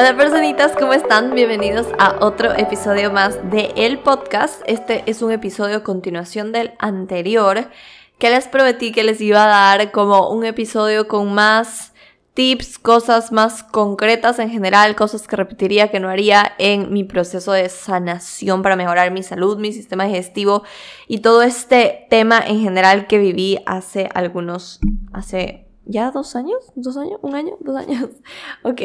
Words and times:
Hola 0.00 0.16
personitas, 0.16 0.72
¿cómo 0.78 0.94
están? 0.94 1.34
Bienvenidos 1.34 1.86
a 1.98 2.24
otro 2.24 2.56
episodio 2.56 3.12
más 3.12 3.38
de 3.50 3.70
el 3.76 3.98
podcast. 3.98 4.62
Este 4.64 5.02
es 5.04 5.20
un 5.20 5.30
episodio 5.30 5.76
a 5.76 5.82
continuación 5.82 6.52
del 6.52 6.72
anterior 6.78 7.68
que 8.18 8.30
les 8.30 8.48
prometí 8.48 8.92
que 8.92 9.04
les 9.04 9.20
iba 9.20 9.44
a 9.44 9.76
dar 9.76 9.92
como 9.92 10.30
un 10.30 10.46
episodio 10.46 11.06
con 11.06 11.34
más 11.34 11.92
tips, 12.32 12.78
cosas 12.78 13.30
más 13.30 13.62
concretas 13.62 14.38
en 14.38 14.48
general, 14.48 14.96
cosas 14.96 15.28
que 15.28 15.36
repetiría 15.36 15.90
que 15.90 16.00
no 16.00 16.08
haría 16.08 16.50
en 16.56 16.90
mi 16.94 17.04
proceso 17.04 17.52
de 17.52 17.68
sanación 17.68 18.62
para 18.62 18.76
mejorar 18.76 19.10
mi 19.10 19.22
salud, 19.22 19.58
mi 19.58 19.70
sistema 19.70 20.06
digestivo 20.06 20.62
y 21.08 21.18
todo 21.18 21.42
este 21.42 22.06
tema 22.08 22.40
en 22.40 22.62
general 22.62 23.06
que 23.06 23.18
viví 23.18 23.58
hace 23.66 24.08
algunos, 24.14 24.80
hace 25.12 25.66
ya 25.90 26.10
dos 26.10 26.36
años, 26.36 26.72
dos 26.74 26.96
años, 26.96 27.18
un 27.22 27.34
año, 27.34 27.56
dos 27.60 27.76
años. 27.76 28.08
ok, 28.62 28.80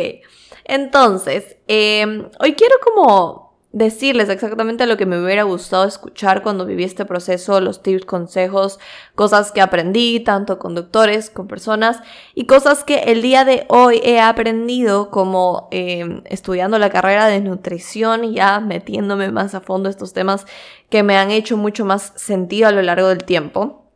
entonces, 0.66 1.58
em, 1.68 2.30
hoy 2.40 2.54
quiero 2.54 2.76
como 2.84 3.46
decirles 3.76 4.30
exactamente 4.30 4.86
lo 4.86 4.96
que 4.96 5.06
me 5.06 5.22
hubiera 5.22 5.44
gustado 5.44 5.84
escuchar 5.84 6.42
cuando 6.44 6.66
viví 6.66 6.86
este 6.86 7.04
proceso, 7.04 7.60
los 7.60 7.84
tips, 7.84 8.06
consejos, 8.06 8.80
cosas 9.16 9.52
que 9.52 9.60
aprendí, 9.60 10.22
tanto 10.22 10.60
con 10.60 10.76
doctores, 10.76 11.30
con 11.30 11.48
personas, 11.48 12.00
y 12.36 12.46
cosas 12.46 12.86
que 12.86 13.00
el 13.00 13.22
día 13.22 13.44
de 13.44 13.66
hoy 13.68 14.00
he 14.02 14.22
aprendido 14.22 15.12
como 15.12 15.68
em, 15.72 16.22
estudiando 16.24 16.80
la 16.80 16.90
carrera 16.90 17.28
de 17.28 17.42
nutrición 17.42 18.24
y 18.24 18.36
ya 18.36 18.62
metiéndome 18.62 19.30
más 19.30 19.54
a 19.56 19.60
fondo 19.60 19.90
estos 19.90 20.14
temas 20.14 20.46
que 20.90 21.04
me 21.04 21.18
han 21.18 21.30
hecho 21.30 21.58
mucho 21.58 21.84
más 21.84 22.14
sentido 22.16 22.70
a 22.70 22.72
lo 22.72 22.82
largo 22.82 23.10
del 23.10 23.26
tiempo. 23.26 23.92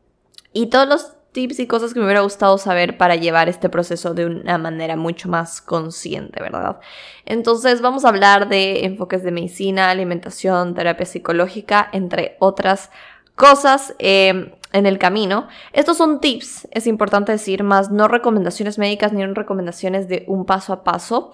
Y 0.51 0.67
todos 0.67 0.89
los 0.89 1.13
tips 1.31 1.59
y 1.59 1.67
cosas 1.67 1.93
que 1.93 1.99
me 1.99 2.05
hubiera 2.05 2.21
gustado 2.21 2.57
saber 2.57 2.97
para 2.97 3.15
llevar 3.15 3.49
este 3.49 3.69
proceso 3.69 4.13
de 4.13 4.25
una 4.25 4.57
manera 4.57 4.95
mucho 4.95 5.29
más 5.29 5.61
consciente, 5.61 6.41
¿verdad? 6.41 6.79
Entonces 7.25 7.81
vamos 7.81 8.05
a 8.05 8.09
hablar 8.09 8.49
de 8.49 8.85
enfoques 8.85 9.23
de 9.23 9.31
medicina, 9.31 9.89
alimentación, 9.89 10.73
terapia 10.73 11.05
psicológica, 11.05 11.89
entre 11.91 12.35
otras 12.39 12.89
cosas 13.35 13.95
eh, 13.99 14.53
en 14.73 14.85
el 14.85 14.97
camino. 14.97 15.47
Estos 15.71 15.97
son 15.97 16.19
tips, 16.19 16.67
es 16.71 16.87
importante 16.87 17.31
decir, 17.31 17.63
más 17.63 17.91
no 17.91 18.07
recomendaciones 18.07 18.77
médicas 18.77 19.13
ni 19.13 19.25
recomendaciones 19.25 20.07
de 20.07 20.25
un 20.27 20.45
paso 20.45 20.73
a 20.73 20.83
paso. 20.83 21.31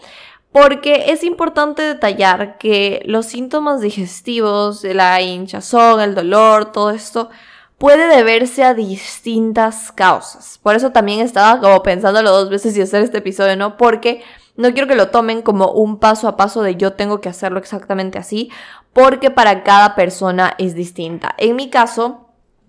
Porque 0.51 1.11
es 1.11 1.25
importante 1.25 1.81
detallar 1.81 2.57
que 2.57 3.01
los 3.05 3.25
síntomas 3.25 3.81
digestivos, 3.81 4.85
la 4.85 5.21
hinchazón, 5.21 5.99
el 5.99 6.15
dolor, 6.15 6.71
todo 6.71 6.91
esto, 6.91 7.29
puede 7.77 8.07
deberse 8.07 8.63
a 8.63 8.73
distintas 8.73 9.91
causas. 9.91 10.59
Por 10.61 10.75
eso 10.75 10.91
también 10.91 11.19
estaba 11.19 11.59
como 11.59 11.83
pensándolo 11.83 12.31
dos 12.31 12.49
veces 12.49 12.77
y 12.77 12.81
hacer 12.81 13.03
este 13.03 13.19
episodio, 13.19 13.55
¿no? 13.55 13.77
Porque 13.77 14.23
no 14.55 14.71
quiero 14.71 14.87
que 14.87 14.95
lo 14.95 15.09
tomen 15.09 15.41
como 15.41 15.71
un 15.71 15.99
paso 15.99 16.27
a 16.27 16.37
paso 16.37 16.61
de 16.61 16.75
yo 16.75 16.93
tengo 16.93 17.19
que 17.19 17.29
hacerlo 17.29 17.59
exactamente 17.59 18.17
así, 18.17 18.49
porque 18.93 19.29
para 19.31 19.63
cada 19.63 19.95
persona 19.95 20.55
es 20.57 20.75
distinta. 20.75 21.35
En 21.37 21.55
mi 21.55 21.69
caso, 21.69 22.24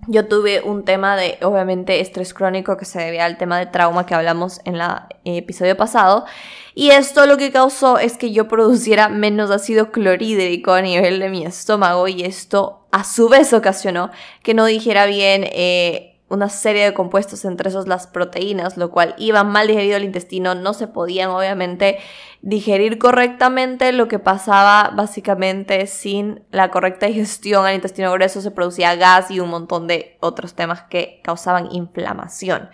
yo 0.07 0.27
tuve 0.27 0.61
un 0.63 0.85
tema 0.85 1.17
de, 1.17 1.39
obviamente, 1.43 2.01
estrés 2.01 2.35
crónico 2.35 2.77
que 2.77 2.85
se 2.85 3.01
debía 3.01 3.25
al 3.25 3.39
tema 3.39 3.59
de 3.59 3.67
trauma 3.67 4.07
que 4.07 4.15
hablamos 4.15 4.61
en 4.65 4.77
el 4.77 5.03
episodio 5.25 5.77
pasado. 5.77 6.25
Y 6.75 6.91
esto 6.91 7.27
lo 7.27 7.37
que 7.37 7.53
causó 7.53 7.99
es 7.99 8.19
que 8.19 8.33
yo 8.33 8.49
produciera 8.49 9.09
menos 9.09 9.51
ácido 9.51 9.91
clorhídrico 9.91 10.73
a 10.73 10.83
nivel 10.83 11.21
de 11.21 11.31
mi 11.31 11.45
estómago 11.45 12.07
y 12.07 12.23
esto 12.23 12.87
a 12.93 13.05
su 13.05 13.29
vez 13.29 13.53
ocasionó 13.53 14.11
que 14.43 14.55
no 14.55 14.67
dijera 14.67 15.07
bien 15.07 15.45
eh, 15.45 16.16
una 16.29 16.49
serie 16.49 16.85
de 16.85 16.95
compuestos, 16.95 17.45
entre 17.45 17.69
esos 17.69 17.87
las 17.87 18.07
proteínas, 18.07 18.77
lo 18.77 18.91
cual 18.91 19.15
iba 19.17 19.45
mal 19.45 19.69
digerido 19.69 19.97
al 19.97 20.05
intestino, 20.05 20.55
no 20.55 20.75
se 20.75 20.89
podían 20.89 21.31
obviamente 21.31 21.99
digerir 22.43 22.99
correctamente, 22.99 23.93
lo 23.93 24.09
que 24.09 24.19
pasaba 24.19 24.93
básicamente 24.95 25.87
sin 25.87 26.43
la 26.51 26.71
correcta 26.71 27.07
digestión 27.07 27.65
al 27.65 27.75
intestino 27.75 28.13
grueso 28.13 28.41
se 28.41 28.51
producía 28.51 28.97
gas 28.97 29.31
y 29.31 29.41
un 29.41 29.51
montón 29.51 29.87
de 29.87 30.17
otros 30.21 30.55
temas 30.55 30.83
que 30.83 31.21
causaban 31.23 31.69
inflamación. 31.73 32.71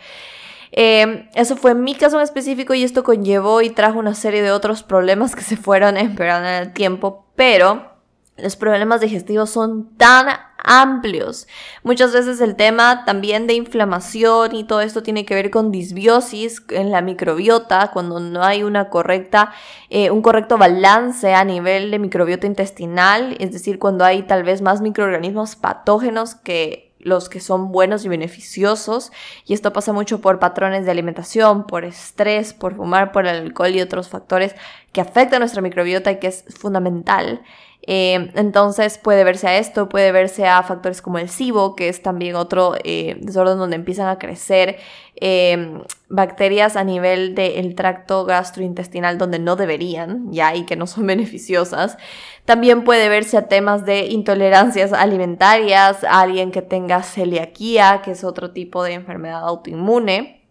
Eh, 0.74 1.28
eso 1.34 1.56
fue 1.56 1.74
mi 1.74 1.94
caso 1.94 2.16
en 2.16 2.22
específico 2.22 2.72
y 2.72 2.82
esto 2.82 3.04
conllevó 3.04 3.60
y 3.60 3.68
trajo 3.68 3.98
una 3.98 4.14
serie 4.14 4.42
de 4.42 4.52
otros 4.52 4.82
problemas 4.82 5.36
que 5.36 5.42
se 5.42 5.58
fueron 5.58 5.96
empeorando 5.98 6.48
en 6.48 6.54
el 6.54 6.72
tiempo, 6.72 7.26
pero 7.36 7.91
los 8.36 8.56
problemas 8.56 9.00
digestivos 9.00 9.50
son 9.50 9.96
tan 9.96 10.28
amplios. 10.64 11.48
Muchas 11.82 12.12
veces 12.12 12.40
el 12.40 12.56
tema 12.56 13.04
también 13.04 13.46
de 13.46 13.54
inflamación 13.54 14.54
y 14.54 14.64
todo 14.64 14.80
esto 14.80 15.02
tiene 15.02 15.24
que 15.24 15.34
ver 15.34 15.50
con 15.50 15.70
disbiosis 15.70 16.62
en 16.70 16.90
la 16.90 17.02
microbiota, 17.02 17.90
cuando 17.92 18.20
no 18.20 18.42
hay 18.42 18.62
una 18.62 18.88
correcta, 18.88 19.52
eh, 19.90 20.10
un 20.10 20.22
correcto 20.22 20.58
balance 20.58 21.34
a 21.34 21.44
nivel 21.44 21.90
de 21.90 21.98
microbiota 21.98 22.46
intestinal, 22.46 23.36
es 23.38 23.52
decir, 23.52 23.78
cuando 23.78 24.04
hay 24.04 24.22
tal 24.22 24.44
vez 24.44 24.62
más 24.62 24.80
microorganismos 24.80 25.56
patógenos 25.56 26.34
que 26.34 26.92
los 27.02 27.28
que 27.28 27.40
son 27.40 27.72
buenos 27.72 28.04
y 28.04 28.08
beneficiosos. 28.08 29.10
Y 29.44 29.54
esto 29.54 29.72
pasa 29.72 29.92
mucho 29.92 30.20
por 30.20 30.38
patrones 30.38 30.84
de 30.84 30.92
alimentación, 30.92 31.66
por 31.66 31.84
estrés, 31.84 32.54
por 32.54 32.76
fumar, 32.76 33.10
por 33.10 33.26
el 33.26 33.42
alcohol 33.42 33.74
y 33.74 33.80
otros 33.80 34.08
factores 34.08 34.54
que 34.92 35.00
afectan 35.00 35.40
nuestra 35.40 35.62
microbiota 35.62 36.12
y 36.12 36.20
que 36.20 36.28
es 36.28 36.44
fundamental. 36.56 37.42
Eh, 37.84 38.30
entonces 38.36 38.96
puede 38.96 39.24
verse 39.24 39.48
a 39.48 39.58
esto, 39.58 39.88
puede 39.88 40.12
verse 40.12 40.46
a 40.46 40.62
factores 40.62 41.02
como 41.02 41.18
el 41.18 41.28
SIBO, 41.28 41.74
que 41.74 41.88
es 41.88 42.02
también 42.02 42.36
otro 42.36 42.74
eh, 42.84 43.16
desorden 43.20 43.58
donde 43.58 43.76
empiezan 43.76 44.06
a 44.08 44.18
crecer 44.18 44.78
eh, 45.16 45.82
bacterias 46.08 46.76
a 46.76 46.84
nivel 46.84 47.34
del 47.34 47.74
tracto 47.74 48.24
gastrointestinal 48.24 49.18
donde 49.18 49.40
no 49.40 49.56
deberían, 49.56 50.32
ya, 50.32 50.54
y 50.54 50.64
que 50.64 50.76
no 50.76 50.86
son 50.86 51.06
beneficiosas. 51.08 51.98
También 52.44 52.84
puede 52.84 53.08
verse 53.08 53.36
a 53.36 53.48
temas 53.48 53.84
de 53.84 54.06
intolerancias 54.06 54.92
alimentarias, 54.92 56.04
alguien 56.04 56.52
que 56.52 56.62
tenga 56.62 57.02
celiaquía, 57.02 58.02
que 58.04 58.12
es 58.12 58.22
otro 58.24 58.52
tipo 58.52 58.84
de 58.84 58.94
enfermedad 58.94 59.42
autoinmune. 59.42 60.41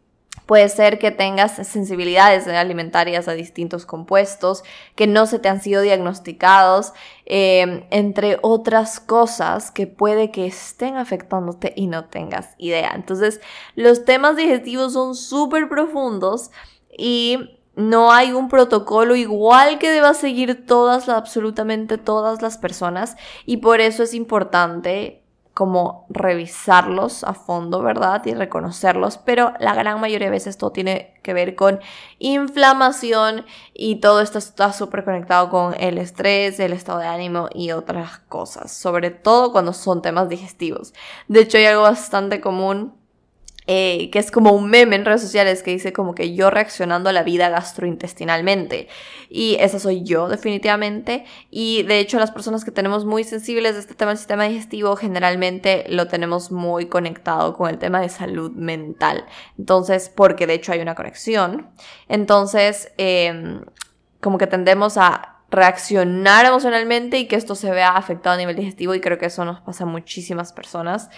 Puede 0.45 0.67
ser 0.69 0.99
que 0.99 1.11
tengas 1.11 1.53
sensibilidades 1.67 2.47
alimentarias 2.47 3.27
a 3.27 3.33
distintos 3.33 3.85
compuestos 3.85 4.63
que 4.95 5.07
no 5.07 5.25
se 5.25 5.39
te 5.39 5.49
han 5.49 5.61
sido 5.61 5.81
diagnosticados, 5.81 6.93
eh, 7.25 7.87
entre 7.91 8.37
otras 8.41 8.99
cosas 8.99 9.71
que 9.71 9.87
puede 9.87 10.31
que 10.31 10.45
estén 10.45 10.97
afectándote 10.97 11.73
y 11.75 11.87
no 11.87 12.05
tengas 12.05 12.55
idea. 12.57 12.91
Entonces, 12.95 13.41
los 13.75 14.05
temas 14.05 14.35
digestivos 14.35 14.93
son 14.93 15.15
súper 15.15 15.69
profundos 15.69 16.51
y 16.97 17.57
no 17.75 18.11
hay 18.11 18.33
un 18.33 18.49
protocolo 18.49 19.15
igual 19.15 19.79
que 19.79 19.89
deba 19.89 20.13
seguir 20.13 20.65
todas, 20.65 21.07
absolutamente 21.07 21.97
todas 21.97 22.41
las 22.41 22.57
personas 22.57 23.15
y 23.45 23.57
por 23.57 23.79
eso 23.79 24.03
es 24.03 24.13
importante 24.13 25.20
como 25.61 26.07
revisarlos 26.09 27.23
a 27.23 27.35
fondo, 27.35 27.83
¿verdad? 27.83 28.25
Y 28.25 28.33
reconocerlos, 28.33 29.19
pero 29.19 29.53
la 29.59 29.75
gran 29.75 30.01
mayoría 30.01 30.25
de 30.25 30.31
veces 30.31 30.57
todo 30.57 30.71
tiene 30.71 31.13
que 31.21 31.35
ver 31.35 31.55
con 31.55 31.79
inflamación 32.17 33.45
y 33.71 33.97
todo 33.97 34.21
esto 34.21 34.39
está 34.39 34.73
súper 34.73 35.05
conectado 35.05 35.51
con 35.51 35.75
el 35.79 35.99
estrés, 35.99 36.59
el 36.59 36.73
estado 36.73 36.97
de 36.97 37.05
ánimo 37.05 37.47
y 37.53 37.73
otras 37.73 38.17
cosas, 38.27 38.71
sobre 38.71 39.11
todo 39.11 39.51
cuando 39.51 39.71
son 39.71 40.01
temas 40.01 40.29
digestivos. 40.29 40.95
De 41.27 41.41
hecho, 41.41 41.59
hay 41.59 41.65
algo 41.65 41.83
bastante 41.83 42.41
común 42.41 42.99
eh, 43.67 44.09
que 44.11 44.17
es 44.19 44.31
como 44.31 44.53
un 44.53 44.69
meme 44.69 44.95
en 44.95 45.05
redes 45.05 45.21
sociales 45.21 45.61
que 45.61 45.71
dice 45.71 45.93
como 45.93 46.15
que 46.15 46.33
yo 46.33 46.49
reaccionando 46.49 47.09
a 47.09 47.13
la 47.13 47.23
vida 47.23 47.49
gastrointestinalmente. 47.49 48.87
Y 49.29 49.55
esa 49.59 49.79
soy 49.79 50.03
yo 50.03 50.27
definitivamente. 50.27 51.25
Y 51.51 51.83
de 51.83 51.99
hecho 51.99 52.17
las 52.19 52.31
personas 52.31 52.65
que 52.65 52.71
tenemos 52.71 53.05
muy 53.05 53.23
sensibles 53.23 53.75
de 53.75 53.81
este 53.81 53.93
tema 53.93 54.11
del 54.11 54.17
sistema 54.17 54.45
digestivo 54.45 54.95
generalmente 54.95 55.85
lo 55.89 56.07
tenemos 56.07 56.51
muy 56.51 56.87
conectado 56.87 57.55
con 57.55 57.69
el 57.69 57.77
tema 57.77 58.01
de 58.01 58.09
salud 58.09 58.51
mental. 58.51 59.25
Entonces, 59.57 60.09
porque 60.13 60.47
de 60.47 60.55
hecho 60.55 60.71
hay 60.71 60.79
una 60.79 60.95
conexión. 60.95 61.69
Entonces, 62.07 62.91
em, 62.97 63.61
como 64.19 64.37
que 64.37 64.47
tendemos 64.47 64.97
a 64.97 65.30
reaccionar 65.51 66.45
emocionalmente 66.45 67.19
y 67.19 67.27
que 67.27 67.35
esto 67.35 67.55
se 67.55 67.69
vea 67.71 67.89
afectado 67.89 68.35
a 68.35 68.37
nivel 68.37 68.55
digestivo 68.55 68.95
y 68.95 69.01
creo 69.01 69.17
que 69.17 69.25
eso 69.25 69.43
nos 69.43 69.59
pasa 69.59 69.83
a 69.83 69.87
muchísimas 69.87 70.53
personas. 70.53 71.09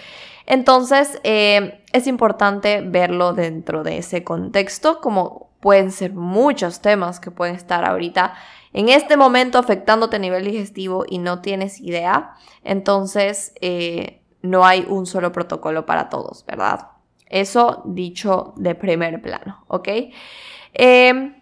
Entonces 0.44 1.20
eh, 1.22 1.84
es 1.92 2.08
importante 2.08 2.82
verlo 2.82 3.32
dentro 3.32 3.84
de 3.84 3.98
ese 3.98 4.24
contexto 4.24 5.00
como 5.00 5.50
pueden 5.60 5.92
ser 5.92 6.12
muchos 6.12 6.80
temas 6.80 7.20
que 7.20 7.30
pueden 7.30 7.54
estar 7.54 7.84
ahorita 7.84 8.34
en 8.72 8.88
este 8.88 9.16
momento 9.16 9.56
afectándote 9.58 10.16
a 10.16 10.18
nivel 10.18 10.44
digestivo 10.44 11.04
y 11.08 11.18
no 11.18 11.40
tienes 11.40 11.80
idea. 11.80 12.34
Entonces 12.64 13.54
eh, 13.60 14.20
no 14.42 14.66
hay 14.66 14.84
un 14.88 15.06
solo 15.06 15.30
protocolo 15.30 15.86
para 15.86 16.08
todos, 16.08 16.44
¿verdad? 16.44 16.88
Eso 17.26 17.82
dicho 17.86 18.52
de 18.56 18.74
primer 18.74 19.22
plano, 19.22 19.64
¿ok? 19.68 19.88
Eh, 20.74 21.40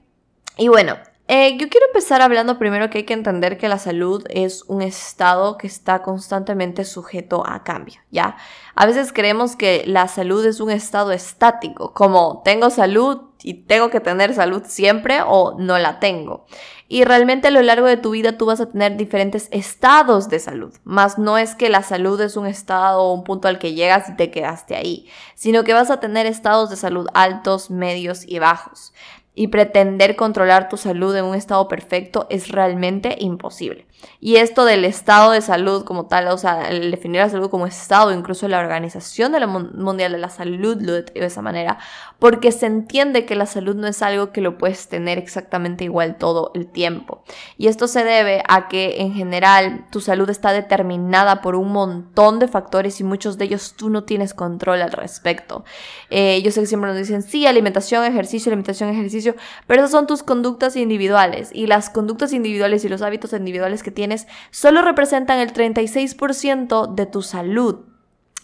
y 0.58 0.68
bueno, 0.68 0.96
eh, 1.34 1.56
yo 1.56 1.70
quiero 1.70 1.86
empezar 1.86 2.20
hablando 2.20 2.58
primero 2.58 2.90
que 2.90 2.98
hay 2.98 3.04
que 3.04 3.14
entender 3.14 3.56
que 3.56 3.66
la 3.66 3.78
salud 3.78 4.22
es 4.28 4.64
un 4.64 4.82
estado 4.82 5.56
que 5.56 5.66
está 5.66 6.02
constantemente 6.02 6.84
sujeto 6.84 7.42
a 7.46 7.64
cambio, 7.64 8.02
¿ya? 8.10 8.36
A 8.74 8.84
veces 8.84 9.14
creemos 9.14 9.56
que 9.56 9.82
la 9.86 10.08
salud 10.08 10.44
es 10.44 10.60
un 10.60 10.70
estado 10.70 11.10
estático, 11.10 11.94
como 11.94 12.42
tengo 12.44 12.68
salud, 12.68 13.32
y 13.42 13.54
tengo 13.54 13.88
que 13.88 14.00
tener 14.00 14.34
salud 14.34 14.62
siempre 14.66 15.20
o 15.26 15.56
no 15.58 15.78
la 15.78 16.00
tengo. 16.00 16.44
Y 16.86 17.04
realmente 17.04 17.48
a 17.48 17.50
lo 17.50 17.62
largo 17.62 17.86
de 17.86 17.96
tu 17.96 18.10
vida 18.10 18.36
tú 18.36 18.44
vas 18.44 18.60
a 18.60 18.70
tener 18.70 18.98
diferentes 18.98 19.48
estados 19.50 20.28
de 20.28 20.38
salud. 20.38 20.74
Más 20.84 21.18
no 21.18 21.38
es 21.38 21.54
que 21.54 21.70
la 21.70 21.82
salud 21.82 22.20
es 22.20 22.36
un 22.36 22.46
estado 22.46 23.00
o 23.02 23.14
un 23.14 23.24
punto 23.24 23.48
al 23.48 23.58
que 23.58 23.72
llegas 23.72 24.10
y 24.10 24.16
te 24.16 24.30
quedaste 24.30 24.76
ahí, 24.76 25.08
sino 25.34 25.64
que 25.64 25.72
vas 25.72 25.90
a 25.90 25.98
tener 25.98 26.26
estados 26.26 26.68
de 26.68 26.76
salud 26.76 27.06
altos, 27.14 27.70
medios 27.70 28.22
y 28.28 28.38
bajos 28.38 28.92
y 29.34 29.48
pretender 29.48 30.14
controlar 30.16 30.68
tu 30.68 30.76
salud 30.76 31.16
en 31.16 31.24
un 31.24 31.34
estado 31.34 31.66
perfecto 31.68 32.26
es 32.28 32.48
realmente 32.48 33.16
imposible. 33.18 33.86
Y 34.20 34.36
esto 34.36 34.64
del 34.64 34.84
estado 34.84 35.30
de 35.30 35.40
salud 35.40 35.84
como 35.84 36.06
tal, 36.06 36.28
o 36.28 36.38
sea, 36.38 36.68
el 36.68 36.90
definir 36.90 37.20
la 37.20 37.28
salud 37.28 37.50
como 37.50 37.66
estado, 37.66 38.12
incluso 38.12 38.48
la 38.48 38.60
Organización 38.60 39.32
de 39.32 39.40
la 39.40 39.46
Mundial 39.46 40.12
de 40.12 40.18
la 40.18 40.28
Salud 40.28 40.76
lo 40.80 40.92
detalló 40.92 41.20
de 41.20 41.26
esa 41.26 41.42
manera, 41.42 41.78
porque 42.18 42.52
se 42.52 42.66
entiende 42.66 43.24
que 43.24 43.36
la 43.36 43.46
salud 43.46 43.74
no 43.76 43.86
es 43.86 44.02
algo 44.02 44.32
que 44.32 44.40
lo 44.40 44.58
puedes 44.58 44.88
tener 44.88 45.18
exactamente 45.18 45.84
igual 45.84 46.16
todo 46.18 46.50
el 46.54 46.66
tiempo. 46.66 47.22
Y 47.56 47.68
esto 47.68 47.86
se 47.86 48.04
debe 48.04 48.42
a 48.48 48.68
que 48.68 49.00
en 49.00 49.12
general 49.14 49.86
tu 49.90 50.00
salud 50.00 50.28
está 50.30 50.52
determinada 50.52 51.40
por 51.40 51.54
un 51.54 51.72
montón 51.72 52.38
de 52.38 52.48
factores 52.48 53.00
y 53.00 53.04
muchos 53.04 53.38
de 53.38 53.44
ellos 53.44 53.74
tú 53.76 53.88
no 53.88 54.04
tienes 54.04 54.34
control 54.34 54.82
al 54.82 54.92
respecto. 54.92 55.64
Eh, 56.10 56.42
yo 56.42 56.50
sé 56.50 56.60
que 56.60 56.66
siempre 56.66 56.90
nos 56.90 56.98
dicen, 56.98 57.22
sí, 57.22 57.46
alimentación, 57.46 58.04
ejercicio, 58.04 58.50
alimentación, 58.50 58.90
ejercicio, 58.90 59.21
pero 59.66 59.80
esas 59.80 59.90
son 59.90 60.06
tus 60.06 60.22
conductas 60.22 60.76
individuales 60.76 61.50
y 61.52 61.66
las 61.66 61.90
conductas 61.90 62.32
individuales 62.32 62.84
y 62.84 62.88
los 62.88 63.02
hábitos 63.02 63.32
individuales 63.32 63.82
que 63.82 63.90
tienes 63.90 64.26
solo 64.50 64.82
representan 64.82 65.38
el 65.38 65.52
36% 65.52 66.94
de 66.94 67.06
tu 67.06 67.22
salud. 67.22 67.80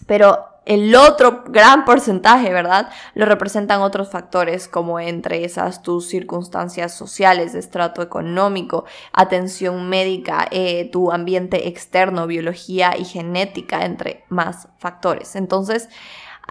Pero 0.07 0.49
el 0.69 0.95
otro 0.95 1.45
gran 1.47 1.83
porcentaje, 1.83 2.53
¿verdad? 2.53 2.89
Lo 3.15 3.25
representan 3.25 3.81
otros 3.81 4.11
factores 4.11 4.67
como 4.67 4.99
entre 4.99 5.43
esas 5.43 5.81
tus 5.81 6.07
circunstancias 6.07 6.93
sociales, 6.93 7.55
estrato 7.55 8.03
económico, 8.03 8.85
atención 9.11 9.89
médica, 9.89 10.47
eh, 10.51 10.87
tu 10.91 11.11
ambiente 11.11 11.67
externo, 11.67 12.27
biología 12.27 12.95
y 12.95 13.03
genética, 13.03 13.83
entre 13.83 14.25
más 14.29 14.67
factores. 14.77 15.35
Entonces, 15.35 15.89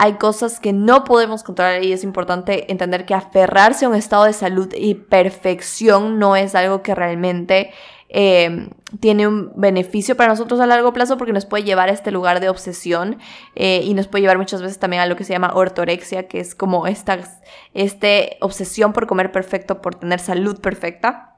hay 0.00 0.14
cosas 0.14 0.60
que 0.60 0.72
no 0.72 1.02
podemos 1.02 1.42
controlar 1.42 1.82
y 1.82 1.92
es 1.92 2.04
importante 2.04 2.70
entender 2.70 3.04
que 3.04 3.14
aferrarse 3.14 3.84
a 3.84 3.88
un 3.88 3.96
estado 3.96 4.24
de 4.24 4.32
salud 4.32 4.72
y 4.76 4.94
perfección 4.94 6.20
no 6.20 6.36
es 6.36 6.54
algo 6.54 6.82
que 6.82 6.94
realmente 6.94 7.72
eh, 8.08 8.70
tiene 9.00 9.26
un 9.26 9.52
beneficio 9.56 10.16
para 10.16 10.30
nosotros 10.30 10.60
a 10.60 10.66
largo 10.66 10.92
plazo 10.92 11.18
porque 11.18 11.32
nos 11.32 11.46
puede 11.46 11.64
llevar 11.64 11.88
a 11.88 11.92
este 11.92 12.12
lugar 12.12 12.38
de 12.38 12.48
obsesión 12.48 13.18
eh, 13.56 13.82
y 13.82 13.92
nos 13.94 14.06
puede 14.06 14.22
llevar 14.22 14.38
muchas 14.38 14.62
veces 14.62 14.78
también 14.78 15.02
a 15.02 15.06
lo 15.06 15.16
que 15.16 15.24
se 15.24 15.32
llama 15.32 15.50
ortorexia, 15.52 16.28
que 16.28 16.38
es 16.38 16.54
como 16.54 16.86
esta 16.86 17.18
este 17.74 18.38
obsesión 18.40 18.92
por 18.92 19.08
comer 19.08 19.32
perfecto, 19.32 19.82
por 19.82 19.96
tener 19.96 20.20
salud 20.20 20.60
perfecta. 20.60 21.37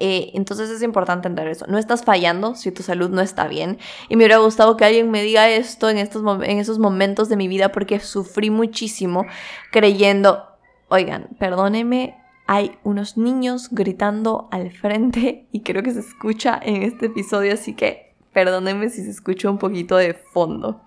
Eh, 0.00 0.30
entonces 0.34 0.70
es 0.70 0.82
importante 0.82 1.28
entender 1.28 1.52
eso. 1.52 1.66
No 1.68 1.78
estás 1.78 2.04
fallando 2.04 2.54
si 2.54 2.72
tu 2.72 2.82
salud 2.82 3.10
no 3.10 3.20
está 3.20 3.46
bien. 3.46 3.78
Y 4.08 4.16
me 4.16 4.24
hubiera 4.24 4.38
gustado 4.38 4.76
que 4.76 4.86
alguien 4.86 5.10
me 5.10 5.22
diga 5.22 5.48
esto 5.50 5.90
en, 5.90 5.98
estos, 5.98 6.24
en 6.42 6.58
esos 6.58 6.78
momentos 6.78 7.28
de 7.28 7.36
mi 7.36 7.48
vida 7.48 7.70
porque 7.70 8.00
sufrí 8.00 8.48
muchísimo 8.50 9.26
creyendo, 9.70 10.42
oigan, 10.88 11.28
perdóneme, 11.38 12.16
hay 12.46 12.78
unos 12.82 13.16
niños 13.16 13.68
gritando 13.70 14.48
al 14.50 14.72
frente 14.72 15.46
y 15.52 15.60
creo 15.60 15.82
que 15.82 15.92
se 15.92 16.00
escucha 16.00 16.58
en 16.60 16.82
este 16.82 17.06
episodio, 17.06 17.52
así 17.52 17.74
que 17.74 18.16
perdónenme 18.32 18.88
si 18.88 19.04
se 19.04 19.10
escucha 19.10 19.50
un 19.50 19.58
poquito 19.58 19.96
de 19.96 20.14
fondo. 20.14 20.80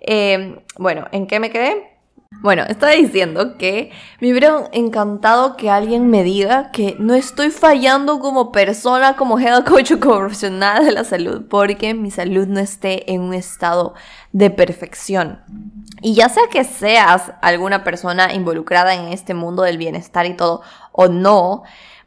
Eh, 0.00 0.62
bueno, 0.78 1.06
¿en 1.12 1.28
qué 1.28 1.38
me 1.38 1.50
quedé? 1.50 1.91
Bueno, 2.42 2.64
estaba 2.68 2.90
diciendo 2.90 3.56
que 3.56 3.92
me 4.18 4.32
hubiera 4.32 4.68
encantado 4.72 5.56
que 5.56 5.70
alguien 5.70 6.10
me 6.10 6.24
diga 6.24 6.72
que 6.72 6.96
no 6.98 7.14
estoy 7.14 7.50
fallando 7.50 8.18
como 8.18 8.50
persona, 8.50 9.14
como 9.14 9.38
head 9.38 9.64
coach 9.64 9.92
o 9.92 10.00
como 10.00 10.18
profesional 10.18 10.84
de 10.84 10.90
la 10.90 11.04
salud, 11.04 11.44
porque 11.48 11.94
mi 11.94 12.10
salud 12.10 12.48
no 12.48 12.58
esté 12.58 13.12
en 13.12 13.20
un 13.20 13.32
estado 13.32 13.94
de 14.32 14.50
perfección. 14.50 15.40
Y 16.00 16.14
ya 16.14 16.28
sea 16.28 16.42
que 16.50 16.64
seas 16.64 17.32
alguna 17.42 17.84
persona 17.84 18.34
involucrada 18.34 18.92
en 18.96 19.12
este 19.12 19.34
mundo 19.34 19.62
del 19.62 19.78
bienestar 19.78 20.26
y 20.26 20.34
todo, 20.34 20.62
o 20.90 21.06
no, 21.06 21.62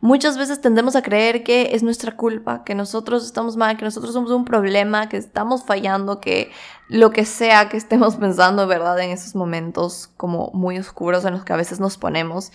muchas 0.05 0.37
veces 0.37 0.61
tendemos 0.61 0.95
a 0.95 1.01
creer 1.01 1.43
que 1.43 1.71
es 1.73 1.81
nuestra 1.81 2.15
culpa, 2.15 2.63
que 2.63 2.75
nosotros 2.75 3.25
estamos 3.25 3.57
mal, 3.57 3.75
que 3.75 3.85
nosotros 3.85 4.13
somos 4.13 4.29
un 4.29 4.45
problema, 4.45 5.09
que 5.09 5.17
estamos 5.17 5.65
fallando, 5.65 6.21
que 6.21 6.51
lo 6.87 7.09
que 7.09 7.25
sea 7.25 7.69
que 7.69 7.77
estemos 7.77 8.15
pensando, 8.17 8.67
¿verdad? 8.67 8.99
En 8.99 9.09
esos 9.09 9.33
momentos 9.33 10.11
como 10.15 10.51
muy 10.53 10.77
oscuros 10.77 11.25
en 11.25 11.33
los 11.33 11.43
que 11.43 11.53
a 11.53 11.57
veces 11.57 11.79
nos 11.79 11.97
ponemos. 11.97 12.51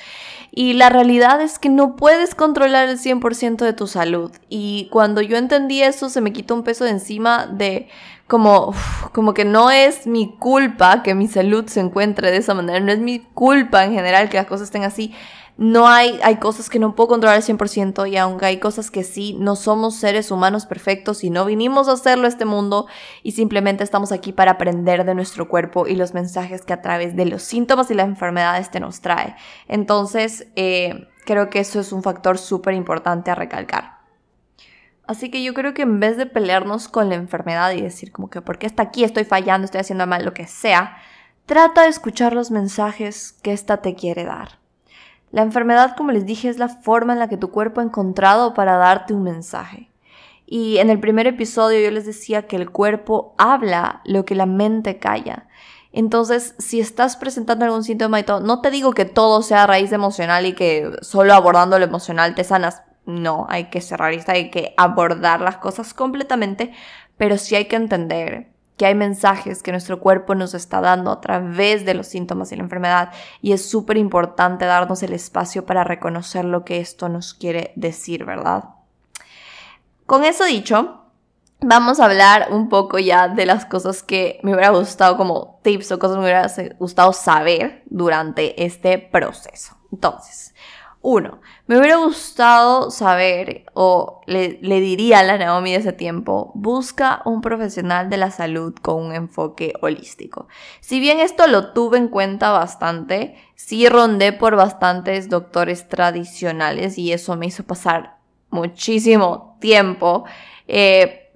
Y 0.53 0.75
la 0.75 0.91
realidad 0.91 1.43
es 1.43 1.59
que 1.59 1.69
no 1.69 1.97
puedes 1.97 2.37
controlar 2.37 2.89
el 2.89 3.01
100% 3.01 3.65
de 3.65 3.73
tu 3.73 3.89
salud. 3.89 4.31
Y 4.49 4.89
cuando 4.93 5.21
yo 5.21 5.37
entendí 5.37 5.83
eso, 5.83 6.09
se 6.09 6.21
me 6.21 6.33
quitó 6.33 6.55
un 6.55 6.63
peso 6.63 6.85
de 6.85 6.91
encima 6.91 7.47
de 7.47 7.89
como, 8.29 8.73
como 9.13 9.35
que 9.35 9.45
no 9.45 9.73
es 9.73 10.07
mi 10.07 10.37
culpa 10.39 11.03
que 11.03 11.17
mi 11.17 11.27
salud 11.27 11.67
se 11.67 11.81
encuentre 11.81 12.31
de 12.31 12.37
esa 12.37 12.55
manera, 12.55 12.79
no 12.79 12.93
es 12.93 13.01
mi 13.01 13.19
culpa 13.19 13.85
en 13.85 13.93
general 13.93 14.29
que 14.29 14.37
las 14.37 14.47
cosas 14.47 14.67
estén 14.67 14.85
así 14.85 15.13
no 15.61 15.89
hay, 15.89 16.19
hay 16.23 16.37
cosas 16.37 16.71
que 16.71 16.79
no 16.79 16.95
puedo 16.95 17.09
controlar 17.09 17.37
al 17.37 17.43
100% 17.43 18.11
y 18.11 18.17
aunque 18.17 18.47
hay 18.47 18.61
cosas 18.61 18.91
que 18.91 19.05
sí, 19.05 19.37
no 19.39 19.57
somos 19.57 19.95
seres 19.95 20.31
humanos 20.31 20.65
perfectos 20.65 21.23
y 21.23 21.29
no 21.29 21.45
vinimos 21.45 21.87
a 21.87 21.93
hacerlo 21.93 22.25
a 22.25 22.29
este 22.29 22.47
mundo 22.47 22.87
y 23.23 23.33
simplemente 23.33 23.85
estamos 23.85 24.11
aquí 24.11 24.33
para 24.33 24.53
aprender 24.53 25.05
de 25.05 25.15
nuestro 25.15 25.51
cuerpo 25.51 25.87
y 25.87 25.97
los 25.97 26.15
mensajes 26.15 26.63
que 26.63 26.73
a 26.73 26.81
través 26.81 27.15
de 27.15 27.27
los 27.27 27.43
síntomas 27.43 27.91
y 27.91 27.95
las 27.95 28.09
enfermedades 28.09 28.71
te 28.71 28.81
nos 28.81 29.03
trae. 29.03 29.37
Entonces, 29.69 30.47
eh, 30.57 31.09
creo 31.27 31.51
que 31.51 31.61
eso 31.61 31.79
es 31.79 31.93
un 31.93 32.03
factor 32.03 32.39
súper 32.39 32.73
importante 32.73 33.31
a 33.31 33.35
recalcar. 33.35 33.99
Así 35.07 35.31
que 35.31 35.43
yo 35.43 35.53
creo 35.53 35.75
que 35.75 35.83
en 35.83 36.01
vez 36.01 36.17
de 36.17 36.25
pelearnos 36.25 36.89
con 36.89 37.11
la 37.11 37.17
enfermedad 37.17 37.73
y 37.73 37.83
decir 37.83 38.13
como 38.13 38.31
que 38.31 38.41
porque 38.41 38.67
está 38.67 38.85
aquí, 38.85 39.05
estoy 39.05 39.25
fallando, 39.25 39.67
estoy 39.67 39.83
haciendo 39.83 40.07
mal, 40.07 40.25
lo 40.25 40.33
que 40.33 40.47
sea, 40.47 40.97
trata 41.45 41.83
de 41.83 41.89
escuchar 41.89 42.33
los 42.33 42.51
mensajes 42.51 43.33
que 43.43 43.53
ésta 43.53 43.83
te 43.83 43.95
quiere 43.95 44.25
dar. 44.25 44.60
La 45.31 45.43
enfermedad, 45.43 45.95
como 45.97 46.11
les 46.11 46.27
dije, 46.27 46.49
es 46.49 46.59
la 46.59 46.69
forma 46.69 47.13
en 47.13 47.21
la 47.21 47.29
que 47.29 47.37
tu 47.37 47.51
cuerpo 47.51 47.81
ha 47.81 47.85
encontrado 47.85 48.53
para 48.55 48.77
darte 48.77 49.15
un 49.15 49.23
mensaje. 49.23 49.91
Y 50.45 50.79
en 50.79 50.91
el 50.91 50.99
primer 50.99 51.29
episodio 51.29 51.81
yo 51.81 51.93
les 51.93 52.07
decía 52.07 52.49
que 52.49 52.57
el 52.57 52.71
cuerpo 52.71 53.35
habla 53.39 54.01
lo 54.05 54.25
que 54.25 54.35
la 54.35 54.47
mente 54.47 54.99
calla. 54.99 55.47
Entonces, 55.93 56.55
si 56.59 56.81
estás 56.81 57.17
presentando 57.17 57.65
algún 57.65 57.85
síntoma 57.85 58.19
y 58.19 58.25
todo, 58.25 58.41
no 58.41 58.61
te 58.61 58.73
digo 58.73 58.93
que 58.93 59.05
todo 59.05 59.43
sea 59.43 59.67
raíz 59.67 59.93
emocional 59.93 60.47
y 60.47 60.55
que 60.55 60.91
solo 61.03 61.35
abordando 61.35 61.79
lo 61.79 61.85
emocional 61.85 62.35
te 62.35 62.43
sanas. 62.43 62.83
No, 63.07 63.47
hay 63.49 63.71
que 63.71 63.81
ser 63.81 64.01
realista, 64.01 64.33
hay 64.33 64.51
que 64.51 64.75
abordar 64.77 65.41
las 65.41 65.59
cosas 65.59 65.95
completamente, 65.95 66.73
pero 67.17 67.39
sí 67.39 67.55
hay 67.55 67.67
que 67.67 67.77
entender 67.77 68.50
que 68.81 68.87
hay 68.87 68.95
mensajes 68.95 69.63
que 69.63 69.73
nuestro 69.73 70.01
cuerpo 70.01 70.35
nos 70.35 70.55
está 70.55 70.81
dando 70.81 71.11
a 71.11 71.21
través 71.21 71.85
de 71.85 71.93
los 71.93 72.07
síntomas 72.07 72.51
y 72.51 72.57
la 72.57 72.63
enfermedad 72.63 73.11
y 73.43 73.53
es 73.53 73.69
súper 73.69 73.99
importante 73.99 74.65
darnos 74.65 75.03
el 75.03 75.13
espacio 75.13 75.67
para 75.67 75.85
reconocer 75.85 76.47
lo 76.47 76.65
que 76.65 76.81
esto 76.81 77.11
nos 77.11 77.35
quiere 77.35 77.75
decir, 77.77 78.25
¿verdad? 78.25 78.71
Con 80.07 80.25
eso 80.25 80.47
dicho, 80.47 81.03
vamos 81.61 82.01
a 82.01 82.07
hablar 82.07 82.49
un 82.53 82.71
poco 82.71 82.99
ya 82.99 83.29
de 83.29 83.45
las 83.45 83.67
cosas 83.67 84.03
que 84.03 84.41
me 84.43 84.55
hubiera 84.55 84.71
gustado 84.71 85.19
como 85.19 85.61
tips 85.63 85.93
o 85.93 85.99
cosas 85.99 86.17
que 86.17 86.23
me 86.23 86.25
hubiera 86.25 86.75
gustado 86.79 87.13
saber 87.13 87.83
durante 87.85 88.65
este 88.65 88.97
proceso. 88.97 89.77
Entonces, 89.93 90.55
uno, 91.03 91.41
me 91.67 91.79
hubiera 91.79 91.97
gustado 91.97 92.91
saber, 92.91 93.65
o 93.73 94.21
le, 94.27 94.59
diría 94.61 95.21
a 95.21 95.23
la 95.23 95.39
Naomi 95.39 95.73
de 95.73 95.79
ese 95.79 95.95
tiempo, 95.95 96.53
busca 96.55 97.23
un 97.25 97.41
profesional 97.41 98.11
de 98.11 98.19
la 98.19 98.31
salud 98.31 98.75
con 98.83 99.07
un 99.07 99.15
enfoque 99.15 99.73
holístico. 99.81 100.47
Si 100.81 101.01
bien 101.01 101.19
esto 101.19 101.47
lo 101.47 101.73
tuve 101.73 101.97
en 101.97 102.09
cuenta 102.09 102.51
bastante, 102.51 103.35
sí 103.55 103.89
rondé 103.89 104.35
por 104.35 104.57
bastantes 104.57 105.31
doctores 105.31 105.89
tradicionales 105.89 106.99
y 106.99 107.13
eso 107.13 107.35
me 107.37 107.47
hizo 107.47 107.65
pasar 107.65 108.19
muchísimo 108.51 109.57
tiempo, 109.59 110.25
eh, 110.69 111.31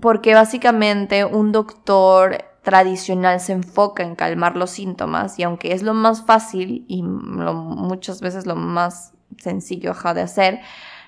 porque 0.00 0.32
básicamente 0.32 1.26
un 1.26 1.52
doctor 1.52 2.51
tradicional 2.62 3.40
se 3.40 3.52
enfoca 3.52 4.02
en 4.02 4.14
calmar 4.14 4.56
los 4.56 4.70
síntomas 4.70 5.38
y 5.38 5.42
aunque 5.42 5.72
es 5.72 5.82
lo 5.82 5.94
más 5.94 6.24
fácil 6.24 6.84
y 6.88 7.02
muchas 7.02 8.20
veces 8.20 8.46
lo 8.46 8.54
más 8.56 9.12
sencillo 9.38 9.94
de 10.14 10.22
hacer, 10.22 10.60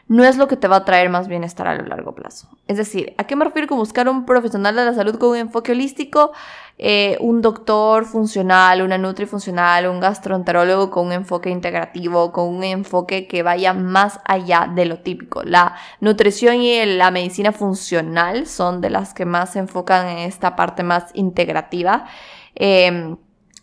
no 0.07 0.25
es 0.25 0.37
lo 0.37 0.49
que 0.49 0.57
te 0.57 0.69
va 0.69 0.77
a 0.77 0.85
traer 0.85 1.09
más 1.09 1.29
bienestar 1.29 1.67
a 1.67 1.75
lo 1.75 1.85
largo 1.87 2.15
plazo. 2.15 2.49
Es 2.69 2.77
decir, 2.77 3.15
¿a 3.17 3.25
qué 3.25 3.37
me 3.37 3.45
refiero 3.45 3.69
con 3.69 3.79
buscar 3.79 4.09
un 4.09 4.27
profesional 4.27 4.77
de 4.77 4.85
la 4.85 4.95
salud 4.95 5.19
con 5.19 5.31
un 5.31 5.37
enfoque 5.37 5.73
holístico? 5.73 6.33
Eh, 6.77 7.17
un 7.21 7.41
doctor 7.41 8.05
funcional, 8.05 8.83
una 8.83 8.99
nutrifuncional, 8.99 9.87
un 9.87 10.01
gastroenterólogo 10.01 10.91
con 10.91 11.07
un 11.07 11.13
enfoque 11.13 11.49
integrativo, 11.49 12.33
con 12.33 12.49
un 12.49 12.65
enfoque 12.65 13.29
que 13.29 13.43
vaya 13.43 13.73
más 13.73 14.21
allá 14.25 14.71
de 14.75 14.85
lo 14.85 14.99
típico. 14.99 15.43
La 15.43 15.77
nutrición 16.01 16.61
y 16.61 16.85
la 16.85 17.11
medicina 17.11 17.53
funcional 17.53 18.47
son 18.47 18.81
de 18.81 18.91
las 18.91 19.15
que 19.15 19.25
más 19.25 19.53
se 19.53 19.61
enfocan 19.61 20.09
en 20.09 20.19
esta 20.19 20.57
parte 20.57 20.83
más 20.83 21.11
integrativa. 21.15 22.07
Em, 22.57 23.17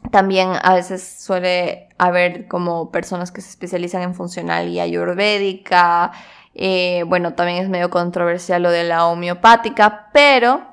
También 0.09 0.53
a 0.61 0.73
veces 0.73 1.17
suele 1.19 1.89
haber 1.97 2.47
como 2.47 2.91
personas 2.91 3.31
que 3.31 3.41
se 3.41 3.49
especializan 3.49 4.01
en 4.01 4.15
funcional 4.15 4.67
y 4.67 4.79
ayurvédica. 4.79 6.11
Eh, 6.55 7.03
bueno, 7.07 7.33
también 7.33 7.63
es 7.63 7.69
medio 7.69 7.89
controversial 7.89 8.63
lo 8.63 8.71
de 8.71 8.83
la 8.83 9.05
homeopática, 9.05 10.09
pero 10.11 10.65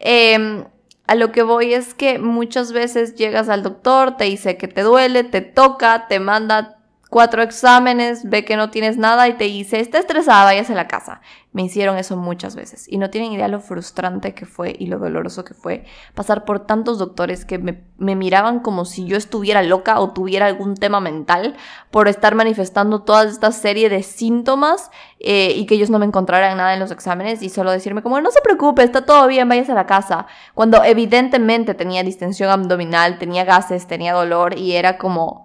em, 0.00 0.64
a 1.06 1.14
lo 1.14 1.32
que 1.32 1.42
voy 1.42 1.72
es 1.72 1.94
que 1.94 2.18
muchas 2.18 2.72
veces 2.72 3.14
llegas 3.14 3.48
al 3.48 3.62
doctor, 3.62 4.16
te 4.16 4.24
dice 4.24 4.56
que 4.56 4.68
te 4.68 4.82
duele, 4.82 5.22
te 5.24 5.40
toca, 5.40 6.08
te 6.08 6.18
manda 6.18 6.73
cuatro 7.14 7.44
exámenes, 7.44 8.28
ve 8.28 8.44
que 8.44 8.56
no 8.56 8.70
tienes 8.70 8.96
nada 8.98 9.28
y 9.28 9.34
te 9.34 9.44
dice, 9.44 9.78
está 9.78 10.00
estresada, 10.00 10.46
váyase 10.46 10.72
a 10.72 10.74
la 10.74 10.88
casa. 10.88 11.20
Me 11.52 11.62
hicieron 11.62 11.96
eso 11.96 12.16
muchas 12.16 12.56
veces 12.56 12.88
y 12.90 12.98
no 12.98 13.08
tienen 13.08 13.30
idea 13.30 13.46
lo 13.46 13.60
frustrante 13.60 14.34
que 14.34 14.46
fue 14.46 14.74
y 14.76 14.88
lo 14.88 14.98
doloroso 14.98 15.44
que 15.44 15.54
fue 15.54 15.84
pasar 16.16 16.44
por 16.44 16.66
tantos 16.66 16.98
doctores 16.98 17.44
que 17.44 17.58
me, 17.58 17.84
miraban 18.16 18.58
como 18.58 18.84
si 18.84 19.04
yo 19.06 19.16
estuviera 19.16 19.62
loca 19.62 20.00
o 20.00 20.12
tuviera 20.12 20.46
algún 20.46 20.74
tema 20.74 20.98
mental 20.98 21.54
por 21.92 22.08
estar 22.08 22.34
manifestando 22.34 23.02
toda 23.02 23.22
esta 23.22 23.52
serie 23.52 23.88
de 23.88 24.02
síntomas 24.02 24.90
eh, 25.20 25.52
y 25.54 25.66
que 25.66 25.76
ellos 25.76 25.90
no 25.90 26.00
me 26.00 26.06
encontraran 26.06 26.56
nada 26.56 26.74
en 26.74 26.80
los 26.80 26.90
exámenes 26.90 27.42
y 27.42 27.48
solo 27.48 27.70
decirme 27.70 28.02
como, 28.02 28.20
no 28.20 28.32
se 28.32 28.40
preocupe, 28.40 28.82
está 28.82 29.06
todo 29.06 29.28
bien, 29.28 29.48
váyase 29.48 29.70
a 29.70 29.76
la 29.76 29.86
casa. 29.86 30.26
Cuando 30.54 30.82
evidentemente 30.82 31.74
tenía 31.74 32.02
distensión 32.02 32.50
abdominal, 32.50 33.20
tenía 33.20 33.44
gases, 33.44 33.86
tenía 33.86 34.14
dolor 34.14 34.58
y 34.58 34.72
era 34.72 34.98
como 34.98 35.44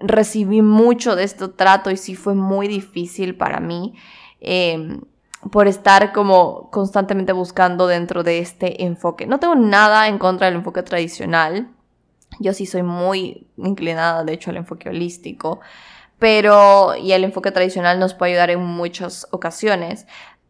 recibí 0.00 0.62
mucho 0.62 1.16
de 1.16 1.24
este 1.24 1.48
trato 1.48 1.90
y 1.90 1.96
sí 1.96 2.14
fue 2.14 2.34
muy 2.34 2.68
difícil 2.68 3.36
para 3.36 3.60
mí 3.60 3.94
em, 4.40 5.00
por 5.50 5.68
estar 5.68 6.12
como 6.12 6.70
constantemente 6.70 7.32
buscando 7.32 7.86
dentro 7.86 8.22
de 8.22 8.38
este 8.38 8.84
enfoque. 8.84 9.26
No 9.26 9.38
tengo 9.38 9.54
nada 9.54 10.08
en 10.08 10.18
contra 10.18 10.46
del 10.46 10.56
enfoque 10.56 10.82
tradicional. 10.82 11.68
Yo 12.40 12.52
sí 12.52 12.66
soy 12.66 12.82
muy 12.82 13.46
inclinada, 13.56 14.24
de 14.24 14.34
hecho, 14.34 14.50
al 14.50 14.58
enfoque 14.58 14.88
holístico. 14.88 15.60
Pero, 16.18 16.96
y 16.96 17.12
el 17.12 17.24
enfoque 17.24 17.52
tradicional 17.52 18.00
nos 18.00 18.14
puede 18.14 18.32
ayudar 18.32 18.50
en 18.50 18.64
muchas 18.64 19.28
ocasiones. 19.30 20.06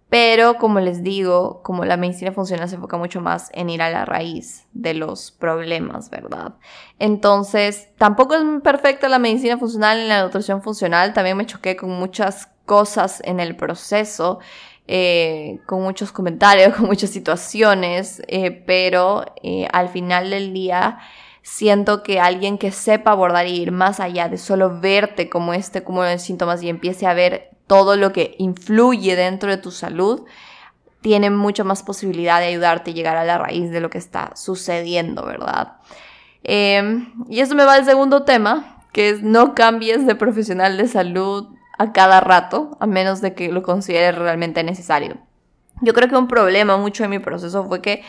Pero 0.08 0.56
como 0.56 0.80
les 0.80 1.02
digo, 1.02 1.60
como 1.62 1.84
la 1.84 1.98
medicina 1.98 2.32
funcional 2.32 2.68
se 2.68 2.76
enfoca 2.76 2.96
mucho 2.96 3.20
más 3.20 3.50
en 3.52 3.68
ir 3.68 3.82
a 3.82 3.90
la 3.90 4.06
raíz 4.06 4.66
de 4.72 4.94
los 4.94 5.30
problemas, 5.30 6.08
¿verdad? 6.08 6.54
Entonces, 6.98 7.88
tampoco 7.98 8.34
es 8.34 8.42
perfecta 8.62 9.08
la 9.10 9.18
medicina 9.18 9.58
funcional 9.58 9.98
en 9.98 10.08
la 10.08 10.22
nutrición 10.22 10.62
funcional. 10.62 11.12
También 11.12 11.36
me 11.36 11.44
choqué 11.44 11.76
con 11.76 11.90
muchas 11.90 12.48
cosas 12.64 13.20
en 13.24 13.38
el 13.38 13.54
proceso, 13.54 14.38
eh, 14.86 15.60
con 15.66 15.82
muchos 15.82 16.10
comentarios, 16.10 16.74
con 16.76 16.86
muchas 16.86 17.10
situaciones, 17.10 18.22
eh, 18.28 18.50
pero 18.50 19.26
eh, 19.42 19.68
al 19.72 19.90
final 19.90 20.30
del 20.30 20.54
día 20.54 20.98
siento 21.42 22.02
que 22.02 22.20
alguien 22.20 22.58
que 22.58 22.72
sepa 22.72 23.12
abordar 23.12 23.46
y 23.46 23.56
ir 23.56 23.72
más 23.72 24.00
allá 24.00 24.28
de 24.28 24.38
solo 24.38 24.80
verte 24.80 25.28
como 25.28 25.54
este 25.54 25.82
cúmulo 25.82 26.06
de 26.06 26.18
síntomas 26.18 26.62
y 26.62 26.68
empiece 26.68 27.06
a 27.06 27.14
ver 27.14 27.50
todo 27.66 27.96
lo 27.96 28.12
que 28.12 28.34
influye 28.38 29.14
dentro 29.16 29.50
de 29.50 29.58
tu 29.58 29.70
salud, 29.70 30.24
tiene 31.00 31.30
mucha 31.30 31.64
más 31.64 31.82
posibilidad 31.82 32.40
de 32.40 32.46
ayudarte 32.46 32.90
a 32.90 32.94
llegar 32.94 33.16
a 33.16 33.24
la 33.24 33.38
raíz 33.38 33.70
de 33.70 33.80
lo 33.80 33.90
que 33.90 33.98
está 33.98 34.32
sucediendo, 34.34 35.24
¿verdad? 35.24 35.76
Em, 36.42 37.12
y 37.28 37.40
eso 37.40 37.54
me 37.54 37.64
va 37.64 37.74
al 37.74 37.84
segundo 37.84 38.24
tema, 38.24 38.82
que 38.92 39.10
es 39.10 39.22
no 39.22 39.54
cambies 39.54 40.06
de 40.06 40.14
profesional 40.14 40.76
de 40.76 40.88
salud 40.88 41.48
a 41.78 41.92
cada 41.92 42.20
rato, 42.20 42.76
a 42.80 42.86
menos 42.86 43.20
de 43.20 43.34
que 43.34 43.52
lo 43.52 43.62
consideres 43.62 44.18
realmente 44.18 44.64
necesario. 44.64 45.18
Yo 45.80 45.94
creo 45.94 46.08
que 46.08 46.16
un 46.16 46.26
problema 46.26 46.76
mucho 46.76 47.04
en 47.04 47.10
mi 47.10 47.18
proceso 47.20 47.64
fue 47.66 47.80
que 47.80 48.02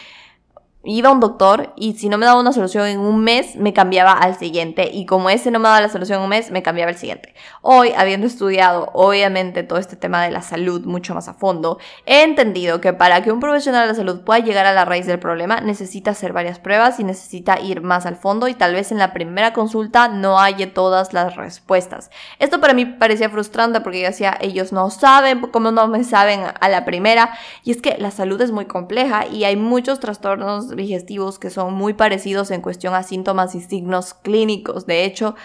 iba 0.85 1.09
a 1.09 1.11
un 1.11 1.19
doctor 1.19 1.73
y 1.75 1.93
si 1.93 2.07
no 2.07 2.17
me 2.17 2.25
daba 2.25 2.39
una 2.39 2.53
solución 2.53 2.87
en 2.87 2.99
un 2.99 3.21
mes, 3.21 3.57
me 3.57 3.73
cambiaba 3.73 4.13
al 4.13 4.37
siguiente. 4.37 4.89
Y 4.93 5.05
como 5.05 5.29
ese 5.29 5.51
no 5.51 5.59
me 5.59 5.67
daba 5.67 5.81
la 5.81 5.89
solución 5.89 6.19
en 6.19 6.23
un 6.23 6.29
mes, 6.29 6.51
me 6.51 6.63
cambiaba 6.63 6.89
al 6.89 6.97
siguiente. 6.97 7.33
Hoy, 7.61 7.91
habiendo 7.97 8.27
estudiado 8.27 8.89
obviamente 8.93 9.63
todo 9.63 9.77
este 9.77 9.97
tema 9.97 10.23
de 10.23 10.31
la 10.31 10.41
salud 10.41 10.85
mucho 10.85 11.13
más 11.13 11.27
a 11.27 11.33
fondo, 11.33 11.79
he 12.05 12.23
entendido 12.23 12.79
que 12.79 12.93
para 12.93 13.21
que 13.21 13.31
un 13.31 13.41
profesional 13.41 13.81
de 13.81 13.87
la 13.87 13.95
salud 13.95 14.21
pueda 14.21 14.39
llegar 14.39 14.65
a 14.65 14.73
la 14.73 14.85
raíz 14.85 15.05
del 15.05 15.19
problema, 15.19 15.59
necesita 15.59 16.11
hacer 16.11 16.31
varias 16.31 16.59
pruebas 16.59 16.99
y 16.99 17.03
necesita 17.03 17.59
ir 17.59 17.81
más 17.81 18.05
al 18.05 18.15
fondo 18.15 18.47
y 18.47 18.53
tal 18.53 18.73
vez 18.73 18.91
en 18.93 18.99
la 18.99 19.11
primera 19.11 19.51
consulta 19.51 20.07
no 20.07 20.39
haya 20.39 20.73
todas 20.73 21.11
las 21.11 21.35
respuestas. 21.35 22.09
Esto 22.39 22.61
para 22.61 22.73
mí 22.73 22.85
parecía 22.85 23.29
frustrante 23.29 23.81
porque 23.81 24.01
yo 24.01 24.07
decía, 24.07 24.37
ellos 24.39 24.71
no 24.71 24.89
saben, 24.89 25.41
como 25.41 25.71
no 25.71 25.87
me 25.87 26.05
saben 26.05 26.43
a 26.59 26.69
la 26.69 26.85
primera. 26.85 27.31
Y 27.65 27.71
es 27.71 27.81
que 27.81 27.97
la 27.97 28.11
salud 28.11 28.39
es 28.41 28.51
muy 28.51 28.65
compleja 28.65 29.27
y 29.27 29.43
hay 29.43 29.57
muchos 29.57 29.99
trastornos 29.99 30.68
digestivos 30.75 31.39
que 31.39 31.49
son 31.49 31.73
muy 31.73 31.93
parecidos 31.93 32.51
en 32.51 32.61
cuestión 32.61 32.93
a 32.93 33.03
síntomas 33.03 33.55
y 33.55 33.61
signos 33.61 34.13
clínicos. 34.13 34.85
De 34.85 35.05
hecho, 35.05 35.35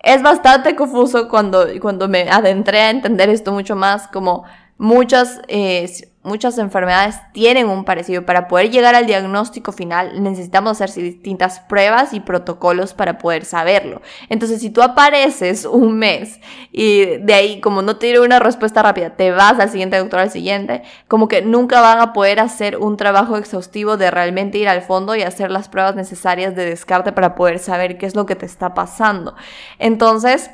es 0.00 0.22
bastante 0.22 0.74
confuso 0.76 1.28
cuando, 1.28 1.66
cuando 1.80 2.08
me 2.08 2.30
adentré 2.30 2.80
a 2.80 2.90
entender 2.90 3.28
esto 3.30 3.52
mucho 3.52 3.76
más, 3.76 4.08
como 4.08 4.44
muchas 4.78 5.40
eh, 5.48 6.11
muchas 6.22 6.58
enfermedades 6.58 7.16
tienen 7.32 7.68
un 7.68 7.84
parecido. 7.84 8.24
Para 8.24 8.48
poder 8.48 8.70
llegar 8.70 8.94
al 8.94 9.06
diagnóstico 9.06 9.72
final 9.72 10.22
necesitamos 10.22 10.80
hacer 10.80 11.02
distintas 11.02 11.60
pruebas 11.60 12.12
y 12.12 12.20
protocolos 12.20 12.94
para 12.94 13.18
poder 13.18 13.44
saberlo. 13.44 14.02
Entonces, 14.28 14.60
si 14.60 14.70
tú 14.70 14.82
apareces 14.82 15.64
un 15.64 15.98
mes 15.98 16.40
y 16.70 17.16
de 17.18 17.34
ahí, 17.34 17.60
como 17.60 17.82
no 17.82 17.96
tiene 17.96 18.20
una 18.20 18.38
respuesta 18.38 18.82
rápida, 18.82 19.10
te 19.10 19.30
vas 19.30 19.58
al 19.58 19.70
siguiente 19.70 19.98
doctor, 19.98 20.20
al 20.20 20.30
siguiente, 20.30 20.82
como 21.08 21.28
que 21.28 21.42
nunca 21.42 21.80
van 21.80 22.00
a 22.00 22.12
poder 22.12 22.40
hacer 22.40 22.78
un 22.78 22.96
trabajo 22.96 23.36
exhaustivo 23.36 23.96
de 23.96 24.10
realmente 24.10 24.58
ir 24.58 24.68
al 24.68 24.82
fondo 24.82 25.16
y 25.16 25.22
hacer 25.22 25.50
las 25.50 25.68
pruebas 25.68 25.96
necesarias 25.96 26.54
de 26.54 26.64
descarte 26.64 27.12
para 27.12 27.34
poder 27.34 27.58
saber 27.58 27.98
qué 27.98 28.06
es 28.06 28.14
lo 28.14 28.26
que 28.26 28.36
te 28.36 28.46
está 28.46 28.74
pasando. 28.74 29.34
Entonces, 29.78 30.50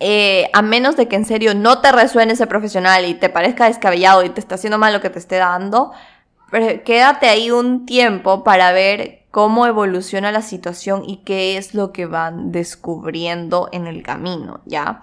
eh, 0.00 0.48
a 0.54 0.62
menos 0.62 0.96
de 0.96 1.08
que 1.08 1.16
en 1.16 1.26
serio 1.26 1.54
no 1.54 1.80
te 1.80 1.92
resuene 1.92 2.32
ese 2.32 2.46
profesional 2.46 3.04
y 3.04 3.14
te 3.14 3.28
parezca 3.28 3.66
descabellado 3.66 4.24
y 4.24 4.30
te 4.30 4.40
está 4.40 4.54
haciendo 4.54 4.78
mal 4.78 4.94
lo 4.94 5.02
que 5.02 5.10
te 5.10 5.18
esté 5.18 5.36
dando, 5.36 5.92
quédate 6.84 7.28
ahí 7.28 7.50
un 7.50 7.84
tiempo 7.84 8.42
para 8.42 8.72
ver 8.72 9.26
cómo 9.30 9.66
evoluciona 9.66 10.32
la 10.32 10.42
situación 10.42 11.04
y 11.06 11.18
qué 11.18 11.56
es 11.58 11.74
lo 11.74 11.92
que 11.92 12.06
van 12.06 12.50
descubriendo 12.50 13.68
en 13.72 13.86
el 13.86 14.02
camino, 14.02 14.60
¿ya? 14.64 15.02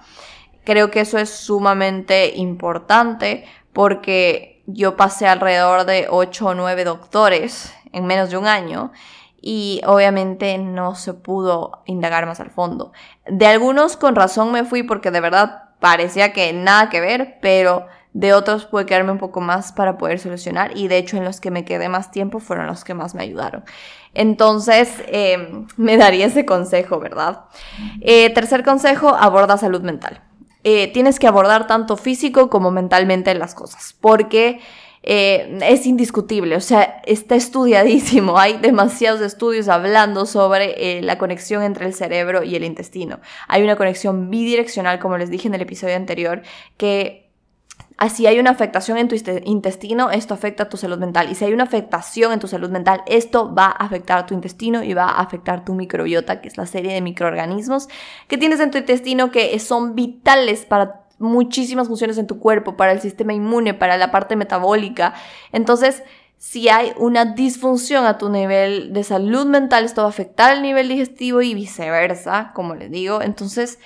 Creo 0.65 0.91
que 0.91 1.01
eso 1.01 1.17
es 1.17 1.29
sumamente 1.29 2.35
importante 2.35 3.45
porque 3.71 4.63
yo 4.65 4.97
pasé 4.97 5.27
alrededor 5.27 5.85
de 5.85 6.07
8 6.09 6.45
o 6.47 6.55
9 6.55 6.83
doctores 6.83 7.71
en 7.93 8.05
menos 8.05 8.31
de 8.31 8.37
un 8.37 8.47
año 8.47 8.91
y 9.49 9.79
obviamente 9.85 10.57
no 10.57 10.93
se 10.95 11.13
pudo 11.13 11.81
indagar 11.85 12.25
más 12.25 12.41
al 12.41 12.51
fondo. 12.51 12.91
De 13.25 13.47
algunos 13.47 13.95
con 13.95 14.13
razón 14.13 14.51
me 14.51 14.65
fui 14.65 14.83
porque 14.83 15.09
de 15.09 15.21
verdad 15.21 15.69
parecía 15.79 16.33
que 16.33 16.51
nada 16.51 16.89
que 16.89 16.99
ver, 16.99 17.37
pero 17.41 17.85
de 18.11 18.33
otros 18.33 18.65
pude 18.65 18.85
quedarme 18.85 19.13
un 19.13 19.19
poco 19.19 19.39
más 19.39 19.71
para 19.71 19.97
poder 19.97 20.19
solucionar 20.19 20.75
y 20.75 20.89
de 20.89 20.97
hecho 20.97 21.15
en 21.15 21.23
los 21.23 21.39
que 21.39 21.49
me 21.49 21.63
quedé 21.63 21.87
más 21.87 22.11
tiempo 22.11 22.41
fueron 22.41 22.67
los 22.67 22.83
que 22.83 22.93
más 22.93 23.15
me 23.15 23.23
ayudaron. 23.23 23.63
Entonces 24.13 25.01
em, 25.07 25.65
me 25.77 25.95
daría 25.95 26.25
ese 26.25 26.45
consejo, 26.45 26.99
¿verdad? 26.99 27.45
Eh, 28.01 28.29
tercer 28.33 28.65
consejo, 28.65 29.15
aborda 29.15 29.55
salud 29.55 29.79
mental. 29.79 30.19
Eh, 30.65 30.91
tienes 30.91 31.19
que 31.19 31.27
abordar 31.27 31.67
tanto 31.67 31.95
físico 31.95 32.49
como 32.49 32.69
mentalmente 32.69 33.33
las 33.33 33.55
cosas, 33.55 33.95
porque 34.01 34.59
eh, 35.09 35.57
es 35.61 35.85
indiscutible, 35.85 36.57
o 36.57 36.59
sea, 36.59 37.01
está 37.05 37.35
estudiadísimo, 37.35 38.37
hay 38.37 38.57
demasiados 38.57 39.21
estudios 39.21 39.69
hablando 39.69 40.25
sobre 40.25 40.97
eh, 40.97 41.01
la 41.01 41.17
conexión 41.17 41.63
entre 41.63 41.85
el 41.85 41.93
cerebro 41.93 42.43
y 42.43 42.57
el 42.57 42.65
intestino. 42.65 43.21
Hay 43.47 43.63
una 43.63 43.77
conexión 43.77 44.29
bidireccional, 44.29 44.99
como 44.99 45.17
les 45.17 45.29
dije 45.29 45.47
en 45.47 45.55
el 45.55 45.61
episodio 45.61 45.95
anterior, 45.95 46.41
que 46.75 47.31
si 48.09 48.27
hay 48.27 48.37
una 48.37 48.49
afectación 48.49 48.97
en 48.97 49.07
tu 49.07 49.15
intestino, 49.45 50.11
esto 50.11 50.33
afecta 50.33 50.63
a 50.63 50.69
tu 50.69 50.75
salud 50.75 50.97
mental. 50.97 51.31
Y 51.31 51.35
si 51.35 51.45
hay 51.45 51.53
una 51.53 51.63
afectación 51.63 52.33
en 52.33 52.39
tu 52.39 52.49
salud 52.49 52.69
mental, 52.69 53.01
esto 53.07 53.55
va 53.55 53.67
a 53.67 53.85
afectar 53.85 54.17
a 54.17 54.25
tu 54.25 54.33
intestino 54.33 54.83
y 54.83 54.93
va 54.93 55.05
a 55.05 55.21
afectar 55.21 55.63
tu 55.63 55.73
microbiota, 55.73 56.41
que 56.41 56.49
es 56.49 56.57
la 56.57 56.65
serie 56.65 56.93
de 56.93 56.99
microorganismos 56.99 57.87
que 58.27 58.37
tienes 58.37 58.59
en 58.59 58.71
tu 58.71 58.77
intestino 58.77 59.31
que 59.31 59.57
son 59.59 59.95
vitales 59.95 60.65
para 60.65 61.06
muchísimas 61.19 61.87
funciones 61.87 62.17
en 62.17 62.27
tu 62.27 62.39
cuerpo, 62.39 62.77
para 62.77 62.91
el 62.91 63.01
sistema 63.01 63.33
inmune, 63.33 63.73
para 63.73 63.97
la 63.97 64.11
parte 64.11 64.35
metabólica. 64.35 65.13
Entonces, 65.51 66.03
si 66.37 66.69
hay 66.69 66.93
una 66.97 67.25
disfunción 67.25 68.05
a 68.05 68.17
tu 68.17 68.29
nivel 68.29 68.93
de 68.93 69.03
salud 69.03 69.45
mental, 69.45 69.85
esto 69.85 70.01
va 70.01 70.07
a 70.07 70.11
afectar 70.11 70.55
el 70.55 70.61
nivel 70.61 70.87
digestivo 70.87 71.41
y 71.41 71.53
viceversa, 71.55 72.51
como 72.53 72.75
les 72.75 72.91
digo. 72.91 73.21
Entonces, 73.21 73.79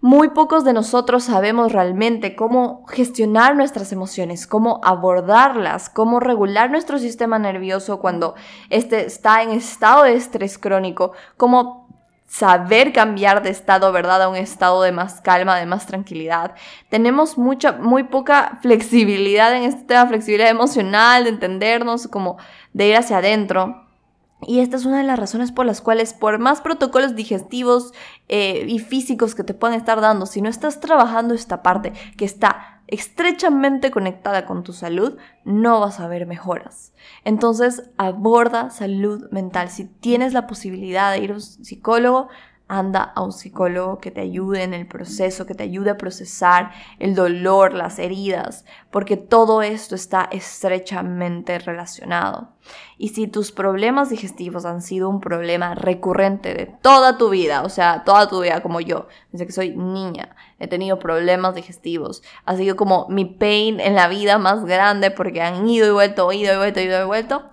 muy 0.00 0.28
pocos 0.28 0.64
de 0.64 0.72
nosotros 0.72 1.24
sabemos 1.24 1.72
realmente 1.72 2.36
cómo 2.36 2.86
gestionar 2.86 3.56
nuestras 3.56 3.90
emociones, 3.90 4.46
cómo 4.46 4.80
abordarlas, 4.84 5.90
cómo 5.90 6.20
regular 6.20 6.70
nuestro 6.70 7.00
sistema 7.00 7.38
nervioso 7.40 7.98
cuando 7.98 8.36
este 8.70 9.04
está 9.04 9.42
en 9.42 9.50
estado 9.50 10.04
de 10.04 10.14
estrés 10.14 10.56
crónico, 10.56 11.12
cómo 11.36 11.77
saber 12.28 12.92
cambiar 12.92 13.42
de 13.42 13.50
estado, 13.50 13.90
¿verdad? 13.90 14.22
A 14.22 14.28
un 14.28 14.36
estado 14.36 14.82
de 14.82 14.92
más 14.92 15.20
calma, 15.20 15.56
de 15.56 15.66
más 15.66 15.86
tranquilidad. 15.86 16.54
Tenemos 16.90 17.38
mucha, 17.38 17.72
muy 17.72 18.04
poca 18.04 18.58
flexibilidad 18.62 19.56
en 19.56 19.64
este 19.64 19.82
tema, 19.84 20.06
flexibilidad 20.06 20.50
emocional, 20.50 21.24
de 21.24 21.30
entendernos, 21.30 22.06
como 22.06 22.36
de 22.74 22.88
ir 22.88 22.96
hacia 22.96 23.18
adentro. 23.18 23.86
Y 24.42 24.60
esta 24.60 24.76
es 24.76 24.84
una 24.84 24.98
de 24.98 25.04
las 25.04 25.18
razones 25.18 25.50
por 25.50 25.66
las 25.66 25.80
cuales, 25.80 26.12
por 26.12 26.38
más 26.38 26.60
protocolos 26.60 27.16
digestivos 27.16 27.92
eh, 28.28 28.64
y 28.68 28.78
físicos 28.78 29.34
que 29.34 29.42
te 29.42 29.54
puedan 29.54 29.76
estar 29.76 30.00
dando, 30.00 30.26
si 30.26 30.42
no 30.42 30.48
estás 30.48 30.80
trabajando 30.80 31.34
esta 31.34 31.62
parte 31.62 31.92
que 32.16 32.24
está 32.24 32.77
estrechamente 32.88 33.90
conectada 33.90 34.46
con 34.46 34.64
tu 34.64 34.72
salud, 34.72 35.16
no 35.44 35.80
vas 35.80 36.00
a 36.00 36.08
ver 36.08 36.26
mejoras. 36.26 36.92
Entonces, 37.24 37.90
aborda 37.96 38.70
salud 38.70 39.30
mental. 39.30 39.68
Si 39.68 39.84
tienes 39.84 40.32
la 40.32 40.46
posibilidad 40.46 41.12
de 41.12 41.18
ir 41.18 41.30
a 41.30 41.34
un 41.34 41.40
psicólogo, 41.40 42.28
anda 42.68 43.02
a 43.02 43.22
un 43.22 43.32
psicólogo 43.32 43.98
que 43.98 44.10
te 44.10 44.20
ayude 44.20 44.62
en 44.62 44.74
el 44.74 44.86
proceso, 44.86 45.46
que 45.46 45.54
te 45.54 45.62
ayude 45.62 45.90
a 45.90 45.96
procesar 45.96 46.70
el 46.98 47.14
dolor, 47.14 47.72
las 47.72 47.98
heridas, 47.98 48.66
porque 48.90 49.16
todo 49.16 49.62
esto 49.62 49.94
está 49.94 50.28
estrechamente 50.30 51.58
relacionado. 51.58 52.50
Y 52.98 53.08
si 53.08 53.26
tus 53.26 53.52
problemas 53.52 54.10
digestivos 54.10 54.66
han 54.66 54.82
sido 54.82 55.08
un 55.08 55.20
problema 55.20 55.74
recurrente 55.74 56.52
de 56.54 56.66
toda 56.66 57.16
tu 57.16 57.30
vida, 57.30 57.62
o 57.62 57.70
sea, 57.70 58.04
toda 58.04 58.28
tu 58.28 58.42
vida 58.42 58.62
como 58.62 58.80
yo, 58.80 59.08
desde 59.32 59.46
que 59.46 59.52
soy 59.52 59.74
niña, 59.74 60.36
he 60.58 60.66
tenido 60.68 60.98
problemas 60.98 61.54
digestivos, 61.54 62.22
ha 62.44 62.56
sido 62.56 62.76
como 62.76 63.06
mi 63.08 63.24
pain 63.24 63.80
en 63.80 63.94
la 63.94 64.08
vida 64.08 64.38
más 64.38 64.64
grande 64.64 65.10
porque 65.10 65.42
han 65.42 65.68
ido 65.68 65.86
y 65.86 65.90
vuelto, 65.90 66.32
ido 66.32 66.54
y 66.54 66.56
vuelto, 66.56 66.80
ido 66.80 67.02
y 67.02 67.06
vuelto, 67.06 67.44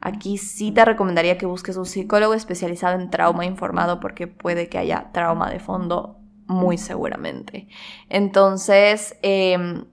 Aquí 0.00 0.38
sí 0.38 0.72
te 0.72 0.84
recomendaría 0.84 1.38
que 1.38 1.46
busques 1.46 1.76
un 1.76 1.86
psicólogo 1.86 2.34
especializado 2.34 3.00
en 3.00 3.10
trauma 3.10 3.44
informado 3.44 3.98
porque 3.98 4.26
puede 4.26 4.68
que 4.68 4.78
haya 4.78 5.10
trauma 5.12 5.50
de 5.50 5.58
fondo 5.58 6.18
muy 6.46 6.78
seguramente. 6.78 7.66
Entonces, 8.08 9.16
em, 9.22 9.86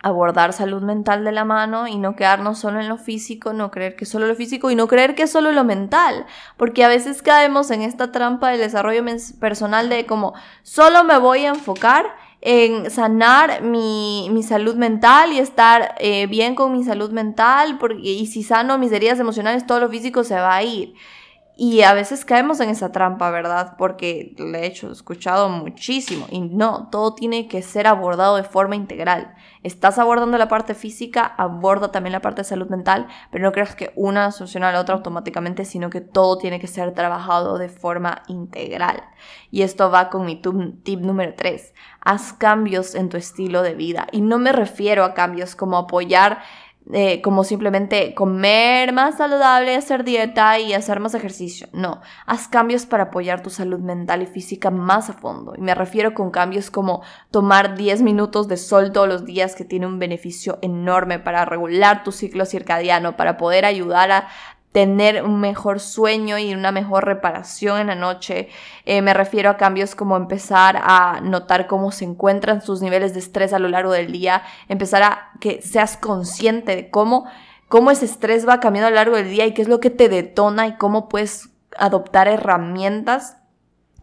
abordar 0.00 0.52
salud 0.52 0.82
mental 0.82 1.24
de 1.24 1.32
la 1.32 1.44
mano 1.44 1.88
y 1.88 1.96
no 1.96 2.16
quedarnos 2.16 2.58
solo 2.58 2.80
en 2.80 2.88
lo 2.88 2.98
físico, 2.98 3.52
no 3.52 3.70
creer 3.70 3.96
que 3.96 4.04
solo 4.04 4.26
lo 4.26 4.34
físico 4.34 4.70
y 4.70 4.76
no 4.76 4.86
creer 4.86 5.14
que 5.14 5.26
solo 5.26 5.52
lo 5.52 5.64
mental, 5.64 6.26
porque 6.56 6.84
a 6.84 6.88
veces 6.88 7.22
caemos 7.22 7.70
en 7.70 7.82
esta 7.82 8.12
trampa 8.12 8.50
del 8.50 8.60
desarrollo 8.60 9.04
personal 9.40 9.88
de 9.88 10.06
como 10.06 10.34
solo 10.62 11.02
me 11.04 11.18
voy 11.18 11.46
a 11.46 11.50
enfocar 11.50 12.14
en 12.42 12.90
sanar 12.90 13.62
mi, 13.62 14.30
salud 14.46 14.76
mental 14.76 15.32
y 15.32 15.38
estar 15.38 15.94
eh, 15.98 16.26
bien 16.26 16.54
con 16.54 16.72
mi 16.72 16.84
salud 16.84 17.10
mental, 17.10 17.78
porque, 17.78 18.00
y 18.02 18.26
si 18.26 18.42
sano 18.42 18.78
mis 18.78 18.92
heridas 18.92 19.18
emocionales, 19.18 19.66
todo 19.66 19.80
lo 19.80 19.88
físico 19.88 20.22
se 20.22 20.36
va 20.36 20.54
a 20.54 20.62
ir. 20.62 20.94
Y 21.58 21.80
a 21.80 21.94
veces 21.94 22.26
caemos 22.26 22.60
en 22.60 22.68
esa 22.68 22.92
trampa, 22.92 23.30
¿verdad? 23.30 23.76
Porque 23.78 24.34
he 24.38 24.66
hecho, 24.66 24.92
escuchado 24.92 25.48
muchísimo. 25.48 26.26
Y 26.30 26.40
no, 26.40 26.88
todo 26.90 27.14
tiene 27.14 27.48
que 27.48 27.62
ser 27.62 27.86
abordado 27.86 28.36
de 28.36 28.42
forma 28.42 28.76
integral. 28.76 29.34
Estás 29.62 29.98
abordando 29.98 30.36
la 30.36 30.48
parte 30.48 30.74
física, 30.74 31.24
aborda 31.24 31.90
también 31.90 32.12
la 32.12 32.20
parte 32.20 32.42
de 32.42 32.48
salud 32.48 32.68
mental, 32.68 33.08
pero 33.30 33.42
no 33.42 33.52
creas 33.52 33.74
que 33.74 33.90
una 33.96 34.32
soluciona 34.32 34.68
a 34.68 34.72
la 34.72 34.80
otra 34.80 34.96
automáticamente, 34.96 35.64
sino 35.64 35.88
que 35.88 36.02
todo 36.02 36.36
tiene 36.36 36.60
que 36.60 36.66
ser 36.66 36.92
trabajado 36.92 37.56
de 37.56 37.70
forma 37.70 38.22
integral. 38.28 39.02
Y 39.50 39.62
esto 39.62 39.90
va 39.90 40.10
con 40.10 40.26
mi 40.26 40.36
tip 40.36 41.00
número 41.00 41.32
3. 41.34 41.72
Haz 42.02 42.34
cambios 42.34 42.94
en 42.94 43.08
tu 43.08 43.16
estilo 43.16 43.62
de 43.62 43.74
vida. 43.74 44.08
Y 44.12 44.20
no 44.20 44.38
me 44.38 44.52
refiero 44.52 45.04
a 45.04 45.14
cambios 45.14 45.56
como 45.56 45.78
apoyar 45.78 46.42
eh, 46.92 47.20
como 47.20 47.42
simplemente 47.42 48.14
comer 48.14 48.92
más 48.92 49.16
saludable, 49.16 49.74
hacer 49.74 50.04
dieta 50.04 50.60
y 50.60 50.72
hacer 50.72 51.00
más 51.00 51.14
ejercicio. 51.14 51.66
No, 51.72 52.00
haz 52.26 52.46
cambios 52.46 52.86
para 52.86 53.04
apoyar 53.04 53.42
tu 53.42 53.50
salud 53.50 53.80
mental 53.80 54.22
y 54.22 54.26
física 54.26 54.70
más 54.70 55.10
a 55.10 55.14
fondo. 55.14 55.54
Y 55.56 55.62
me 55.62 55.74
refiero 55.74 56.14
con 56.14 56.30
cambios 56.30 56.70
como 56.70 57.02
tomar 57.32 57.76
10 57.76 58.02
minutos 58.02 58.46
de 58.46 58.56
sol 58.56 58.92
todos 58.92 59.08
los 59.08 59.24
días 59.24 59.56
que 59.56 59.64
tiene 59.64 59.86
un 59.86 59.98
beneficio 59.98 60.58
enorme 60.62 61.18
para 61.18 61.44
regular 61.44 62.04
tu 62.04 62.12
ciclo 62.12 62.46
circadiano, 62.46 63.16
para 63.16 63.36
poder 63.36 63.64
ayudar 63.64 64.12
a 64.12 64.28
tener 64.72 65.22
un 65.22 65.40
mejor 65.40 65.80
sueño 65.80 66.38
y 66.38 66.52
una 66.52 66.70
mejor 66.70 67.06
reparación 67.06 67.80
en 67.80 67.86
la 67.86 67.94
noche. 67.94 68.48
Eh, 68.84 69.00
me 69.00 69.14
refiero 69.14 69.48
a 69.48 69.56
cambios 69.56 69.94
como 69.94 70.16
empezar 70.16 70.78
a 70.82 71.20
notar 71.22 71.66
cómo 71.66 71.92
se 71.92 72.04
encuentran 72.04 72.60
sus 72.60 72.82
niveles 72.82 73.14
de 73.14 73.20
estrés 73.20 73.52
a 73.52 73.58
lo 73.58 73.68
largo 73.68 73.92
del 73.92 74.12
día, 74.12 74.42
empezar 74.68 75.02
a 75.02 75.30
que 75.40 75.62
seas 75.62 75.96
consciente 75.96 76.76
de 76.76 76.90
cómo, 76.90 77.26
cómo 77.68 77.90
ese 77.90 78.04
estrés 78.04 78.46
va 78.46 78.60
cambiando 78.60 78.88
a 78.88 78.90
lo 78.90 78.96
largo 78.96 79.16
del 79.16 79.30
día 79.30 79.46
y 79.46 79.54
qué 79.54 79.62
es 79.62 79.68
lo 79.68 79.80
que 79.80 79.90
te 79.90 80.08
detona 80.08 80.66
y 80.66 80.76
cómo 80.76 81.08
puedes 81.08 81.48
adoptar 81.78 82.28
herramientas 82.28 83.38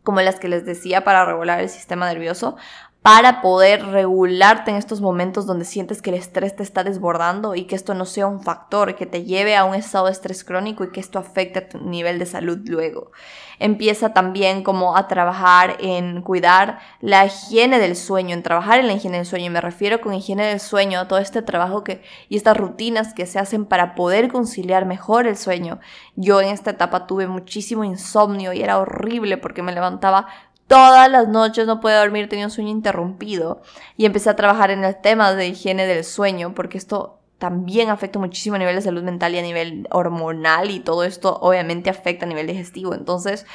como 0.04 0.22
las 0.22 0.40
que 0.40 0.50
les 0.50 0.66
decía 0.66 1.04
para 1.04 1.26
regular 1.26 1.60
el 1.60 1.70
sistema 1.70 2.08
nervioso 2.08 2.58
para 3.04 3.42
poder 3.42 3.86
regularte 3.88 4.72
en 4.72 4.78
estos 4.78 5.02
momentos 5.02 5.46
donde 5.46 5.66
sientes 5.66 6.02
que 6.02 6.10
el 6.10 6.16
estrés 6.16 6.56
te 6.56 6.64
está 6.64 6.86
desbordando 6.86 7.54
y 7.54 7.66
que 7.66 7.76
esto 7.76 7.94
no 7.94 8.06
sea 8.06 8.28
un 8.28 8.42
factor 8.42 8.96
que 8.96 9.06
te 9.06 9.26
lleve 9.26 9.58
a 9.58 9.66
un 9.66 9.76
estado 9.76 10.06
de 10.06 10.14
estrés 10.14 10.46
crónico 10.46 10.86
y 10.86 10.92
que 10.92 11.02
esto 11.02 11.20
afecte 11.20 11.60
a 11.60 11.68
tu 11.68 11.80
nivel 11.80 12.18
de 12.18 12.26
salud 12.26 12.60
luego. 12.64 13.12
Empieza 13.60 14.14
también 14.14 14.64
como 14.64 14.96
a 14.96 15.10
trabajar 15.10 15.76
en 15.80 16.22
cuidar 16.22 16.80
la 17.02 17.26
higiene 17.26 17.78
del 17.78 17.98
sueño, 17.98 18.34
en 18.34 18.42
trabajar 18.42 18.80
en 18.80 18.88
la 18.88 18.94
higiene 18.94 19.18
del 19.18 19.26
sueño. 19.26 19.48
Y 19.48 19.50
me 19.50 19.62
refiero 19.62 20.00
con 20.00 20.14
higiene 20.14 20.46
del 20.48 20.62
sueño 20.62 21.02
a 21.02 21.08
todo 21.10 21.20
este 21.20 21.42
trabajo 21.42 21.84
que, 21.84 22.02
y 22.30 22.38
estas 22.38 22.56
rutinas 22.56 23.14
que 23.14 23.26
se 23.26 23.38
hacen 23.38 23.66
para 23.66 23.96
poder 23.96 24.30
conciliar 24.32 24.86
mejor 24.86 25.28
el 25.28 25.36
sueño. 25.36 25.80
Yo 26.16 26.40
en 26.40 26.50
esta 26.50 26.72
etapa 26.72 27.06
tuve 27.06 27.28
muchísimo 27.28 27.84
insomnio 27.84 28.54
y 28.54 28.62
era 28.62 28.80
horrible 28.80 29.38
porque 29.38 29.62
me 29.62 29.74
levantaba 29.74 30.28
todas 30.74 31.12
las 31.12 31.28
noches 31.28 31.68
no 31.68 31.80
podía 31.80 32.00
dormir, 32.00 32.28
tenía 32.28 32.46
un 32.46 32.52
sueño 32.52 32.72
interrumpido. 32.72 33.62
Y 33.96 34.06
empecé 34.06 34.32
a 34.32 34.36
trabajar 34.36 34.72
en 34.72 34.84
el 34.84 35.00
tema 35.00 35.34
de 35.34 35.48
higiene 35.48 35.86
del 35.86 36.04
sueño, 36.04 36.56
porque 36.56 36.80
esto 36.80 37.20
también 37.38 37.92
afecta 37.92 38.18
muchísimo 38.18 38.56
a 38.56 38.60
nivel 38.60 38.76
de 38.76 38.82
salud 38.82 39.04
mental 39.04 39.36
y 39.36 39.38
a 39.38 39.44
nivel 39.44 39.88
hormonal, 39.92 40.72
y 40.72 40.80
todo 40.80 41.04
esto 41.04 41.38
obviamente 41.42 41.92
afecta 41.92 42.26
a 42.26 42.30
nivel 42.30 42.48
digestivo. 42.48 42.96
Entonces, 42.96 43.46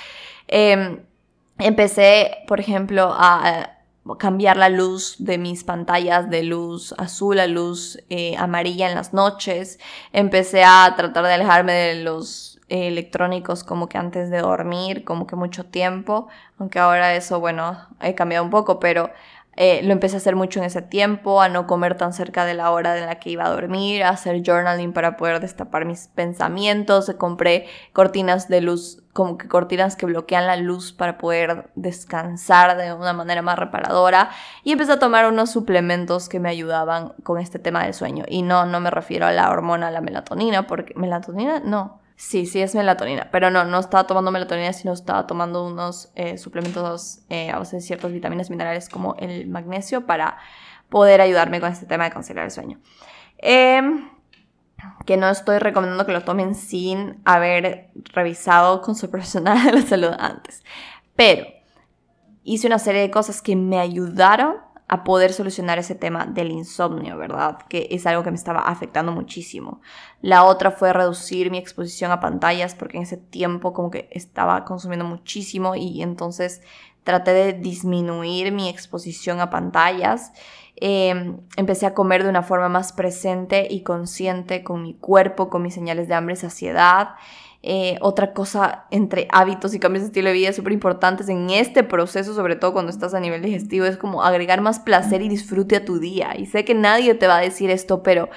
em, 0.46 1.00
empecé, 1.58 2.36
por 2.46 2.60
ejemplo, 2.60 3.12
a 3.12 3.78
cambiar 4.16 4.56
la 4.56 4.68
luz 4.68 5.16
de 5.18 5.38
mis 5.38 5.64
pantallas 5.64 6.30
de 6.30 6.42
luz 6.42 6.94
azul 6.96 7.40
a 7.40 7.46
luz 7.46 7.98
eh, 8.08 8.36
amarilla 8.38 8.88
en 8.88 8.94
las 8.94 9.12
noches. 9.12 9.78
Empecé 10.12 10.64
a 10.64 10.94
tratar 10.96 11.24
de 11.24 11.34
alejarme 11.34 11.72
de 11.72 11.94
los 11.96 12.47
electrónicos 12.68 13.64
como 13.64 13.88
que 13.88 13.98
antes 13.98 14.30
de 14.30 14.38
dormir, 14.38 15.04
como 15.04 15.26
que 15.26 15.36
mucho 15.36 15.64
tiempo, 15.64 16.28
aunque 16.58 16.78
ahora 16.78 17.14
eso, 17.14 17.40
bueno, 17.40 17.78
he 18.00 18.14
cambiado 18.14 18.44
un 18.44 18.50
poco, 18.50 18.78
pero 18.78 19.10
eh, 19.60 19.80
lo 19.82 19.92
empecé 19.92 20.14
a 20.14 20.18
hacer 20.18 20.36
mucho 20.36 20.60
en 20.60 20.66
ese 20.66 20.82
tiempo, 20.82 21.42
a 21.42 21.48
no 21.48 21.66
comer 21.66 21.96
tan 21.96 22.12
cerca 22.12 22.44
de 22.44 22.54
la 22.54 22.70
hora 22.70 22.96
en 22.96 23.06
la 23.06 23.16
que 23.16 23.30
iba 23.30 23.44
a 23.44 23.50
dormir, 23.50 24.04
a 24.04 24.10
hacer 24.10 24.40
journaling 24.46 24.92
para 24.92 25.16
poder 25.16 25.40
destapar 25.40 25.84
mis 25.84 26.06
pensamientos, 26.06 27.12
compré 27.18 27.66
cortinas 27.92 28.46
de 28.46 28.60
luz, 28.60 29.02
como 29.12 29.36
que 29.36 29.48
cortinas 29.48 29.96
que 29.96 30.06
bloquean 30.06 30.46
la 30.46 30.54
luz 30.54 30.92
para 30.92 31.18
poder 31.18 31.72
descansar 31.74 32.76
de 32.76 32.92
una 32.92 33.12
manera 33.12 33.42
más 33.42 33.58
reparadora 33.58 34.30
y 34.62 34.70
empecé 34.70 34.92
a 34.92 35.00
tomar 35.00 35.26
unos 35.26 35.50
suplementos 35.50 36.28
que 36.28 36.38
me 36.38 36.50
ayudaban 36.50 37.14
con 37.24 37.40
este 37.40 37.58
tema 37.58 37.82
del 37.82 37.94
sueño. 37.94 38.26
Y 38.28 38.42
no, 38.42 38.64
no 38.64 38.78
me 38.78 38.92
refiero 38.92 39.26
a 39.26 39.32
la 39.32 39.50
hormona, 39.50 39.90
la 39.90 40.00
melatonina, 40.00 40.68
porque 40.68 40.94
melatonina 40.94 41.58
no 41.58 41.98
Sí, 42.18 42.46
sí 42.46 42.60
es 42.60 42.74
melatonina, 42.74 43.28
pero 43.30 43.48
no, 43.48 43.64
no 43.64 43.78
estaba 43.78 44.08
tomando 44.08 44.32
melatonina, 44.32 44.72
sino 44.72 44.92
estaba 44.92 45.28
tomando 45.28 45.64
unos 45.64 46.10
eh, 46.16 46.36
suplementos 46.36 47.20
eh, 47.28 47.48
a 47.48 47.60
base 47.60 47.76
de 47.76 47.82
ciertas 47.82 48.10
vitaminas 48.10 48.50
minerales 48.50 48.88
como 48.88 49.14
el 49.20 49.46
magnesio 49.46 50.04
para 50.04 50.36
poder 50.88 51.20
ayudarme 51.20 51.60
con 51.60 51.70
este 51.70 51.86
tema 51.86 52.02
de 52.02 52.10
conciliar 52.10 52.46
el 52.46 52.50
sueño. 52.50 52.80
Em, 53.38 54.10
que 55.06 55.16
no 55.16 55.28
estoy 55.30 55.58
recomendando 55.58 56.06
que 56.06 56.10
lo 56.12 56.24
tomen 56.24 56.56
sin 56.56 57.22
haber 57.24 57.90
revisado 58.12 58.82
con 58.82 58.96
su 58.96 59.08
profesional 59.12 59.64
de 59.64 59.72
la 59.74 59.82
salud 59.82 60.10
antes. 60.18 60.64
Pero 61.14 61.46
hice 62.42 62.66
una 62.66 62.80
serie 62.80 63.02
de 63.02 63.12
cosas 63.12 63.40
que 63.42 63.54
me 63.54 63.78
ayudaron 63.78 64.56
a 64.88 65.04
poder 65.04 65.34
solucionar 65.34 65.78
ese 65.78 65.94
tema 65.94 66.24
del 66.24 66.50
insomnio, 66.50 67.18
¿verdad? 67.18 67.58
Que 67.68 67.88
es 67.90 68.06
algo 68.06 68.22
que 68.22 68.30
me 68.30 68.36
estaba 68.36 68.60
afectando 68.60 69.12
muchísimo. 69.12 69.82
La 70.22 70.44
otra 70.44 70.70
fue 70.70 70.94
reducir 70.94 71.50
mi 71.50 71.58
exposición 71.58 72.10
a 72.10 72.20
pantallas 72.20 72.74
porque 72.74 72.96
en 72.96 73.02
ese 73.02 73.18
tiempo 73.18 73.74
como 73.74 73.90
que 73.90 74.08
estaba 74.12 74.64
consumiendo 74.64 75.04
muchísimo 75.04 75.74
y 75.74 76.02
entonces 76.02 76.62
traté 77.04 77.32
de 77.32 77.52
disminuir 77.52 78.50
mi 78.50 78.68
exposición 78.68 79.40
a 79.40 79.50
pantallas. 79.50 80.32
Em, 80.76 81.38
empecé 81.56 81.86
a 81.86 81.92
comer 81.92 82.22
de 82.22 82.30
una 82.30 82.42
forma 82.42 82.68
más 82.68 82.92
presente 82.92 83.66
y 83.68 83.82
consciente 83.82 84.62
con 84.62 84.82
mi 84.82 84.94
cuerpo, 84.94 85.50
con 85.50 85.62
mis 85.62 85.74
señales 85.74 86.08
de 86.08 86.14
hambre 86.14 86.34
y 86.34 86.36
saciedad. 86.38 87.10
Eh, 87.62 87.98
otra 88.00 88.32
cosa 88.34 88.84
entre 88.92 89.26
hábitos 89.32 89.74
y 89.74 89.80
cambios 89.80 90.02
de 90.02 90.06
estilo 90.08 90.28
de 90.28 90.34
vida 90.34 90.52
súper 90.52 90.72
importantes 90.72 91.28
en 91.28 91.50
este 91.50 91.82
proceso, 91.82 92.32
sobre 92.32 92.54
todo 92.54 92.72
cuando 92.72 92.90
estás 92.90 93.14
a 93.14 93.20
nivel 93.20 93.42
digestivo, 93.42 93.84
es 93.84 93.96
como 93.96 94.22
agregar 94.22 94.60
más 94.60 94.78
placer 94.78 95.22
y 95.22 95.28
disfrute 95.28 95.74
a 95.74 95.84
tu 95.84 95.98
día. 95.98 96.36
Y 96.38 96.46
sé 96.46 96.64
que 96.64 96.74
nadie 96.74 97.14
te 97.14 97.26
va 97.26 97.38
a 97.38 97.40
decir 97.40 97.70
esto, 97.70 98.04
pero 98.04 98.28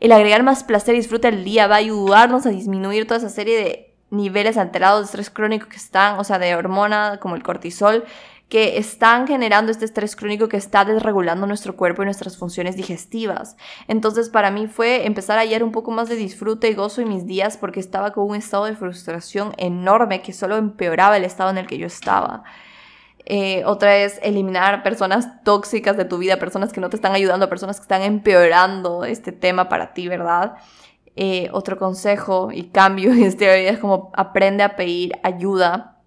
el 0.00 0.12
agregar 0.12 0.42
más 0.42 0.64
placer 0.64 0.94
y 0.94 0.98
disfrute 0.98 1.28
al 1.28 1.44
día 1.44 1.66
va 1.66 1.74
a 1.74 1.78
ayudarnos 1.78 2.46
a 2.46 2.50
disminuir 2.50 3.06
toda 3.06 3.18
esa 3.18 3.28
serie 3.28 3.58
de 3.62 3.94
niveles 4.10 4.56
alterados 4.56 5.00
de 5.00 5.04
estrés 5.04 5.30
crónico 5.30 5.68
que 5.68 5.76
están, 5.76 6.18
o 6.18 6.24
sea, 6.24 6.38
de 6.38 6.54
hormona 6.56 7.18
como 7.20 7.36
el 7.36 7.42
cortisol, 7.42 8.04
que 8.50 8.78
están 8.78 9.28
generando 9.28 9.70
este 9.70 9.84
estrés 9.84 10.16
crónico 10.16 10.48
que 10.48 10.56
está 10.56 10.84
desregulando 10.84 11.46
nuestro 11.46 11.76
cuerpo 11.76 12.02
y 12.02 12.06
nuestras 12.06 12.36
funciones 12.36 12.76
digestivas. 12.76 13.56
Entonces 13.86 14.28
para 14.28 14.50
mí 14.50 14.66
fue 14.66 15.06
empezar 15.06 15.38
a 15.38 15.42
hallar 15.42 15.62
un 15.62 15.70
poco 15.70 15.92
más 15.92 16.08
de 16.08 16.16
disfrute 16.16 16.68
y 16.68 16.74
gozo 16.74 17.00
en 17.00 17.08
mis 17.08 17.26
días 17.26 17.56
porque 17.56 17.78
estaba 17.78 18.10
con 18.12 18.28
un 18.28 18.34
estado 18.34 18.64
de 18.64 18.74
frustración 18.74 19.54
enorme 19.56 20.20
que 20.20 20.32
solo 20.32 20.56
empeoraba 20.56 21.16
el 21.16 21.24
estado 21.24 21.50
en 21.50 21.58
el 21.58 21.68
que 21.68 21.78
yo 21.78 21.86
estaba. 21.86 22.42
Eh, 23.24 23.62
otra 23.66 23.96
es 23.98 24.18
eliminar 24.20 24.82
personas 24.82 25.44
tóxicas 25.44 25.96
de 25.96 26.04
tu 26.04 26.18
vida, 26.18 26.40
personas 26.40 26.72
que 26.72 26.80
no 26.80 26.90
te 26.90 26.96
están 26.96 27.12
ayudando, 27.12 27.48
personas 27.48 27.76
que 27.76 27.82
están 27.82 28.02
empeorando 28.02 29.04
este 29.04 29.30
tema 29.30 29.68
para 29.68 29.94
ti, 29.94 30.08
¿verdad? 30.08 30.56
Eh, 31.14 31.48
otro 31.52 31.78
consejo 31.78 32.50
y 32.52 32.64
cambio 32.70 33.12
en 33.12 33.22
este 33.22 33.44
vida 33.44 33.70
es 33.70 33.78
como 33.78 34.10
aprende 34.14 34.64
a 34.64 34.74
pedir 34.74 35.12
ayuda 35.22 35.99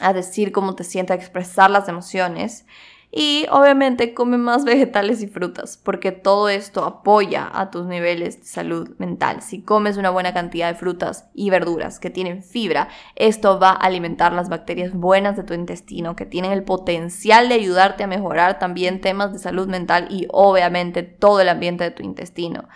a 0.00 0.12
decir 0.12 0.52
cómo 0.52 0.74
te 0.74 0.84
sientes, 0.84 1.14
a 1.14 1.20
expresar 1.20 1.70
las 1.70 1.88
emociones. 1.88 2.66
Y 3.12 3.46
obviamente 3.50 4.14
come 4.14 4.38
más 4.38 4.64
vegetales 4.66 5.22
y 5.22 5.26
frutas, 5.26 5.76
porque 5.76 6.12
todo 6.12 6.48
esto 6.48 6.84
apoya 6.84 7.50
a 7.52 7.70
tus 7.70 7.86
niveles 7.86 8.40
de 8.40 8.46
salud 8.46 8.90
mental. 8.98 9.42
Si 9.42 9.62
comes 9.62 9.96
una 9.96 10.10
buena 10.10 10.32
cantidad 10.32 10.68
de 10.68 10.78
frutas 10.78 11.26
y 11.34 11.50
verduras 11.50 11.98
que 11.98 12.10
tienen 12.10 12.42
fibra, 12.42 12.88
esto 13.16 13.58
va 13.58 13.70
a 13.70 13.74
alimentar 13.74 14.32
las 14.32 14.48
bacterias 14.48 14.92
buenas 14.94 15.36
de 15.36 15.42
tu 15.42 15.54
intestino, 15.54 16.14
que 16.14 16.26
tienen 16.26 16.52
el 16.52 16.62
potencial 16.62 17.48
de 17.48 17.56
ayudarte 17.56 18.04
a 18.04 18.08
mejorar 18.08 18.58
también 18.58 19.00
temas 19.00 19.32
de 19.32 19.40
salud 19.40 19.66
mental 19.66 20.06
y 20.10 20.28
obviamente 20.30 21.02
todo 21.02 21.40
el 21.40 21.48
ambiente 21.48 21.84
de 21.84 21.90
tu 21.90 22.04
intestino. 22.04 22.68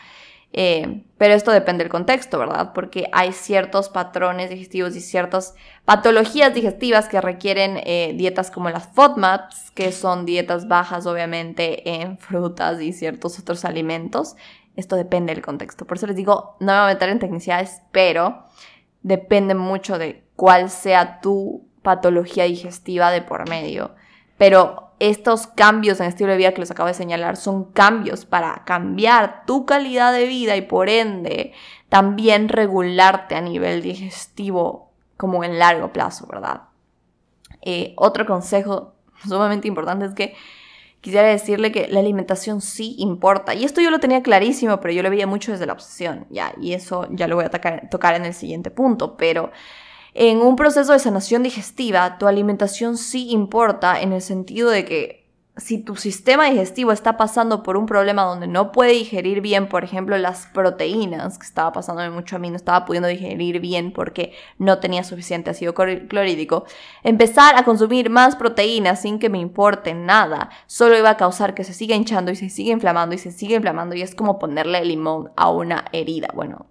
Eh, 0.57 1.03
pero 1.19 1.35
esto 1.35 1.51
depende 1.51 1.83
del 1.83 1.91
contexto, 1.91 2.39
¿verdad? 2.39 2.73
Porque 2.75 3.09
hay 3.13 3.33
ciertos 3.33 3.89
patrones 3.89 4.51
digestivos 4.51 4.95
y 4.95 5.01
ciertas 5.01 5.57
patologías 5.85 6.55
digestivas 6.55 7.09
que 7.09 7.21
requieren 7.21 7.81
eh, 7.83 8.13
dietas 8.15 8.53
como 8.53 8.71
las 8.71 8.87
FODMAPs, 8.93 9.73
que 9.73 9.91
son 9.91 10.25
dietas 10.25 10.69
bajas 10.69 11.07
obviamente 11.07 11.91
en 12.03 12.19
frutas 12.19 12.81
y 12.81 12.93
ciertos 12.93 13.41
otros 13.41 13.65
alimentos. 13.65 14.37
Esto 14.77 14.95
depende 14.95 15.35
del 15.35 15.43
contexto. 15.43 15.87
Por 15.87 15.97
eso 15.97 16.07
les 16.07 16.15
digo, 16.15 16.57
no 16.61 16.67
me 16.73 16.79
voy 16.79 16.91
a 16.91 16.95
meter 16.95 17.09
en 17.09 17.19
tecnicidades, 17.19 17.83
pero 17.91 18.45
depende 19.03 19.57
mucho 19.57 19.99
de 19.99 20.23
cuál 20.37 20.71
sea 20.71 21.21
tu 21.21 21.67
patología 21.83 22.45
digestiva 22.45 23.11
de 23.11 23.23
por 23.23 23.49
medio. 23.49 23.97
Pero 24.39 24.84
estos 24.99 25.47
cambios 25.47 26.01
en 26.01 26.07
estilo 26.07 26.31
de 26.31 26.37
vida 26.37 26.53
que 26.53 26.61
les 26.61 26.71
acabo 26.71 26.89
de 26.89 26.95
señalar 26.95 27.37
son 27.37 27.65
cambios 27.65 28.25
para 28.25 28.65
cambiar 28.65 29.45
tu 29.47 29.67
calidad 29.67 30.13
de 30.13 30.27
vida 30.27 30.57
y 30.57 30.63
por 30.63 30.89
ende 30.89 31.53
también 31.89 32.49
regularte 32.49 33.35
a 33.35 33.41
nivel 33.41 33.83
digestivo 33.83 34.91
como 35.17 35.45
en 35.45 35.59
largo 35.59 35.93
plazo, 35.93 36.27
¿verdad? 36.27 36.63
Eh, 37.63 37.95
otro 37.97 38.27
consejo 38.27 38.95
sumamente 39.27 39.69
importante 39.69 40.07
es 40.07 40.15
que 40.15 40.35
quisiera 41.01 41.29
decirle 41.29 41.71
que 41.71 41.89
la 41.89 42.01
alimentación 42.01 42.61
sí 42.61 42.97
importa. 42.99 43.55
Y 43.55 43.65
esto 43.65 43.81
yo 43.81 43.91
lo 43.91 44.01
tenía 44.01 44.23
clarísimo, 44.23 44.81
pero 44.81 44.95
yo 44.95 45.03
lo 45.03 45.11
veía 45.11 45.27
mucho 45.27 45.53
desde 45.53 45.67
la 45.67 45.75
obsesión, 45.75 46.27
¿ya? 46.31 46.55
Y 46.61 46.73
eso 46.73 47.07
ya 47.11 47.29
lo 47.29 47.37
voy 47.37 47.45
a 47.45 47.51
tocar 47.51 48.15
en 48.15 48.25
el 48.25 48.33
siguiente 48.33 48.71
punto, 48.71 49.17
pero 49.17 49.53
en 50.15 50.39
un 50.39 50.55
proceso 50.57 50.93
de 50.93 51.01
sanación 51.01 51.43
digestiva, 51.43 52.19
tu 52.19 52.27
alimentación 52.27 52.97
sí 52.97 53.31
importa 53.31 54.01
en 54.01 54.13
el 54.13 54.23
sentido 54.23 54.71
de 54.71 54.85
que 54.85 55.25
si 55.57 55.79
tu 55.79 55.95
sistema 55.95 56.47
digestivo 56.47 56.91
está 56.91 57.17
pasando 57.17 57.63
por 57.63 57.77
un 57.77 57.87
problema 57.87 58.25
donde 58.25 58.49
no 58.49 58.73
puede 58.73 58.93
digerir 58.93 59.41
bien, 59.41 59.69
por 59.69 59.85
ejemplo, 59.85 60.19
las 60.19 60.47
proteínas, 60.47 61.39
que 61.39 61.47
estaba 61.47 61.73
pasándome 61.73 62.11
mucho 62.11 62.37
a 62.37 62.39
mí, 62.41 62.51
no 62.51 62.57
estaba 62.57 62.85
pudiendo 62.85 63.09
digerir 63.09 63.61
bien 63.61 63.93
porque 63.93 64.33
no 64.59 64.79
tenía 64.79 65.05
suficiente 65.05 65.51
ácido 65.51 65.75
clorhídrico, 65.75 66.65
empezar 67.05 67.57
a 67.57 67.65
consumir 67.65 68.11
más 68.11 68.35
proteínas 68.35 69.03
sin 69.03 69.19
que 69.19 69.31
me 69.31 69.39
importe 69.39 69.95
nada, 69.95 70.51
solo 70.67 70.99
iba 70.99 71.11
a 71.11 71.17
causar 71.17 71.55
que 71.55 71.65
se 71.65 71.73
siga 71.73 71.95
hinchando 71.95 72.33
y 72.33 72.37
se 72.37 72.51
siga 72.51 72.73
inflamando 72.73 73.15
y 73.15 73.19
se 73.19 73.31
siga 73.31 73.55
inflamando 73.55 73.95
y 73.95 74.03
es 74.03 74.15
como 74.15 74.39
ponerle 74.41 74.85
limón 74.85 75.31
a 75.37 75.51
una 75.51 75.85
herida. 75.93 76.29
Bueno, 76.35 76.67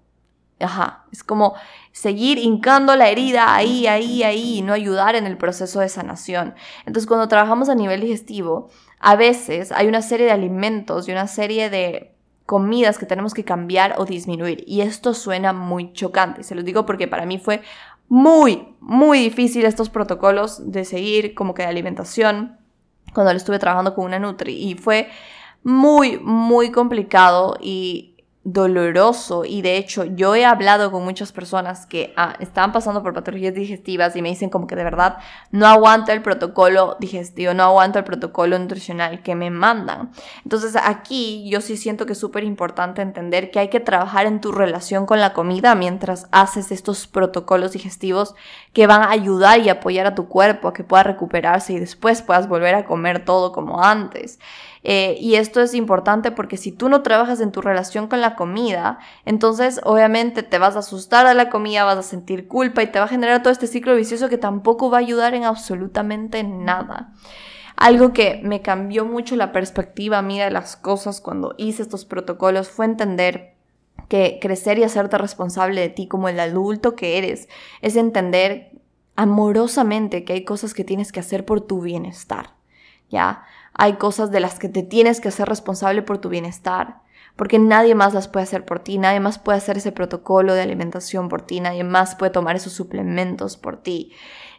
Ajá, 0.63 1.05
es 1.11 1.23
como 1.23 1.53
seguir 1.91 2.37
hincando 2.37 2.95
la 2.95 3.09
herida 3.09 3.55
ahí, 3.55 3.87
ahí, 3.87 4.23
ahí 4.23 4.57
y 4.59 4.61
no 4.61 4.73
ayudar 4.73 5.15
en 5.15 5.27
el 5.27 5.37
proceso 5.37 5.79
de 5.79 5.89
sanación. 5.89 6.55
Entonces, 6.85 7.07
cuando 7.07 7.27
trabajamos 7.27 7.69
a 7.69 7.75
nivel 7.75 8.01
digestivo, 8.01 8.69
a 8.99 9.15
veces 9.15 9.71
hay 9.71 9.87
una 9.87 10.01
serie 10.01 10.25
de 10.25 10.31
alimentos 10.31 11.07
y 11.07 11.11
una 11.11 11.27
serie 11.27 11.69
de 11.69 12.15
comidas 12.45 12.97
que 12.97 13.05
tenemos 13.05 13.33
que 13.33 13.43
cambiar 13.43 13.95
o 13.97 14.05
disminuir. 14.05 14.63
Y 14.67 14.81
esto 14.81 15.13
suena 15.13 15.53
muy 15.53 15.93
chocante. 15.93 16.43
Se 16.43 16.55
los 16.55 16.65
digo 16.65 16.85
porque 16.85 17.07
para 17.07 17.25
mí 17.25 17.37
fue 17.37 17.61
muy, 18.07 18.75
muy 18.79 19.19
difícil 19.19 19.65
estos 19.65 19.89
protocolos 19.89 20.71
de 20.71 20.85
seguir 20.85 21.33
como 21.35 21.53
que 21.53 21.63
de 21.63 21.69
alimentación 21.69 22.57
cuando 23.13 23.31
lo 23.31 23.37
estuve 23.37 23.59
trabajando 23.59 23.95
con 23.95 24.05
una 24.05 24.19
Nutri. 24.19 24.53
Y 24.53 24.75
fue 24.75 25.09
muy, 25.63 26.19
muy 26.19 26.71
complicado 26.71 27.57
y 27.61 28.12
doloroso 28.45 29.45
y 29.45 29.61
de 29.61 29.77
hecho 29.77 30.03
yo 30.03 30.35
he 30.35 30.43
hablado 30.43 30.91
con 30.91 31.05
muchas 31.05 31.31
personas 31.31 31.85
que 31.85 32.13
ah, 32.17 32.35
estaban 32.39 32.73
pasando 32.73 33.01
por 33.01 33.13
patologías 33.13 33.53
digestivas 33.53 34.17
y 34.17 34.21
me 34.21 34.29
dicen 34.29 34.49
como 34.49 34.67
que 34.67 34.75
de 34.75 34.83
verdad 34.83 35.17
no 35.51 35.65
aguanto 35.65 36.11
el 36.11 36.21
protocolo 36.21 36.97
digestivo, 36.99 37.53
no 37.53 37.63
aguanto 37.63 37.99
el 37.99 38.05
protocolo 38.05 38.59
nutricional 38.59 39.23
que 39.23 39.35
me 39.35 39.49
mandan. 39.49 40.11
Entonces 40.43 40.75
aquí 40.75 41.49
yo 41.49 41.61
sí 41.61 41.77
siento 41.77 42.05
que 42.05 42.13
es 42.13 42.19
súper 42.19 42.43
importante 42.43 43.01
entender 43.01 43.49
que 43.49 43.59
hay 43.59 43.69
que 43.69 43.79
trabajar 43.79 44.25
en 44.25 44.41
tu 44.41 44.51
relación 44.51 45.05
con 45.05 45.21
la 45.21 45.31
comida 45.31 45.73
mientras 45.75 46.27
haces 46.31 46.73
estos 46.73 47.07
protocolos 47.07 47.71
digestivos 47.71 48.35
que 48.73 48.87
van 48.87 49.03
a 49.03 49.11
ayudar 49.11 49.61
y 49.61 49.69
apoyar 49.69 50.05
a 50.05 50.15
tu 50.15 50.27
cuerpo 50.27 50.67
a 50.67 50.73
que 50.73 50.83
pueda 50.83 51.03
recuperarse 51.03 51.73
y 51.73 51.79
después 51.79 52.21
puedas 52.21 52.49
volver 52.49 52.75
a 52.75 52.83
comer 52.83 53.23
todo 53.23 53.53
como 53.53 53.81
antes. 53.81 54.39
Eh, 54.83 55.17
y 55.19 55.35
esto 55.35 55.61
es 55.61 55.73
importante 55.73 56.31
porque 56.31 56.57
si 56.57 56.73
tú 56.73 56.89
no 56.89 57.03
trabajas 57.03 57.39
en 57.39 57.51
tu 57.51 57.61
relación 57.61 58.07
con 58.07 58.19
la 58.19 58.35
comida, 58.35 58.99
entonces 59.25 59.79
obviamente 59.83 60.43
te 60.43 60.57
vas 60.57 60.75
a 60.75 60.79
asustar 60.79 61.25
a 61.25 61.33
la 61.33 61.49
comida, 61.49 61.85
vas 61.85 61.97
a 61.97 62.03
sentir 62.03 62.47
culpa 62.47 62.83
y 62.83 62.87
te 62.87 62.99
va 62.99 63.05
a 63.05 63.09
generar 63.09 63.41
todo 63.41 63.53
este 63.53 63.67
ciclo 63.67 63.95
vicioso 63.95 64.27
que 64.27 64.37
tampoco 64.37 64.89
va 64.89 64.97
a 64.97 65.01
ayudar 65.01 65.35
en 65.35 65.45
absolutamente 65.45 66.43
nada. 66.43 67.13
Algo 67.77 68.13
que 68.13 68.41
me 68.43 68.61
cambió 68.61 69.05
mucho 69.05 69.35
la 69.35 69.51
perspectiva 69.51 70.21
mía 70.21 70.45
de 70.45 70.51
las 70.51 70.75
cosas 70.75 71.21
cuando 71.21 71.55
hice 71.57 71.81
estos 71.81 72.05
protocolos 72.05 72.69
fue 72.69 72.85
entender 72.85 73.53
que 74.09 74.37
crecer 74.41 74.77
y 74.79 74.83
hacerte 74.83 75.17
responsable 75.17 75.81
de 75.81 75.89
ti 75.89 76.07
como 76.07 76.29
el 76.29 76.39
adulto 76.39 76.95
que 76.95 77.17
eres 77.17 77.47
es 77.81 77.95
entender 77.95 78.71
amorosamente 79.15 80.23
que 80.23 80.33
hay 80.33 80.43
cosas 80.43 80.73
que 80.73 80.83
tienes 80.83 81.11
que 81.11 81.19
hacer 81.19 81.45
por 81.45 81.61
tu 81.61 81.81
bienestar. 81.81 82.53
¿Ya? 83.09 83.43
Hay 83.73 83.93
cosas 83.93 84.31
de 84.31 84.39
las 84.39 84.59
que 84.59 84.69
te 84.69 84.83
tienes 84.83 85.19
que 85.19 85.29
hacer 85.29 85.47
responsable 85.47 86.01
por 86.01 86.19
tu 86.19 86.29
bienestar, 86.29 87.01
porque 87.35 87.59
nadie 87.59 87.95
más 87.95 88.13
las 88.13 88.27
puede 88.27 88.43
hacer 88.43 88.65
por 88.65 88.79
ti, 88.79 88.97
nadie 88.97 89.19
más 89.19 89.39
puede 89.39 89.57
hacer 89.57 89.77
ese 89.77 89.91
protocolo 89.91 90.53
de 90.53 90.61
alimentación 90.61 91.29
por 91.29 91.41
ti, 91.41 91.59
nadie 91.59 91.83
más 91.83 92.15
puede 92.15 92.31
tomar 92.31 92.55
esos 92.55 92.73
suplementos 92.73 93.57
por 93.57 93.81
ti. 93.81 94.11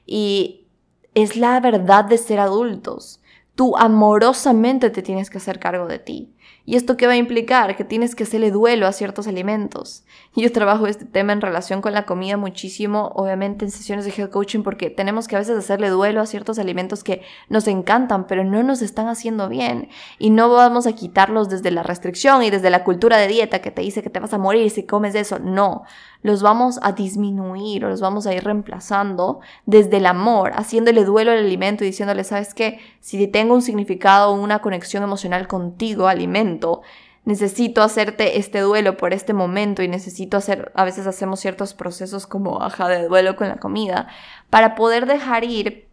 Y 0.07 0.66
es 1.14 1.37
la 1.37 1.61
verdad 1.61 2.05
de 2.05 2.18
ser 2.18 2.40
adultos. 2.40 3.20
Tú 3.55 3.77
amorosamente 3.77 4.90
te 4.90 5.03
tienes 5.03 5.31
que 5.31 5.38
hacer 5.38 5.59
cargo 5.59 5.87
de 5.87 5.99
ti. 5.99 6.35
¿Y 6.67 6.77
esto 6.77 6.97
qué 6.97 7.07
va 7.07 7.12
a 7.12 7.17
implicar? 7.17 7.77
Que 7.77 7.85
tienes 7.85 8.14
que 8.14 8.23
hacerle 8.23 8.51
duelo 8.51 8.87
a 8.87 8.93
ciertos 8.93 9.27
alimentos. 9.27 10.05
Yo 10.35 10.51
trabajo 10.51 10.87
este 10.87 11.05
tema 11.05 11.35
en 11.35 11.43
relación 11.43 11.83
con 11.83 11.93
la 11.93 12.07
comida 12.07 12.38
muchísimo, 12.38 13.12
obviamente 13.14 13.67
en 13.67 13.71
sesiones 13.71 14.07
de 14.07 14.12
health 14.17 14.31
coaching, 14.31 14.62
porque 14.62 14.88
tenemos 14.88 15.29
que 15.29 15.37
a 15.37 15.40
veces 15.40 15.59
hacerle 15.59 15.90
duelo 15.90 16.23
a 16.23 16.27
ciertos 16.27 16.59
alimentos 16.59 17.05
que 17.05 17.23
nos 17.51 17.69
encantan, 17.69 18.27
pero 18.27 18.45
no 18.45 18.62
nos 18.62 18.81
están 18.81 19.09
haciendo 19.09 19.51
bien. 19.51 19.90
Y 20.19 20.31
no 20.31 20.49
vamos 20.49 20.87
a 20.87 20.95
quitarlos 20.95 21.51
desde 21.51 21.71
la 21.71 21.83
restricción 21.83 22.43
y 22.43 22.51
desde 22.51 22.71
la 22.71 22.83
cultura 22.83 23.19
de 23.19 23.29
dieta 23.29 23.61
que 23.61 23.71
te 23.71 23.83
dice 23.83 24.03
que 24.03 24.11
te 24.11 24.21
vas 24.21 24.33
a 24.33 24.38
morir 24.38 24.71
si 24.71 24.85
comes 24.85 25.14
eso. 25.14 25.38
No, 25.38 25.85
los 26.25 26.41
vamos 26.41 26.81
a 26.83 26.93
disminuir 26.93 27.85
o 27.85 27.91
los 27.91 28.01
vamos 28.01 28.27
a 28.27 28.33
ir 28.33 28.43
reemplazando 28.43 29.41
desde 29.67 29.99
el 29.99 30.07
amor, 30.07 30.53
haciéndole 30.55 31.05
duelo 31.05 31.33
al 31.33 31.37
alimento 31.37 31.85
y 31.85 31.89
diciéndole, 31.89 32.25
¿sabes 32.25 32.55
qué? 32.55 32.81
Si 33.01 33.29
tengo 33.29 33.53
un 33.53 33.61
significado, 33.61 34.33
una 34.33 34.61
conexión 34.61 35.03
emocional 35.03 35.47
contigo, 35.47 36.09
alimento, 36.09 36.81
necesito 37.27 37.83
hacerte 37.83 38.39
este 38.39 38.61
duelo 38.61 38.97
por 38.97 39.13
este 39.13 39.35
momento 39.35 39.83
y 39.83 39.89
necesito 39.89 40.39
hacer, 40.39 40.73
a 40.75 40.85
veces 40.85 41.07
hacemos 41.07 41.41
ciertos 41.41 41.75
procesos 41.75 42.27
como 42.27 42.63
ajá 42.63 42.89
de 42.89 43.07
duelo 43.07 43.37
con 43.37 43.49
la 43.49 43.57
comida, 43.57 44.09
para 44.49 44.77
poder 44.77 45.05
dejar 45.05 45.45
ir 45.45 45.91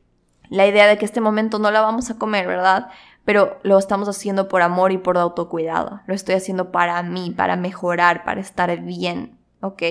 la 0.47 0.65
idea 0.65 0.87
de 0.87 0.97
que 0.97 1.03
este 1.03 1.19
momento 1.19 1.59
no 1.59 1.71
la 1.71 1.81
vamos 1.81 2.09
a 2.09 2.17
comer, 2.17 2.47
¿verdad? 2.47 2.87
Pero 3.25 3.59
lo 3.63 3.77
estamos 3.77 4.07
haciendo 4.07 4.47
por 4.47 4.61
amor 4.61 4.93
y 4.93 4.97
por 4.97 5.17
autocuidado. 5.17 5.99
Lo 6.07 6.13
estoy 6.13 6.35
haciendo 6.35 6.71
para 6.71 7.03
mí, 7.03 7.31
para 7.31 7.57
mejorar, 7.57 8.23
para 8.23 8.39
estar 8.39 8.79
bien. 8.79 9.40
¿Ok? 9.61 9.83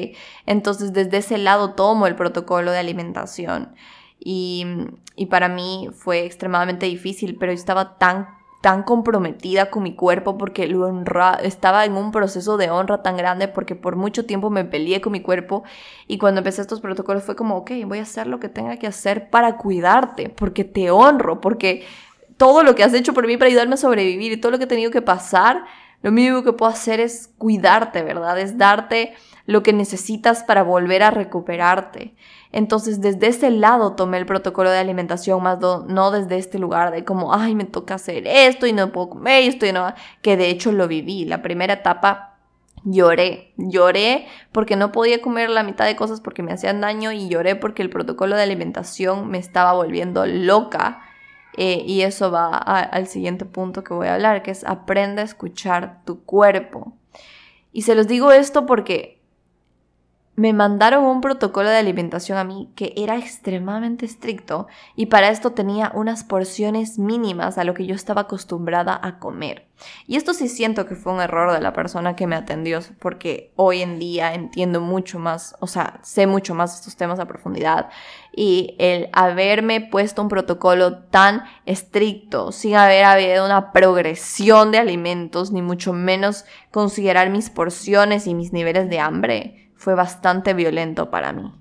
Entonces 0.47 0.93
desde 0.93 1.19
ese 1.19 1.39
lado 1.39 1.75
tomo 1.75 2.07
el 2.07 2.17
protocolo 2.17 2.71
de 2.73 2.79
alimentación 2.79 3.75
y, 4.19 4.67
y 5.17 5.27
para 5.27 5.49
mí 5.49 5.89
fue 5.93 6.25
extremadamente 6.25 6.87
difícil, 6.87 7.37
pero 7.39 7.53
estaba 7.53 7.99
tan 7.99 8.41
tan 8.61 8.83
comprometida 8.83 9.71
con 9.71 9.83
mi 9.83 9.95
cuerpo 9.95 10.37
porque 10.37 10.67
lo 10.67 10.87
honra, 10.87 11.39
estaba 11.43 11.85
en 11.87 11.95
un 11.95 12.11
proceso 12.13 12.59
de 12.59 12.71
honra 12.71 13.03
tan 13.03 13.17
grande 13.17 13.49
porque 13.49 13.75
por 13.75 13.97
mucho 13.97 14.27
tiempo 14.27 14.51
me 14.51 14.65
peleé 14.65 15.01
con 15.01 15.13
mi 15.13 15.21
cuerpo 15.21 15.65
y 16.07 16.19
cuando 16.19 16.41
empecé 16.41 16.61
estos 16.61 16.81
protocolos 16.81 17.25
fue 17.25 17.37
como, 17.37 17.57
ok, 17.57 17.71
voy 17.87 18.01
a 18.01 18.03
hacer 18.03 18.27
lo 18.27 18.39
que 18.39 18.51
tenga 18.51 18.77
que 18.77 18.87
hacer 18.87 19.31
para 19.31 19.57
cuidarte, 19.57 20.29
porque 20.29 20.65
te 20.65 20.91
honro, 20.91 21.41
porque 21.41 21.87
todo 22.37 22.63
lo 22.63 22.75
que 22.75 22.85
has 22.85 22.93
hecho 22.93 23.15
por 23.15 23.27
mí 23.27 23.39
para 23.39 23.49
ayudarme 23.49 23.75
a 23.75 23.79
sobrevivir 23.79 24.33
y 24.33 24.37
todo 24.37 24.53
lo 24.53 24.59
que 24.59 24.65
he 24.65 24.69
tenido 24.69 24.91
que 24.91 25.03
pasar, 25.03 25.65
lo 26.03 26.13
mínimo 26.13 26.43
que 26.43 26.53
puedo 26.53 26.73
hacer 26.73 27.01
es 27.01 27.31
cuidarte, 27.39 28.03
¿verdad? 28.03 28.39
Es 28.39 28.57
darte 28.57 29.15
lo 29.47 29.63
que 29.63 29.73
necesitas 29.73 30.43
para 30.45 30.63
volver 30.63 31.03
a 31.03 31.11
recuperarte. 31.11 32.15
Entonces, 32.53 33.01
desde 33.01 33.29
ese 33.29 33.51
lado 33.51 33.93
tomé 33.93 34.19
el 34.19 34.27
protocolo 34.27 34.71
de 34.71 34.79
alimentación, 34.79 35.43
más 35.43 35.59
no 35.61 36.11
desde 36.11 36.39
este 36.39 36.59
lugar 36.59 36.91
de 36.91 37.05
como, 37.05 37.35
ay, 37.35 37.55
me 37.55 37.65
toca 37.65 37.95
hacer 37.95 38.27
esto 38.27 38.67
y 38.67 38.73
no 38.73 38.93
puedo 38.93 39.11
comer 39.11 39.45
esto 39.45 39.67
y 39.67 39.73
no, 39.73 39.93
que 40.23 40.37
de 40.37 40.51
hecho 40.51 40.73
lo 40.73 40.89
viví. 40.89 41.25
La 41.25 41.43
primera 41.43 41.75
etapa 41.75 42.39
lloré, 42.85 43.53
lloré 43.57 44.27
porque 44.53 44.77
no 44.77 44.91
podía 44.91 45.21
comer 45.21 45.51
la 45.51 45.63
mitad 45.63 45.85
de 45.85 45.97
cosas 45.97 46.21
porque 46.21 46.43
me 46.43 46.53
hacían 46.53 46.81
daño 46.81 47.13
y 47.13 47.29
lloré 47.29 47.57
porque 47.57 47.83
el 47.83 47.91
protocolo 47.91 48.37
de 48.37 48.43
alimentación 48.43 49.29
me 49.29 49.39
estaba 49.39 49.73
volviendo 49.73 50.27
loca. 50.27 51.03
Eh, 51.57 51.83
y 51.87 52.03
eso 52.03 52.31
va 52.31 52.57
al 52.57 53.07
siguiente 53.07 53.45
punto 53.45 53.83
que 53.85 53.95
voy 53.95 54.09
a 54.09 54.15
hablar, 54.15 54.43
que 54.43 54.51
es 54.51 54.65
aprende 54.65 55.23
a 55.23 55.25
escuchar 55.25 56.03
tu 56.05 56.25
cuerpo. 56.25 56.93
Y 57.73 57.83
se 57.83 57.95
los 57.95 58.07
digo 58.07 58.33
esto 58.33 58.67
porque 58.67 59.20
me 60.41 60.55
mandaron 60.55 61.05
un 61.05 61.21
protocolo 61.21 61.69
de 61.69 61.77
alimentación 61.77 62.39
a 62.39 62.45
mí 62.45 62.71
que 62.75 62.95
era 62.97 63.19
extremadamente 63.19 64.07
estricto 64.07 64.69
y 64.97 65.07
para 65.07 65.29
esto 65.29 65.53
tenía 65.53 65.93
unas 65.95 66.25
porciones 66.25 66.99
mínimas 66.99 67.59
a 67.59 67.65
lo 67.65 67.75
que 67.75 67.85
yo 67.85 67.95
estaba 67.95 68.23
acostumbrada 68.23 68.99
a 69.03 69.19
comer. 69.19 69.69
Y 70.07 70.17
esto 70.17 70.33
sí 70.33 70.49
siento 70.49 70.87
que 70.87 70.95
fue 70.95 71.13
un 71.13 71.21
error 71.21 71.53
de 71.53 71.61
la 71.61 71.75
persona 71.75 72.17
que 72.17 72.27
me 72.27 72.37
atendió 72.37 72.81
porque 73.01 73.53
hoy 73.57 73.83
en 73.83 73.99
día 73.99 74.33
entiendo 74.33 74.81
mucho 74.81 75.19
más, 75.19 75.57
o 75.61 75.67
sea, 75.67 76.01
sé 76.03 76.27
mucho 76.27 76.55
más 76.55 76.75
estos 76.75 76.97
temas 76.97 77.21
a 77.21 77.29
profundidad 77.29 77.91
y 78.35 78.77
el 78.79 79.11
haberme 79.13 79.83
puesto 79.83 80.23
un 80.23 80.29
protocolo 80.31 81.01
tan 81.01 81.45
estricto 81.67 82.51
sin 82.51 82.77
haber 82.77 83.05
habido 83.05 83.45
una 83.45 83.73
progresión 83.73 84.73
de 84.73 84.79
alimentos 84.79 85.53
ni 85.53 85.61
mucho 85.61 85.93
menos 85.93 86.47
considerar 86.71 87.29
mis 87.29 87.51
porciones 87.51 88.27
y 88.27 88.35
mis 88.35 88.55
niveles 88.55 88.89
de 88.89 89.01
hambre 89.01 89.67
fue 89.81 89.95
bastante 89.95 90.53
violento 90.53 91.11
para 91.11 91.33
mí, 91.33 91.55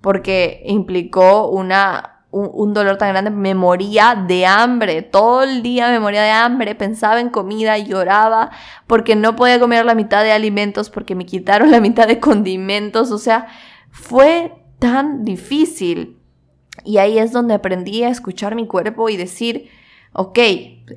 porque 0.00 0.62
implicó 0.64 1.50
una, 1.50 2.22
un, 2.30 2.72
dolor 2.72 2.96
tan 2.96 3.10
grande, 3.10 3.30
me 3.30 3.54
moría 3.54 4.14
de 4.14 4.46
hambre, 4.46 5.02
todo 5.02 5.42
el 5.42 5.62
día 5.62 5.90
me 5.90 6.00
moría 6.00 6.22
de 6.22 6.30
hambre, 6.30 6.74
pensaba 6.74 7.20
en 7.20 7.28
comida, 7.28 7.76
lloraba 7.76 8.50
porque 8.86 9.14
no 9.14 9.36
podía 9.36 9.60
comer 9.60 9.84
la 9.84 9.94
mitad 9.94 10.24
de 10.24 10.32
alimentos, 10.32 10.88
porque 10.88 11.14
me 11.14 11.26
quitaron 11.26 11.70
la 11.70 11.82
mitad 11.82 12.08
de 12.08 12.18
condimentos, 12.18 13.10
o 13.10 13.18
sea, 13.18 13.46
fue 13.90 14.54
tan 14.78 15.22
difícil. 15.22 16.18
Y 16.82 16.96
ahí 16.96 17.18
es 17.18 17.30
donde 17.30 17.52
aprendí 17.52 18.04
a 18.04 18.08
escuchar 18.08 18.54
mi 18.54 18.66
cuerpo 18.66 19.10
y 19.10 19.18
decir, 19.18 19.68
ok, 20.18 20.38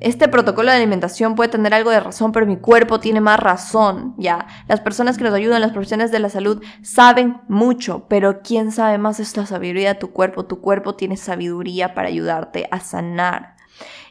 este 0.00 0.28
protocolo 0.28 0.70
de 0.70 0.78
alimentación 0.78 1.34
puede 1.34 1.50
tener 1.50 1.74
algo 1.74 1.90
de 1.90 2.00
razón, 2.00 2.32
pero 2.32 2.46
mi 2.46 2.56
cuerpo 2.56 3.00
tiene 3.00 3.20
más 3.20 3.38
razón, 3.38 4.14
ya. 4.16 4.46
Las 4.66 4.80
personas 4.80 5.18
que 5.18 5.24
nos 5.24 5.34
ayudan, 5.34 5.60
las 5.60 5.72
profesiones 5.72 6.10
de 6.10 6.20
la 6.20 6.30
salud, 6.30 6.62
saben 6.82 7.38
mucho, 7.46 8.06
pero 8.08 8.40
¿quién 8.40 8.72
sabe 8.72 8.96
más 8.96 9.20
es 9.20 9.36
la 9.36 9.44
sabiduría 9.44 9.94
de 9.94 10.00
tu 10.00 10.12
cuerpo? 10.12 10.46
Tu 10.46 10.60
cuerpo 10.60 10.94
tiene 10.94 11.18
sabiduría 11.18 11.92
para 11.92 12.08
ayudarte 12.08 12.66
a 12.70 12.80
sanar. 12.80 13.56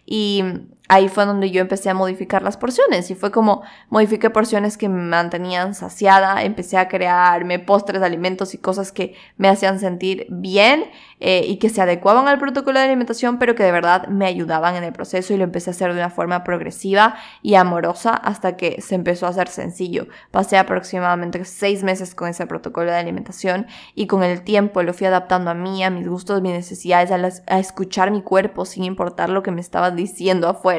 Y 0.06 0.44
ahí 0.90 1.08
fue 1.08 1.26
donde 1.26 1.52
yo 1.52 1.62
empecé 1.62 1.92
a 1.92 1.94
modificar 1.94 2.42
las 2.42 2.58
porciones 2.58 3.12
y 3.12 3.16
fue 3.16 3.32
como 3.32 3.62
modifiqué 3.90 4.32
porciones 4.32 4.76
que 4.76 4.90
me 4.90 5.02
mantenían 5.02 5.76
saciada, 5.76 6.42
empecé 6.44 6.78
a 6.78 6.88
crearme 6.88 7.60
postres, 7.60 8.02
alimentos 8.02 8.56
y 8.56 8.58
cosas 8.58 8.92
que 8.92 9.16
me 9.38 9.48
hacían 9.50 9.80
sentir 9.80 10.26
bien 10.32 10.86
eh, 11.20 11.46
y 11.46 11.58
que 11.58 11.70
se 11.70 11.82
adecuaban 11.82 12.28
al 12.28 12.40
protocolo 12.40 12.80
de 12.80 12.86
alimentación, 12.86 13.38
pero 13.38 13.54
que 13.54 13.62
de 13.62 13.72
verdad 13.72 14.08
me 14.08 14.26
ayudaban 14.26 14.76
en 14.76 14.84
el 14.84 14.92
proceso 14.92 15.32
y 15.32 15.38
lo 15.38 15.44
empecé 15.44 15.70
a 15.70 15.74
hacer 15.74 15.94
de 15.94 16.00
una 16.00 16.10
forma 16.10 16.44
progresiva 16.44 17.18
y 17.44 17.54
amorosa 17.54 18.16
hasta 18.16 18.58
que 18.58 18.82
se 18.82 18.96
empezó 18.96 19.28
a 19.28 19.30
hacer 19.30 19.48
sencillo. 19.48 20.08
Pasé 20.32 20.58
aproximadamente 20.58 21.46
seis 21.46 21.84
meses 21.84 22.16
con 22.16 22.30
ese 22.30 22.48
protocolo 22.48 22.90
de 22.90 22.98
alimentación 22.98 23.68
y 23.94 24.08
con 24.08 24.24
el 24.24 24.42
tiempo 24.42 24.82
lo 24.82 24.96
fui 24.96 25.06
adaptando 25.06 25.52
a 25.52 25.54
mí, 25.54 25.84
a 25.84 25.92
mis 25.92 26.08
gustos, 26.08 26.42
mis 26.42 26.54
necesidades, 26.54 27.12
a 27.46 27.60
escuchar 27.60 28.10
mi 28.10 28.24
cuerpo 28.24 28.66
sin 28.66 28.86
importar 28.86 29.30
lo 29.30 29.44
que 29.44 29.52
me 29.52 29.62
estaba 29.62 29.92
diciendo 29.92 30.50
afuera 30.50 30.79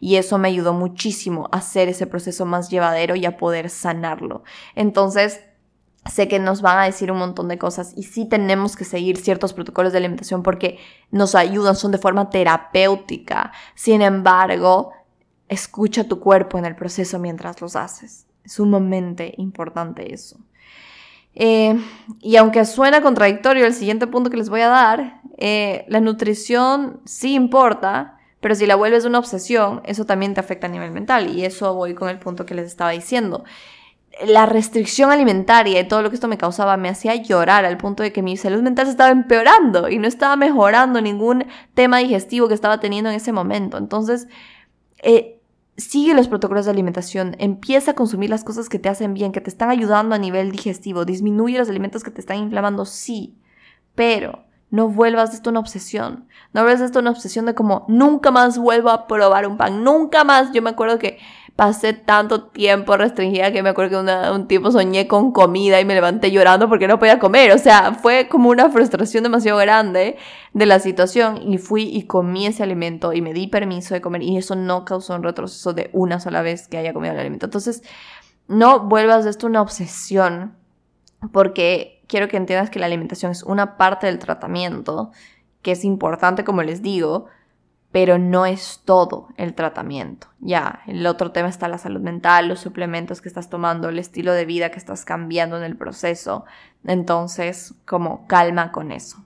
y 0.00 0.16
eso 0.16 0.38
me 0.38 0.48
ayudó 0.48 0.72
muchísimo 0.72 1.48
a 1.52 1.58
hacer 1.58 1.88
ese 1.88 2.06
proceso 2.06 2.44
más 2.46 2.70
llevadero 2.70 3.16
y 3.16 3.26
a 3.26 3.36
poder 3.36 3.70
sanarlo. 3.70 4.44
Entonces, 4.74 5.40
sé 6.10 6.28
que 6.28 6.38
nos 6.38 6.62
van 6.62 6.78
a 6.78 6.84
decir 6.84 7.10
un 7.10 7.18
montón 7.18 7.48
de 7.48 7.58
cosas 7.58 7.92
y 7.96 8.04
sí 8.04 8.26
tenemos 8.26 8.76
que 8.76 8.84
seguir 8.84 9.16
ciertos 9.16 9.52
protocolos 9.52 9.92
de 9.92 9.98
alimentación 9.98 10.42
porque 10.42 10.78
nos 11.10 11.34
ayudan, 11.34 11.76
son 11.76 11.92
de 11.92 11.98
forma 11.98 12.30
terapéutica. 12.30 13.52
Sin 13.74 14.02
embargo, 14.02 14.92
escucha 15.48 16.04
tu 16.04 16.20
cuerpo 16.20 16.58
en 16.58 16.66
el 16.66 16.76
proceso 16.76 17.18
mientras 17.18 17.60
los 17.60 17.76
haces. 17.76 18.26
Es 18.44 18.52
sumamente 18.52 19.34
importante 19.38 20.12
eso. 20.12 20.38
Eh, 21.34 21.76
y 22.20 22.36
aunque 22.36 22.64
suena 22.64 23.02
contradictorio 23.02 23.66
el 23.66 23.74
siguiente 23.74 24.06
punto 24.06 24.30
que 24.30 24.36
les 24.36 24.50
voy 24.50 24.60
a 24.60 24.68
dar, 24.68 25.20
eh, 25.36 25.84
la 25.88 26.00
nutrición 26.00 27.00
sí 27.04 27.34
importa, 27.34 28.18
pero 28.44 28.54
si 28.54 28.66
la 28.66 28.76
vuelves 28.76 29.06
una 29.06 29.20
obsesión, 29.20 29.80
eso 29.84 30.04
también 30.04 30.34
te 30.34 30.40
afecta 30.40 30.66
a 30.66 30.70
nivel 30.70 30.90
mental. 30.90 31.34
Y 31.34 31.46
eso 31.46 31.72
voy 31.72 31.94
con 31.94 32.10
el 32.10 32.18
punto 32.18 32.44
que 32.44 32.54
les 32.54 32.66
estaba 32.66 32.90
diciendo. 32.90 33.42
La 34.26 34.44
restricción 34.44 35.10
alimentaria 35.10 35.80
y 35.80 35.88
todo 35.88 36.02
lo 36.02 36.10
que 36.10 36.16
esto 36.16 36.28
me 36.28 36.36
causaba 36.36 36.76
me 36.76 36.90
hacía 36.90 37.14
llorar 37.14 37.64
al 37.64 37.78
punto 37.78 38.02
de 38.02 38.12
que 38.12 38.20
mi 38.20 38.36
salud 38.36 38.60
mental 38.60 38.84
se 38.84 38.90
estaba 38.90 39.08
empeorando 39.08 39.88
y 39.88 39.98
no 39.98 40.06
estaba 40.06 40.36
mejorando 40.36 41.00
ningún 41.00 41.46
tema 41.72 42.00
digestivo 42.00 42.46
que 42.46 42.52
estaba 42.52 42.80
teniendo 42.80 43.08
en 43.08 43.16
ese 43.16 43.32
momento. 43.32 43.78
Entonces, 43.78 44.28
eh, 45.02 45.40
sigue 45.78 46.12
los 46.12 46.28
protocolos 46.28 46.66
de 46.66 46.72
alimentación, 46.72 47.36
empieza 47.38 47.92
a 47.92 47.94
consumir 47.94 48.28
las 48.28 48.44
cosas 48.44 48.68
que 48.68 48.78
te 48.78 48.90
hacen 48.90 49.14
bien, 49.14 49.32
que 49.32 49.40
te 49.40 49.48
están 49.48 49.70
ayudando 49.70 50.14
a 50.14 50.18
nivel 50.18 50.50
digestivo, 50.50 51.06
disminuye 51.06 51.56
los 51.56 51.70
alimentos 51.70 52.04
que 52.04 52.10
te 52.10 52.20
están 52.20 52.36
inflamando, 52.36 52.84
sí, 52.84 53.38
pero 53.94 54.44
no 54.74 54.88
vuelvas 54.88 55.32
esto 55.32 55.50
una 55.50 55.60
obsesión. 55.60 56.26
No 56.52 56.62
vuelvas 56.64 56.80
esto 56.80 56.98
una 56.98 57.10
obsesión 57.10 57.46
de 57.46 57.54
como 57.54 57.84
nunca 57.86 58.32
más 58.32 58.58
vuelvo 58.58 58.90
a 58.90 59.06
probar 59.06 59.46
un 59.46 59.56
pan. 59.56 59.84
Nunca 59.84 60.24
más. 60.24 60.50
Yo 60.52 60.62
me 60.62 60.70
acuerdo 60.70 60.98
que 60.98 61.20
pasé 61.54 61.92
tanto 61.92 62.46
tiempo 62.46 62.96
restringida 62.96 63.52
que 63.52 63.62
me 63.62 63.68
acuerdo 63.68 64.04
que 64.04 64.32
un 64.32 64.48
tiempo 64.48 64.72
soñé 64.72 65.06
con 65.06 65.30
comida 65.30 65.80
y 65.80 65.84
me 65.84 65.94
levanté 65.94 66.32
llorando 66.32 66.68
porque 66.68 66.88
no 66.88 66.98
podía 66.98 67.20
comer. 67.20 67.52
O 67.52 67.58
sea, 67.58 67.94
fue 67.94 68.26
como 68.28 68.50
una 68.50 68.68
frustración 68.68 69.22
demasiado 69.22 69.58
grande 69.58 70.16
de 70.54 70.66
la 70.66 70.80
situación 70.80 71.40
y 71.40 71.58
fui 71.58 71.84
y 71.84 72.08
comí 72.08 72.46
ese 72.46 72.64
alimento 72.64 73.12
y 73.12 73.22
me 73.22 73.32
di 73.32 73.46
permiso 73.46 73.94
de 73.94 74.00
comer 74.00 74.24
y 74.24 74.36
eso 74.36 74.56
no 74.56 74.84
causó 74.84 75.14
un 75.14 75.22
retroceso 75.22 75.72
de 75.72 75.90
una 75.92 76.18
sola 76.18 76.42
vez 76.42 76.66
que 76.66 76.78
haya 76.78 76.92
comido 76.92 77.14
el 77.14 77.20
alimento. 77.20 77.46
Entonces, 77.46 77.84
no 78.48 78.80
vuelvas 78.80 79.24
esto 79.24 79.46
una 79.46 79.62
obsesión 79.62 80.63
porque 81.32 82.02
quiero 82.08 82.28
que 82.28 82.36
entiendas 82.36 82.70
que 82.70 82.78
la 82.78 82.86
alimentación 82.86 83.32
es 83.32 83.42
una 83.42 83.76
parte 83.76 84.06
del 84.06 84.18
tratamiento, 84.18 85.10
que 85.62 85.72
es 85.72 85.84
importante 85.84 86.44
como 86.44 86.62
les 86.62 86.82
digo, 86.82 87.26
pero 87.94 88.18
no 88.18 88.44
es 88.44 88.82
todo 88.84 89.28
el 89.36 89.54
tratamiento. 89.54 90.26
Ya, 90.40 90.80
el 90.88 91.06
otro 91.06 91.30
tema 91.30 91.48
está 91.48 91.68
la 91.68 91.78
salud 91.78 92.00
mental, 92.00 92.48
los 92.48 92.58
suplementos 92.58 93.20
que 93.20 93.28
estás 93.28 93.48
tomando, 93.48 93.88
el 93.88 94.00
estilo 94.00 94.32
de 94.32 94.46
vida 94.46 94.70
que 94.70 94.78
estás 94.78 95.04
cambiando 95.04 95.56
en 95.56 95.62
el 95.62 95.76
proceso. 95.76 96.44
Entonces, 96.84 97.74
como 97.86 98.26
calma 98.26 98.72
con 98.72 98.90
eso. 98.90 99.24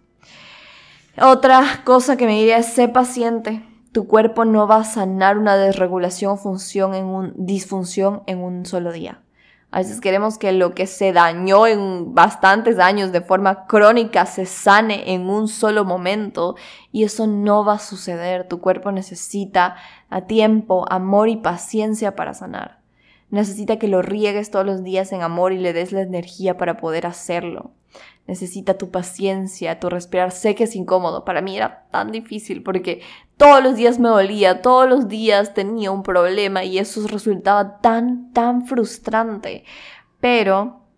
Otra 1.18 1.80
cosa 1.84 2.18
que 2.18 2.26
me 2.26 2.38
diría 2.38 2.58
es, 2.58 2.66
sé 2.66 2.88
paciente. 2.88 3.64
Tu 3.92 4.06
cuerpo 4.06 4.44
no 4.44 4.68
va 4.68 4.76
a 4.76 4.84
sanar 4.84 5.38
una 5.38 5.56
desregulación 5.56 6.38
función 6.38 6.94
en 6.94 7.06
un 7.06 7.32
disfunción 7.38 8.22
en 8.26 8.38
un 8.40 8.66
solo 8.66 8.92
día. 8.92 9.22
A 9.70 9.78
veces 9.78 10.00
queremos 10.00 10.38
que 10.38 10.52
lo 10.52 10.74
que 10.74 10.86
se 10.86 11.12
dañó 11.12 11.66
en 11.66 12.14
bastantes 12.14 12.78
años 12.78 13.12
de 13.12 13.20
forma 13.20 13.66
crónica 13.66 14.24
se 14.24 14.46
sane 14.46 15.12
en 15.12 15.28
un 15.28 15.46
solo 15.46 15.84
momento 15.84 16.56
y 16.90 17.04
eso 17.04 17.26
no 17.26 17.64
va 17.64 17.74
a 17.74 17.78
suceder. 17.78 18.48
Tu 18.48 18.60
cuerpo 18.60 18.92
necesita 18.92 19.76
a 20.08 20.22
tiempo, 20.22 20.86
amor 20.90 21.28
y 21.28 21.36
paciencia 21.36 22.16
para 22.16 22.32
sanar. 22.32 22.80
Necesita 23.30 23.78
que 23.78 23.88
lo 23.88 24.00
riegues 24.00 24.50
todos 24.50 24.64
los 24.64 24.82
días 24.82 25.12
en 25.12 25.20
amor 25.20 25.52
y 25.52 25.58
le 25.58 25.74
des 25.74 25.92
la 25.92 26.00
energía 26.00 26.56
para 26.56 26.78
poder 26.78 27.06
hacerlo 27.06 27.72
necesita 28.26 28.78
tu 28.78 28.90
paciencia, 28.90 29.80
tu 29.80 29.88
respirar. 29.88 30.30
Sé 30.30 30.54
que 30.54 30.64
es 30.64 30.76
incómodo, 30.76 31.24
para 31.24 31.40
mí 31.40 31.56
era 31.56 31.86
tan 31.90 32.12
difícil 32.12 32.62
porque 32.62 33.00
todos 33.36 33.62
los 33.62 33.76
días 33.76 33.98
me 33.98 34.08
dolía, 34.08 34.62
todos 34.62 34.88
los 34.88 35.08
días 35.08 35.54
tenía 35.54 35.90
un 35.90 36.02
problema 36.02 36.64
y 36.64 36.78
eso 36.78 37.06
resultaba 37.08 37.80
tan, 37.80 38.32
tan 38.32 38.66
frustrante. 38.66 39.64
Pero 40.20 40.88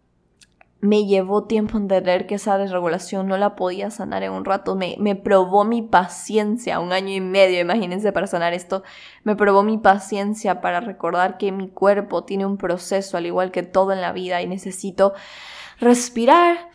me 0.80 1.04
llevó 1.04 1.44
tiempo 1.44 1.76
entender 1.76 2.26
que 2.26 2.36
esa 2.36 2.56
desregulación 2.56 3.28
no 3.28 3.36
la 3.36 3.54
podía 3.54 3.90
sanar 3.90 4.22
en 4.22 4.32
un 4.32 4.46
rato. 4.46 4.74
Me, 4.74 4.96
me 4.98 5.14
probó 5.14 5.64
mi 5.64 5.82
paciencia, 5.82 6.80
un 6.80 6.92
año 6.92 7.14
y 7.14 7.20
medio, 7.20 7.60
imagínense, 7.60 8.12
para 8.12 8.26
sanar 8.26 8.54
esto. 8.54 8.82
Me 9.22 9.36
probó 9.36 9.62
mi 9.62 9.76
paciencia 9.76 10.62
para 10.62 10.80
recordar 10.80 11.36
que 11.36 11.52
mi 11.52 11.68
cuerpo 11.68 12.24
tiene 12.24 12.46
un 12.46 12.56
proceso, 12.56 13.18
al 13.18 13.26
igual 13.26 13.50
que 13.50 13.62
todo 13.62 13.92
en 13.92 14.00
la 14.00 14.12
vida, 14.12 14.40
y 14.40 14.46
necesito 14.46 15.12
respirar 15.78 16.69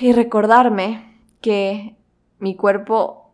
y 0.00 0.12
recordarme 0.12 1.20
que 1.40 1.96
mi 2.38 2.56
cuerpo, 2.56 3.32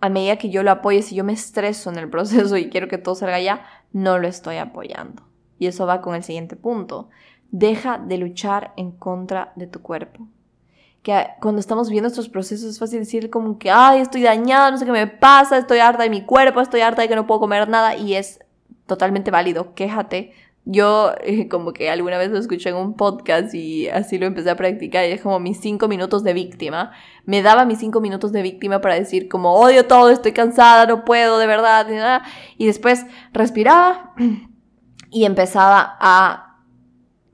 a 0.00 0.08
medida 0.08 0.36
que 0.36 0.50
yo 0.50 0.62
lo 0.62 0.70
apoye, 0.70 1.02
si 1.02 1.14
yo 1.14 1.24
me 1.24 1.32
estreso 1.32 1.90
en 1.90 1.98
el 1.98 2.08
proceso 2.10 2.56
y 2.56 2.70
quiero 2.70 2.88
que 2.88 2.98
todo 2.98 3.14
salga 3.14 3.40
ya, 3.40 3.66
no 3.92 4.18
lo 4.18 4.28
estoy 4.28 4.56
apoyando. 4.56 5.22
Y 5.58 5.66
eso 5.66 5.86
va 5.86 6.00
con 6.00 6.14
el 6.14 6.24
siguiente 6.24 6.56
punto 6.56 7.08
Deja 7.52 7.98
de 7.98 8.16
luchar 8.16 8.72
en 8.78 8.92
contra 8.92 9.52
de 9.56 9.66
tu 9.66 9.82
cuerpo. 9.82 10.26
Que 11.02 11.26
cuando 11.42 11.60
estamos 11.60 11.90
viendo 11.90 12.08
estos 12.08 12.30
procesos 12.30 12.70
es 12.70 12.78
fácil 12.78 13.00
decir 13.00 13.28
como 13.28 13.58
que, 13.58 13.70
ay, 13.70 14.00
estoy 14.00 14.22
dañada, 14.22 14.70
no 14.70 14.78
sé 14.78 14.86
qué 14.86 14.92
me 14.92 15.06
pasa, 15.06 15.58
estoy 15.58 15.80
harta 15.80 16.02
de 16.02 16.08
mi 16.08 16.24
cuerpo, 16.24 16.62
estoy 16.62 16.80
harta 16.80 17.02
de 17.02 17.08
que 17.08 17.14
no 17.14 17.26
puedo 17.26 17.40
comer 17.40 17.68
nada 17.68 17.94
y 17.94 18.14
es 18.14 18.40
totalmente 18.86 19.30
válido, 19.30 19.74
quéjate. 19.74 20.32
Yo 20.64 21.12
eh, 21.22 21.48
como 21.48 21.72
que 21.72 21.90
alguna 21.90 22.18
vez 22.18 22.30
lo 22.30 22.38
escuché 22.38 22.70
en 22.70 22.76
un 22.76 22.94
podcast 22.94 23.52
y 23.52 23.88
así 23.88 24.18
lo 24.18 24.26
empecé 24.26 24.50
a 24.50 24.56
practicar 24.56 25.08
y 25.08 25.12
es 25.12 25.20
como 25.20 25.40
mis 25.40 25.58
cinco 25.60 25.88
minutos 25.88 26.22
de 26.22 26.34
víctima. 26.34 26.92
Me 27.24 27.42
daba 27.42 27.64
mis 27.64 27.78
cinco 27.78 28.00
minutos 28.00 28.30
de 28.30 28.42
víctima 28.42 28.80
para 28.80 28.94
decir 28.94 29.28
como 29.28 29.54
odio 29.54 29.86
todo, 29.86 30.10
estoy 30.10 30.32
cansada, 30.32 30.86
no 30.86 31.04
puedo, 31.04 31.38
de 31.38 31.46
verdad. 31.48 32.22
Y 32.58 32.66
después 32.66 33.04
respiraba 33.32 34.14
y 35.10 35.24
empezaba 35.24 35.96
a 35.98 36.60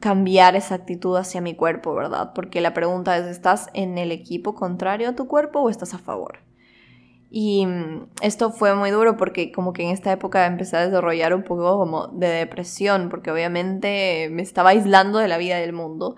cambiar 0.01 0.57
esa 0.57 0.77
actitud 0.77 1.17
hacia 1.17 1.41
mi 1.41 1.55
cuerpo, 1.55 1.95
¿verdad? 1.95 2.33
Porque 2.35 2.61
la 2.61 2.73
pregunta 2.73 3.19
es, 3.19 3.27
¿estás 3.27 3.69
en 3.75 3.99
el 3.99 4.13
equipo 4.13 4.55
contrario 4.55 5.11
a 5.11 5.15
tu 5.17 5.27
cuerpo 5.27 5.61
o 5.61 5.71
estás 5.71 5.93
a 5.93 5.99
favor? 5.99 6.48
Y 7.31 7.67
mm, 7.67 8.09
esto 8.23 8.51
fue 8.51 8.75
muy 8.75 8.91
duro 8.91 9.17
porque 9.17 9.53
como 9.53 9.73
que 9.73 9.85
en 9.85 9.91
esta 9.91 10.13
época 10.13 10.47
empecé 10.47 10.77
a 10.77 10.87
desarrollar 10.87 11.35
un 11.35 11.43
poco 11.43 11.79
como 11.79 12.09
de 12.09 12.29
depresión, 12.29 13.09
porque 13.09 13.31
obviamente 13.31 14.29
me 14.31 14.43
estaba 14.43 14.71
aislando 14.71 15.19
de 15.19 15.29
la 15.29 15.39
vida 15.39 15.57
del 15.59 15.73
mundo. 15.73 16.17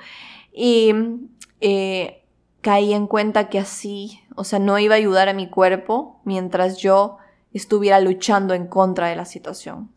Y 0.53 0.93
eh, 1.61 2.25
caí 2.61 2.93
en 2.93 3.07
cuenta 3.07 3.49
que 3.49 3.59
así, 3.59 4.21
o 4.37 4.45
sea, 4.45 4.59
no 4.59 4.79
iba 4.79 4.95
a 4.95 4.99
ayudar 4.99 5.29
a 5.29 5.35
mi 5.35 5.49
cuerpo 5.49 6.21
mientras 6.25 6.79
yo 6.79 7.19
estuviera 7.53 8.01
luchando 8.01 8.55
en 8.55 8.67
contra 8.67 9.09
de 9.09 9.17
la 9.17 9.25
situación. 9.25 9.91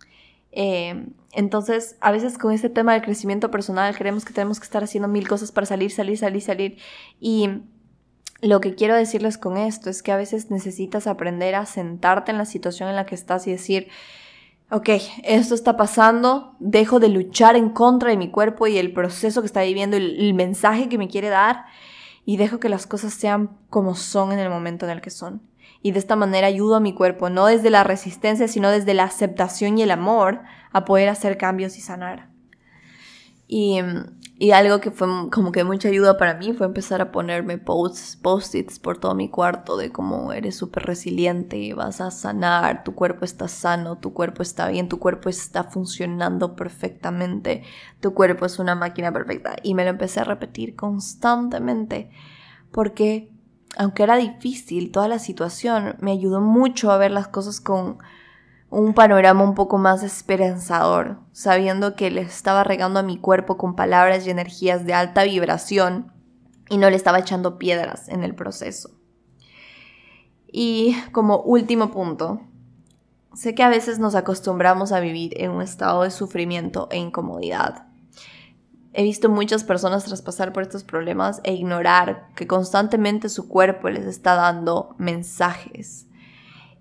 Eh, 0.51 1.07
entonces, 1.31 1.97
a 1.99 2.11
veces 2.11 2.37
con 2.37 2.53
este 2.53 2.69
tema 2.69 2.93
del 2.93 3.01
crecimiento 3.01 3.49
personal 3.49 3.95
creemos 3.97 4.23
que 4.23 4.33
tenemos 4.33 4.59
que 4.59 4.65
estar 4.65 4.83
haciendo 4.83 5.07
mil 5.07 5.27
cosas 5.27 5.51
para 5.51 5.65
salir, 5.65 5.91
salir, 5.91 6.17
salir, 6.17 6.41
salir. 6.41 6.77
Y 7.19 7.49
lo 8.43 8.61
que 8.61 8.75
quiero 8.75 8.95
decirles 8.95 9.37
con 9.37 9.57
esto 9.57 9.89
es 9.89 10.03
que 10.03 10.11
a 10.11 10.17
veces 10.17 10.51
necesitas 10.51 11.07
aprender 11.07 11.55
a 11.55 11.65
sentarte 11.65 12.31
en 12.31 12.37
la 12.37 12.45
situación 12.45 12.89
en 12.89 12.95
la 12.95 13.05
que 13.05 13.15
estás 13.15 13.47
y 13.47 13.51
decir, 13.51 13.87
ok, 14.69 14.89
esto 15.23 15.55
está 15.55 15.77
pasando, 15.77 16.55
dejo 16.59 16.99
de 16.99 17.09
luchar 17.09 17.55
en 17.55 17.69
contra 17.69 18.09
de 18.09 18.17
mi 18.17 18.29
cuerpo 18.29 18.67
y 18.67 18.77
el 18.77 18.93
proceso 18.93 19.41
que 19.41 19.47
está 19.47 19.63
viviendo, 19.63 19.97
el, 19.97 20.19
el 20.19 20.33
mensaje 20.33 20.89
que 20.89 20.97
me 20.97 21.07
quiere 21.07 21.29
dar, 21.29 21.65
y 22.25 22.37
dejo 22.37 22.59
que 22.59 22.69
las 22.69 22.85
cosas 22.87 23.13
sean 23.13 23.57
como 23.69 23.95
son 23.95 24.31
en 24.31 24.39
el 24.39 24.49
momento 24.49 24.85
en 24.85 24.91
el 24.91 25.01
que 25.01 25.09
son 25.09 25.41
y 25.83 25.91
de 25.91 25.99
esta 25.99 26.15
manera 26.15 26.47
ayudo 26.47 26.75
a 26.75 26.79
mi 26.79 26.93
cuerpo, 26.93 27.29
no 27.29 27.45
desde 27.45 27.69
la 27.69 27.83
resistencia, 27.83 28.47
sino 28.47 28.71
desde 28.71 28.93
la 28.93 29.03
aceptación 29.03 29.77
y 29.77 29.83
el 29.83 29.91
amor, 29.91 30.41
a 30.71 30.85
poder 30.85 31.09
hacer 31.09 31.37
cambios 31.37 31.77
y 31.77 31.81
sanar. 31.81 32.29
Y, 33.47 33.81
y 34.43 34.51
algo 34.51 34.81
que 34.81 34.91
fue 34.91 35.07
como 35.31 35.53
que 35.53 35.63
mucha 35.63 35.87
ayuda 35.87 36.17
para 36.17 36.33
mí 36.33 36.51
fue 36.51 36.67
empezar 36.67 36.99
a 36.99 37.13
ponerme 37.13 37.57
posts, 37.57 38.17
post-its 38.17 38.77
por 38.77 38.97
todo 38.97 39.15
mi 39.15 39.29
cuarto 39.29 39.77
de 39.77 39.89
cómo 39.89 40.33
eres 40.33 40.57
súper 40.57 40.83
resiliente, 40.83 41.73
vas 41.75 42.01
a 42.01 42.11
sanar, 42.11 42.83
tu 42.83 42.93
cuerpo 42.93 43.23
está 43.23 43.47
sano, 43.47 43.99
tu 43.99 44.11
cuerpo 44.11 44.43
está 44.43 44.67
bien, 44.67 44.89
tu 44.89 44.99
cuerpo 44.99 45.29
está 45.29 45.63
funcionando 45.63 46.57
perfectamente, 46.57 47.63
tu 48.01 48.13
cuerpo 48.13 48.45
es 48.45 48.59
una 48.59 48.75
máquina 48.75 49.13
perfecta. 49.13 49.55
Y 49.63 49.75
me 49.75 49.85
lo 49.85 49.91
empecé 49.91 50.19
a 50.19 50.25
repetir 50.25 50.75
constantemente 50.75 52.09
porque 52.73 53.31
aunque 53.77 54.03
era 54.03 54.17
difícil 54.17 54.91
toda 54.91 55.07
la 55.07 55.19
situación, 55.19 55.95
me 56.01 56.11
ayudó 56.11 56.41
mucho 56.41 56.91
a 56.91 56.97
ver 56.97 57.11
las 57.11 57.29
cosas 57.29 57.61
con 57.61 57.99
un 58.79 58.93
panorama 58.93 59.43
un 59.43 59.55
poco 59.55 59.77
más 59.77 60.03
esperanzador, 60.03 61.19
sabiendo 61.31 61.95
que 61.95 62.11
le 62.11 62.21
estaba 62.21 62.63
regando 62.63 62.99
a 62.99 63.03
mi 63.03 63.17
cuerpo 63.17 63.57
con 63.57 63.75
palabras 63.75 64.25
y 64.25 64.29
energías 64.29 64.85
de 64.85 64.93
alta 64.93 65.23
vibración 65.23 66.11
y 66.69 66.77
no 66.77 66.89
le 66.89 66.95
estaba 66.95 67.19
echando 67.19 67.57
piedras 67.57 68.09
en 68.09 68.23
el 68.23 68.35
proceso. 68.35 68.91
Y 70.47 70.95
como 71.11 71.39
último 71.41 71.91
punto, 71.91 72.41
sé 73.33 73.55
que 73.55 73.63
a 73.63 73.69
veces 73.69 73.99
nos 73.99 74.15
acostumbramos 74.15 74.91
a 74.91 74.99
vivir 74.99 75.41
en 75.41 75.51
un 75.51 75.61
estado 75.61 76.03
de 76.03 76.11
sufrimiento 76.11 76.87
e 76.91 76.97
incomodidad 76.97 77.93
He 78.95 79.01
visto 79.01 79.27
muchas 79.27 79.63
personas 79.63 80.05
traspasar 80.05 80.53
por 80.53 80.61
estos 80.61 80.83
problemas 80.83 81.41
e 81.43 81.53
ignorar 81.53 82.27
que 82.35 82.45
constantemente 82.45 83.27
su 83.27 83.47
cuerpo 83.47 83.89
les 83.89 84.05
está 84.05 84.35
dando 84.35 84.95
mensajes. 84.99 86.05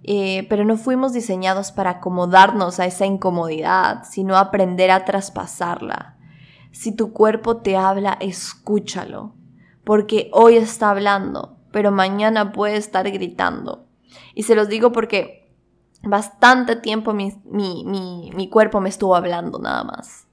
Eh, 0.04 0.46
pero 0.48 0.64
no 0.64 0.76
fuimos 0.76 1.12
diseñados 1.12 1.70
para 1.70 1.90
acomodarnos 1.90 2.80
a 2.80 2.86
esa 2.86 3.06
incomodidad, 3.06 4.02
sino 4.04 4.36
aprender 4.36 4.90
a 4.90 5.04
traspasarla. 5.04 6.16
Si 6.72 6.94
tu 6.94 7.12
cuerpo 7.12 7.58
te 7.58 7.76
habla, 7.76 8.16
escúchalo, 8.20 9.34
porque 9.84 10.30
hoy 10.32 10.56
está 10.56 10.90
hablando, 10.90 11.58
pero 11.70 11.92
mañana 11.92 12.52
puede 12.52 12.76
estar 12.76 13.10
gritando. 13.10 13.86
Y 14.34 14.42
se 14.42 14.54
los 14.54 14.68
digo 14.68 14.90
porque 14.90 15.54
bastante 16.02 16.74
tiempo 16.76 17.12
mi, 17.12 17.32
mi 17.44 18.48
cuerpo 18.50 18.80
me 18.80 18.88
estuvo 18.88 19.14
hablando 19.14 19.58
nada 19.58 19.84
más. 19.84 20.26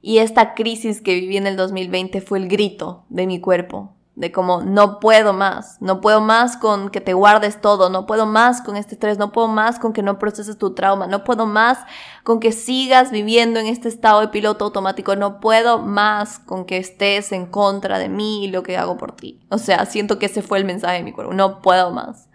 Y 0.00 0.18
esta 0.18 0.54
crisis 0.54 1.00
que 1.00 1.14
viví 1.14 1.36
en 1.36 1.46
el 1.46 1.56
2020 1.56 2.20
fue 2.20 2.38
el 2.38 2.48
grito 2.48 3.04
de 3.08 3.26
mi 3.26 3.40
cuerpo, 3.40 3.96
de 4.18 4.32
como 4.32 4.62
no 4.62 4.98
puedo 4.98 5.32
más, 5.32 5.76
no 5.80 6.00
puedo 6.00 6.20
más 6.20 6.56
con 6.56 6.90
que 6.90 7.00
te 7.00 7.12
guardes 7.12 7.60
todo, 7.60 7.88
no 7.88 8.04
puedo 8.04 8.26
más 8.26 8.60
con 8.62 8.76
este 8.76 8.96
estrés, 8.96 9.16
no 9.16 9.30
puedo 9.30 9.46
más 9.46 9.78
con 9.78 9.92
que 9.92 10.02
no 10.02 10.18
proceses 10.18 10.58
tu 10.58 10.74
trauma, 10.74 11.06
no 11.06 11.22
puedo 11.22 11.46
más 11.46 11.78
con 12.24 12.40
que 12.40 12.50
sigas 12.50 13.12
viviendo 13.12 13.60
en 13.60 13.68
este 13.68 13.88
estado 13.88 14.20
de 14.20 14.28
piloto 14.28 14.64
automático, 14.64 15.14
no 15.14 15.38
puedo 15.38 15.78
más 15.78 16.40
con 16.40 16.64
que 16.64 16.78
estés 16.78 17.30
en 17.30 17.46
contra 17.46 18.00
de 18.00 18.08
mí 18.08 18.44
y 18.44 18.48
lo 18.48 18.64
que 18.64 18.76
hago 18.76 18.96
por 18.96 19.12
ti. 19.12 19.40
O 19.50 19.58
sea, 19.58 19.86
siento 19.86 20.18
que 20.18 20.26
ese 20.26 20.42
fue 20.42 20.58
el 20.58 20.64
mensaje 20.64 20.96
de 20.96 21.04
mi 21.04 21.12
cuerpo, 21.12 21.32
no 21.32 21.62
puedo 21.62 21.92
más. 21.92 22.28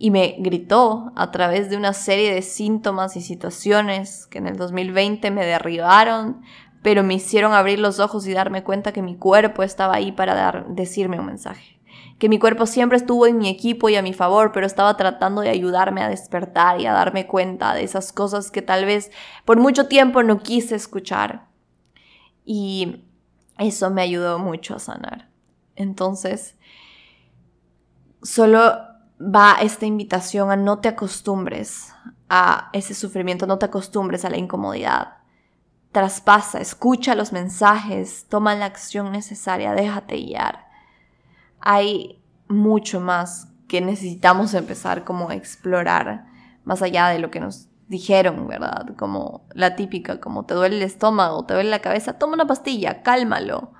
Y 0.00 0.12
me 0.12 0.36
gritó 0.38 1.10
a 1.16 1.32
través 1.32 1.70
de 1.70 1.76
una 1.76 1.92
serie 1.92 2.32
de 2.32 2.42
síntomas 2.42 3.16
y 3.16 3.20
situaciones 3.20 4.28
que 4.28 4.38
en 4.38 4.46
el 4.46 4.56
2020 4.56 5.32
me 5.32 5.44
derribaron, 5.44 6.42
pero 6.88 7.02
me 7.02 7.12
hicieron 7.12 7.52
abrir 7.52 7.78
los 7.80 8.00
ojos 8.00 8.26
y 8.26 8.32
darme 8.32 8.64
cuenta 8.64 8.92
que 8.92 9.02
mi 9.02 9.14
cuerpo 9.14 9.62
estaba 9.62 9.96
ahí 9.96 10.10
para 10.10 10.34
dar, 10.34 10.68
decirme 10.68 11.20
un 11.20 11.26
mensaje. 11.26 11.78
Que 12.18 12.30
mi 12.30 12.38
cuerpo 12.38 12.64
siempre 12.64 12.96
estuvo 12.96 13.26
en 13.26 13.36
mi 13.36 13.50
equipo 13.50 13.90
y 13.90 13.96
a 13.96 14.00
mi 14.00 14.14
favor, 14.14 14.52
pero 14.52 14.64
estaba 14.64 14.96
tratando 14.96 15.42
de 15.42 15.50
ayudarme 15.50 16.00
a 16.00 16.08
despertar 16.08 16.80
y 16.80 16.86
a 16.86 16.94
darme 16.94 17.26
cuenta 17.26 17.74
de 17.74 17.82
esas 17.82 18.10
cosas 18.10 18.50
que 18.50 18.62
tal 18.62 18.86
vez 18.86 19.10
por 19.44 19.58
mucho 19.58 19.86
tiempo 19.86 20.22
no 20.22 20.42
quise 20.42 20.76
escuchar. 20.76 21.48
Y 22.46 23.04
eso 23.58 23.90
me 23.90 24.00
ayudó 24.00 24.38
mucho 24.38 24.74
a 24.74 24.78
sanar. 24.78 25.28
Entonces, 25.76 26.56
solo 28.22 28.78
va 29.20 29.58
esta 29.60 29.84
invitación 29.84 30.50
a 30.50 30.56
no 30.56 30.78
te 30.78 30.88
acostumbres 30.88 31.92
a 32.30 32.70
ese 32.72 32.94
sufrimiento, 32.94 33.46
no 33.46 33.58
te 33.58 33.66
acostumbres 33.66 34.24
a 34.24 34.30
la 34.30 34.38
incomodidad. 34.38 35.17
Traspasa, 35.92 36.60
escucha 36.60 37.14
los 37.14 37.32
mensajes, 37.32 38.26
toma 38.28 38.54
la 38.54 38.66
acción 38.66 39.12
necesaria, 39.12 39.72
déjate 39.72 40.16
guiar. 40.16 40.68
Hay 41.60 42.22
mucho 42.48 43.00
más 43.00 43.48
que 43.68 43.80
necesitamos 43.80 44.54
empezar 44.54 45.04
como 45.04 45.30
a 45.30 45.34
explorar, 45.34 46.26
más 46.64 46.82
allá 46.82 47.08
de 47.08 47.18
lo 47.18 47.30
que 47.30 47.40
nos 47.40 47.68
dijeron, 47.88 48.46
¿verdad? 48.46 48.94
Como 48.96 49.46
la 49.54 49.76
típica, 49.76 50.20
como 50.20 50.44
te 50.44 50.54
duele 50.54 50.76
el 50.76 50.82
estómago, 50.82 51.44
te 51.44 51.54
duele 51.54 51.70
la 51.70 51.80
cabeza, 51.80 52.14
toma 52.14 52.34
una 52.34 52.46
pastilla, 52.46 53.02
cálmalo 53.02 53.72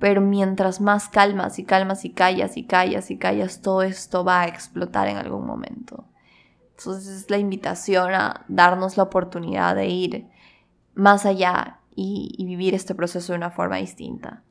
pero 0.00 0.22
mientras 0.22 0.80
más 0.80 1.08
calmas 1.08 1.58
y 1.58 1.64
calmas 1.64 2.06
y 2.06 2.10
callas 2.10 2.56
y 2.56 2.66
callas 2.66 3.10
y 3.10 3.18
callas, 3.18 3.60
todo 3.60 3.82
esto 3.82 4.24
va 4.24 4.40
a 4.40 4.46
explotar 4.48 5.06
en 5.08 5.18
algún 5.18 5.46
momento. 5.46 6.06
Entonces 6.70 7.06
es 7.06 7.30
la 7.30 7.36
invitación 7.36 8.14
a 8.14 8.46
darnos 8.48 8.96
la 8.96 9.02
oportunidad 9.02 9.76
de 9.76 9.86
ir 9.88 10.26
más 10.94 11.26
allá 11.26 11.78
y, 11.94 12.44
vivir 12.44 12.74
este 12.74 12.94
proceso 12.94 13.32
de 13.32 13.38
una 13.38 13.50
forma 13.50 13.76
distinta. 13.76 14.42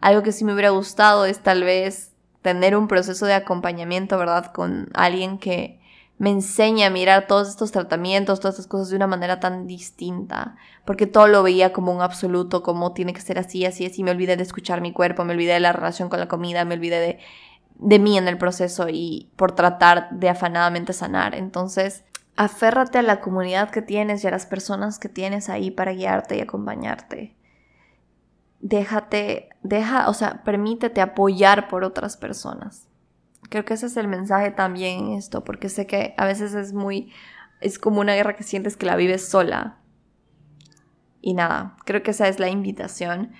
Algo 0.00 0.22
que 0.22 0.32
sí 0.32 0.44
me 0.44 0.52
hubiera 0.52 0.70
gustado 0.70 1.24
es 1.24 1.40
tal 1.40 1.64
vez 1.64 2.12
tener 2.42 2.76
un 2.76 2.88
proceso 2.88 3.26
de 3.26 3.34
acompañamiento, 3.34 4.18
¿verdad? 4.18 4.52
Con 4.52 4.88
alguien 4.94 5.38
que 5.38 5.80
me 6.18 6.30
enseña 6.30 6.88
a 6.88 6.90
mirar 6.90 7.26
todos 7.26 7.48
estos 7.48 7.70
tratamientos, 7.70 8.40
todas 8.40 8.54
estas 8.54 8.66
cosas 8.66 8.90
de 8.90 8.96
una 8.96 9.06
manera 9.06 9.38
tan 9.38 9.66
distinta, 9.66 10.56
porque 10.84 11.06
todo 11.06 11.28
lo 11.28 11.42
veía 11.42 11.72
como 11.72 11.92
un 11.92 12.02
absoluto, 12.02 12.62
como 12.62 12.92
tiene 12.92 13.12
que 13.12 13.20
ser 13.20 13.38
así, 13.38 13.64
así, 13.64 13.86
así, 13.86 14.02
me 14.02 14.10
olvidé 14.10 14.36
de 14.36 14.42
escuchar 14.42 14.80
mi 14.80 14.92
cuerpo, 14.92 15.24
me 15.24 15.34
olvidé 15.34 15.54
de 15.54 15.60
la 15.60 15.72
relación 15.72 16.08
con 16.08 16.18
la 16.18 16.26
comida, 16.26 16.64
me 16.64 16.74
olvidé 16.74 16.98
de, 16.98 17.18
de 17.76 17.98
mí 18.00 18.18
en 18.18 18.26
el 18.26 18.38
proceso 18.38 18.88
y 18.88 19.30
por 19.36 19.52
tratar 19.52 20.10
de 20.10 20.28
afanadamente 20.28 20.92
sanar. 20.92 21.36
Entonces, 21.36 22.04
aférrate 22.38 22.98
a 22.98 23.02
la 23.02 23.20
comunidad 23.20 23.70
que 23.70 23.82
tienes 23.82 24.24
y 24.24 24.28
a 24.28 24.30
las 24.30 24.46
personas 24.46 24.98
que 24.98 25.08
tienes 25.08 25.48
ahí 25.50 25.70
para 25.70 25.92
guiarte 25.92 26.36
y 26.36 26.40
acompañarte. 26.40 27.36
Déjate, 28.60 29.50
deja, 29.62 30.08
o 30.08 30.14
sea, 30.14 30.42
permítete 30.44 31.00
apoyar 31.00 31.68
por 31.68 31.84
otras 31.84 32.16
personas 32.16 32.88
Creo 33.48 33.64
que 33.64 33.74
ese 33.74 33.86
es 33.86 33.96
el 33.96 34.08
mensaje 34.08 34.50
también 34.50 35.06
en 35.06 35.12
esto, 35.14 35.42
porque 35.42 35.68
sé 35.68 35.86
que 35.86 36.14
a 36.18 36.26
veces 36.26 36.54
es 36.54 36.72
muy, 36.72 37.12
es 37.60 37.78
como 37.78 38.00
una 38.00 38.14
guerra 38.14 38.36
que 38.36 38.42
sientes 38.42 38.76
que 38.76 38.86
la 38.86 38.96
vives 38.96 39.26
sola. 39.26 39.78
Y 41.20 41.34
nada, 41.34 41.76
creo 41.84 42.02
que 42.02 42.10
esa 42.10 42.28
es 42.28 42.38
la 42.38 42.48
invitación. 42.48 43.32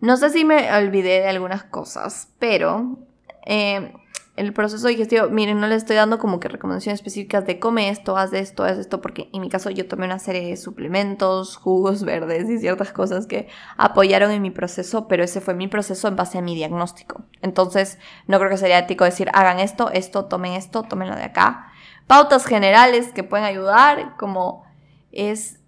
No 0.00 0.16
sé 0.18 0.30
si 0.30 0.44
me 0.44 0.70
olvidé 0.76 1.20
de 1.20 1.28
algunas 1.28 1.64
cosas, 1.64 2.32
pero 2.38 2.98
eh, 3.46 3.94
el 4.36 4.52
proceso 4.52 4.88
digestivo, 4.88 5.28
miren, 5.30 5.60
no 5.60 5.66
le 5.66 5.76
estoy 5.76 5.96
dando 5.96 6.18
como 6.18 6.40
que 6.40 6.48
recomendaciones 6.48 7.00
específicas 7.00 7.46
de 7.46 7.58
come 7.58 7.88
esto, 7.88 8.18
haz 8.18 8.34
esto, 8.34 8.64
haz 8.64 8.76
esto, 8.76 9.00
porque 9.00 9.30
en 9.32 9.40
mi 9.40 9.48
caso 9.48 9.70
yo 9.70 9.88
tomé 9.88 10.04
una 10.04 10.18
serie 10.18 10.46
de 10.46 10.56
suplementos, 10.58 11.56
jugos 11.62 12.04
verdes 12.04 12.48
y 12.50 12.58
ciertas 12.58 12.92
cosas 12.92 13.26
que 13.26 13.48
apoyaron 13.78 14.30
en 14.30 14.42
mi 14.42 14.50
proceso, 14.50 15.08
pero 15.08 15.24
ese 15.24 15.40
fue 15.40 15.54
mi 15.54 15.68
proceso 15.68 16.06
en 16.08 16.16
base 16.16 16.36
a 16.36 16.42
mi 16.42 16.54
diagnóstico. 16.54 17.24
Entonces, 17.40 17.98
no 18.26 18.38
creo 18.38 18.50
que 18.50 18.58
sería 18.58 18.78
ético 18.78 19.04
decir 19.04 19.30
hagan 19.32 19.58
esto, 19.58 19.90
esto, 19.90 20.26
tomen 20.26 20.52
esto, 20.52 20.82
tomen 20.82 21.08
lo 21.08 21.16
de 21.16 21.24
acá. 21.24 21.68
Pautas 22.06 22.44
generales 22.44 23.12
que 23.12 23.24
pueden 23.24 23.46
ayudar, 23.46 24.16
como 24.18 24.64
es 25.12 25.60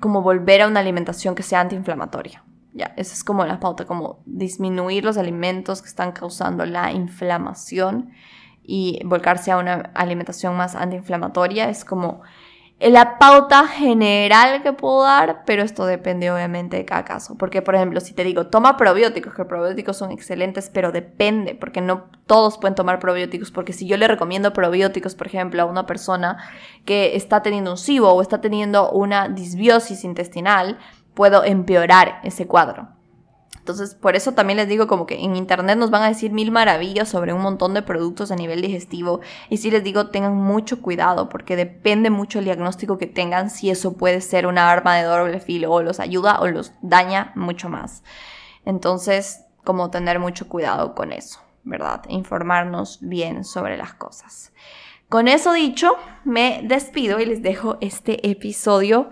como 0.00 0.22
volver 0.22 0.62
a 0.62 0.66
una 0.66 0.80
alimentación 0.80 1.34
que 1.34 1.42
sea 1.42 1.60
antiinflamatoria. 1.60 2.44
Esa 2.96 3.14
es 3.14 3.24
como 3.24 3.44
la 3.44 3.60
pauta, 3.60 3.84
como 3.84 4.20
disminuir 4.24 5.04
los 5.04 5.16
alimentos 5.16 5.82
que 5.82 5.88
están 5.88 6.12
causando 6.12 6.64
la 6.66 6.92
inflamación 6.92 8.10
y 8.62 9.00
volcarse 9.04 9.50
a 9.50 9.58
una 9.58 9.90
alimentación 9.94 10.56
más 10.56 10.74
antiinflamatoria. 10.74 11.68
Es 11.68 11.84
como 11.84 12.22
la 12.80 13.18
pauta 13.18 13.66
general 13.66 14.62
que 14.62 14.72
puedo 14.72 15.02
dar, 15.02 15.42
pero 15.44 15.64
esto 15.64 15.84
depende 15.84 16.30
obviamente 16.30 16.76
de 16.76 16.84
cada 16.84 17.04
caso. 17.04 17.36
Porque, 17.36 17.60
por 17.60 17.74
ejemplo, 17.74 18.00
si 18.00 18.14
te 18.14 18.22
digo, 18.22 18.46
toma 18.46 18.76
probióticos, 18.76 19.34
que 19.34 19.44
probióticos 19.44 19.96
son 19.96 20.12
excelentes, 20.12 20.70
pero 20.72 20.92
depende, 20.92 21.56
porque 21.56 21.80
no 21.80 22.04
todos 22.26 22.56
pueden 22.58 22.76
tomar 22.76 23.00
probióticos. 23.00 23.50
Porque 23.50 23.72
si 23.72 23.88
yo 23.88 23.96
le 23.96 24.06
recomiendo 24.06 24.52
probióticos, 24.52 25.16
por 25.16 25.26
ejemplo, 25.26 25.62
a 25.62 25.64
una 25.64 25.86
persona 25.86 26.36
que 26.84 27.16
está 27.16 27.42
teniendo 27.42 27.72
un 27.72 27.78
SIBO 27.78 28.12
o 28.12 28.22
está 28.22 28.40
teniendo 28.40 28.92
una 28.92 29.28
disbiosis 29.28 30.04
intestinal, 30.04 30.78
puedo 31.18 31.42
empeorar 31.42 32.20
ese 32.22 32.46
cuadro. 32.46 32.90
Entonces, 33.56 33.96
por 33.96 34.14
eso 34.14 34.34
también 34.34 34.56
les 34.56 34.68
digo 34.68 34.86
como 34.86 35.04
que 35.04 35.16
en 35.16 35.34
internet 35.34 35.76
nos 35.76 35.90
van 35.90 36.04
a 36.04 36.08
decir 36.08 36.30
mil 36.30 36.52
maravillas 36.52 37.08
sobre 37.08 37.32
un 37.32 37.42
montón 37.42 37.74
de 37.74 37.82
productos 37.82 38.30
a 38.30 38.36
nivel 38.36 38.62
digestivo. 38.62 39.18
Y 39.50 39.56
si 39.56 39.72
les 39.72 39.82
digo, 39.82 40.10
tengan 40.10 40.36
mucho 40.36 40.80
cuidado 40.80 41.28
porque 41.28 41.56
depende 41.56 42.08
mucho 42.08 42.38
el 42.38 42.44
diagnóstico 42.44 42.98
que 42.98 43.08
tengan 43.08 43.50
si 43.50 43.68
eso 43.68 43.94
puede 43.94 44.20
ser 44.20 44.46
una 44.46 44.70
arma 44.70 44.94
de 44.94 45.02
doble 45.02 45.40
filo 45.40 45.72
o 45.72 45.82
los 45.82 45.98
ayuda 45.98 46.38
o 46.38 46.46
los 46.46 46.70
daña 46.82 47.32
mucho 47.34 47.68
más. 47.68 48.04
Entonces, 48.64 49.40
como 49.64 49.90
tener 49.90 50.20
mucho 50.20 50.48
cuidado 50.48 50.94
con 50.94 51.10
eso, 51.10 51.40
¿verdad? 51.64 52.04
Informarnos 52.08 53.00
bien 53.00 53.42
sobre 53.42 53.76
las 53.76 53.92
cosas. 53.92 54.52
Con 55.08 55.26
eso 55.26 55.52
dicho, 55.52 55.96
me 56.24 56.60
despido 56.62 57.18
y 57.18 57.24
les 57.24 57.42
dejo 57.42 57.78
este 57.80 58.30
episodio. 58.30 59.08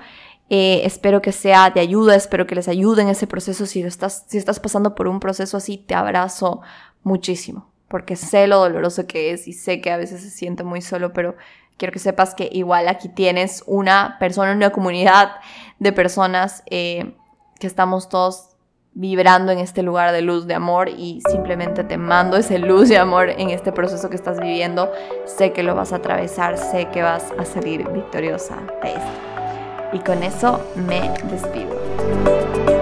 Eh, 0.48 0.82
espero 0.84 1.20
que 1.22 1.32
sea 1.32 1.70
de 1.70 1.80
ayuda, 1.80 2.14
espero 2.14 2.46
que 2.46 2.54
les 2.54 2.68
ayude 2.68 3.02
en 3.02 3.08
ese 3.08 3.26
proceso. 3.26 3.66
Si 3.66 3.82
estás, 3.82 4.24
si 4.28 4.38
estás 4.38 4.60
pasando 4.60 4.94
por 4.94 5.08
un 5.08 5.20
proceso 5.20 5.56
así, 5.56 5.78
te 5.78 5.94
abrazo 5.94 6.60
muchísimo, 7.02 7.70
porque 7.88 8.16
sé 8.16 8.46
lo 8.46 8.58
doloroso 8.58 9.06
que 9.06 9.32
es 9.32 9.48
y 9.48 9.52
sé 9.52 9.80
que 9.80 9.90
a 9.90 9.96
veces 9.96 10.20
se 10.20 10.30
siente 10.30 10.62
muy 10.62 10.82
solo, 10.82 11.12
pero 11.12 11.36
quiero 11.76 11.92
que 11.92 11.98
sepas 11.98 12.34
que 12.34 12.48
igual 12.52 12.88
aquí 12.88 13.08
tienes 13.08 13.62
una 13.66 14.16
persona, 14.18 14.52
una 14.52 14.70
comunidad 14.70 15.32
de 15.78 15.92
personas 15.92 16.62
eh, 16.66 17.14
que 17.58 17.66
estamos 17.66 18.08
todos 18.08 18.50
vibrando 18.98 19.52
en 19.52 19.58
este 19.58 19.82
lugar 19.82 20.12
de 20.12 20.22
luz, 20.22 20.46
de 20.46 20.54
amor 20.54 20.88
y 20.88 21.20
simplemente 21.28 21.84
te 21.84 21.98
mando 21.98 22.38
ese 22.38 22.58
luz 22.58 22.88
de 22.88 22.96
amor 22.96 23.28
en 23.28 23.50
este 23.50 23.70
proceso 23.70 24.08
que 24.08 24.16
estás 24.16 24.40
viviendo. 24.40 24.90
Sé 25.26 25.52
que 25.52 25.62
lo 25.62 25.74
vas 25.74 25.92
a 25.92 25.96
atravesar, 25.96 26.56
sé 26.56 26.88
que 26.88 27.02
vas 27.02 27.30
a 27.38 27.44
salir 27.44 27.86
victoriosa 27.90 28.56
de 28.82 28.88
esto. 28.92 29.35
Y 29.92 29.98
con 30.00 30.22
eso 30.22 30.60
me 30.74 31.12
despido. 31.30 32.75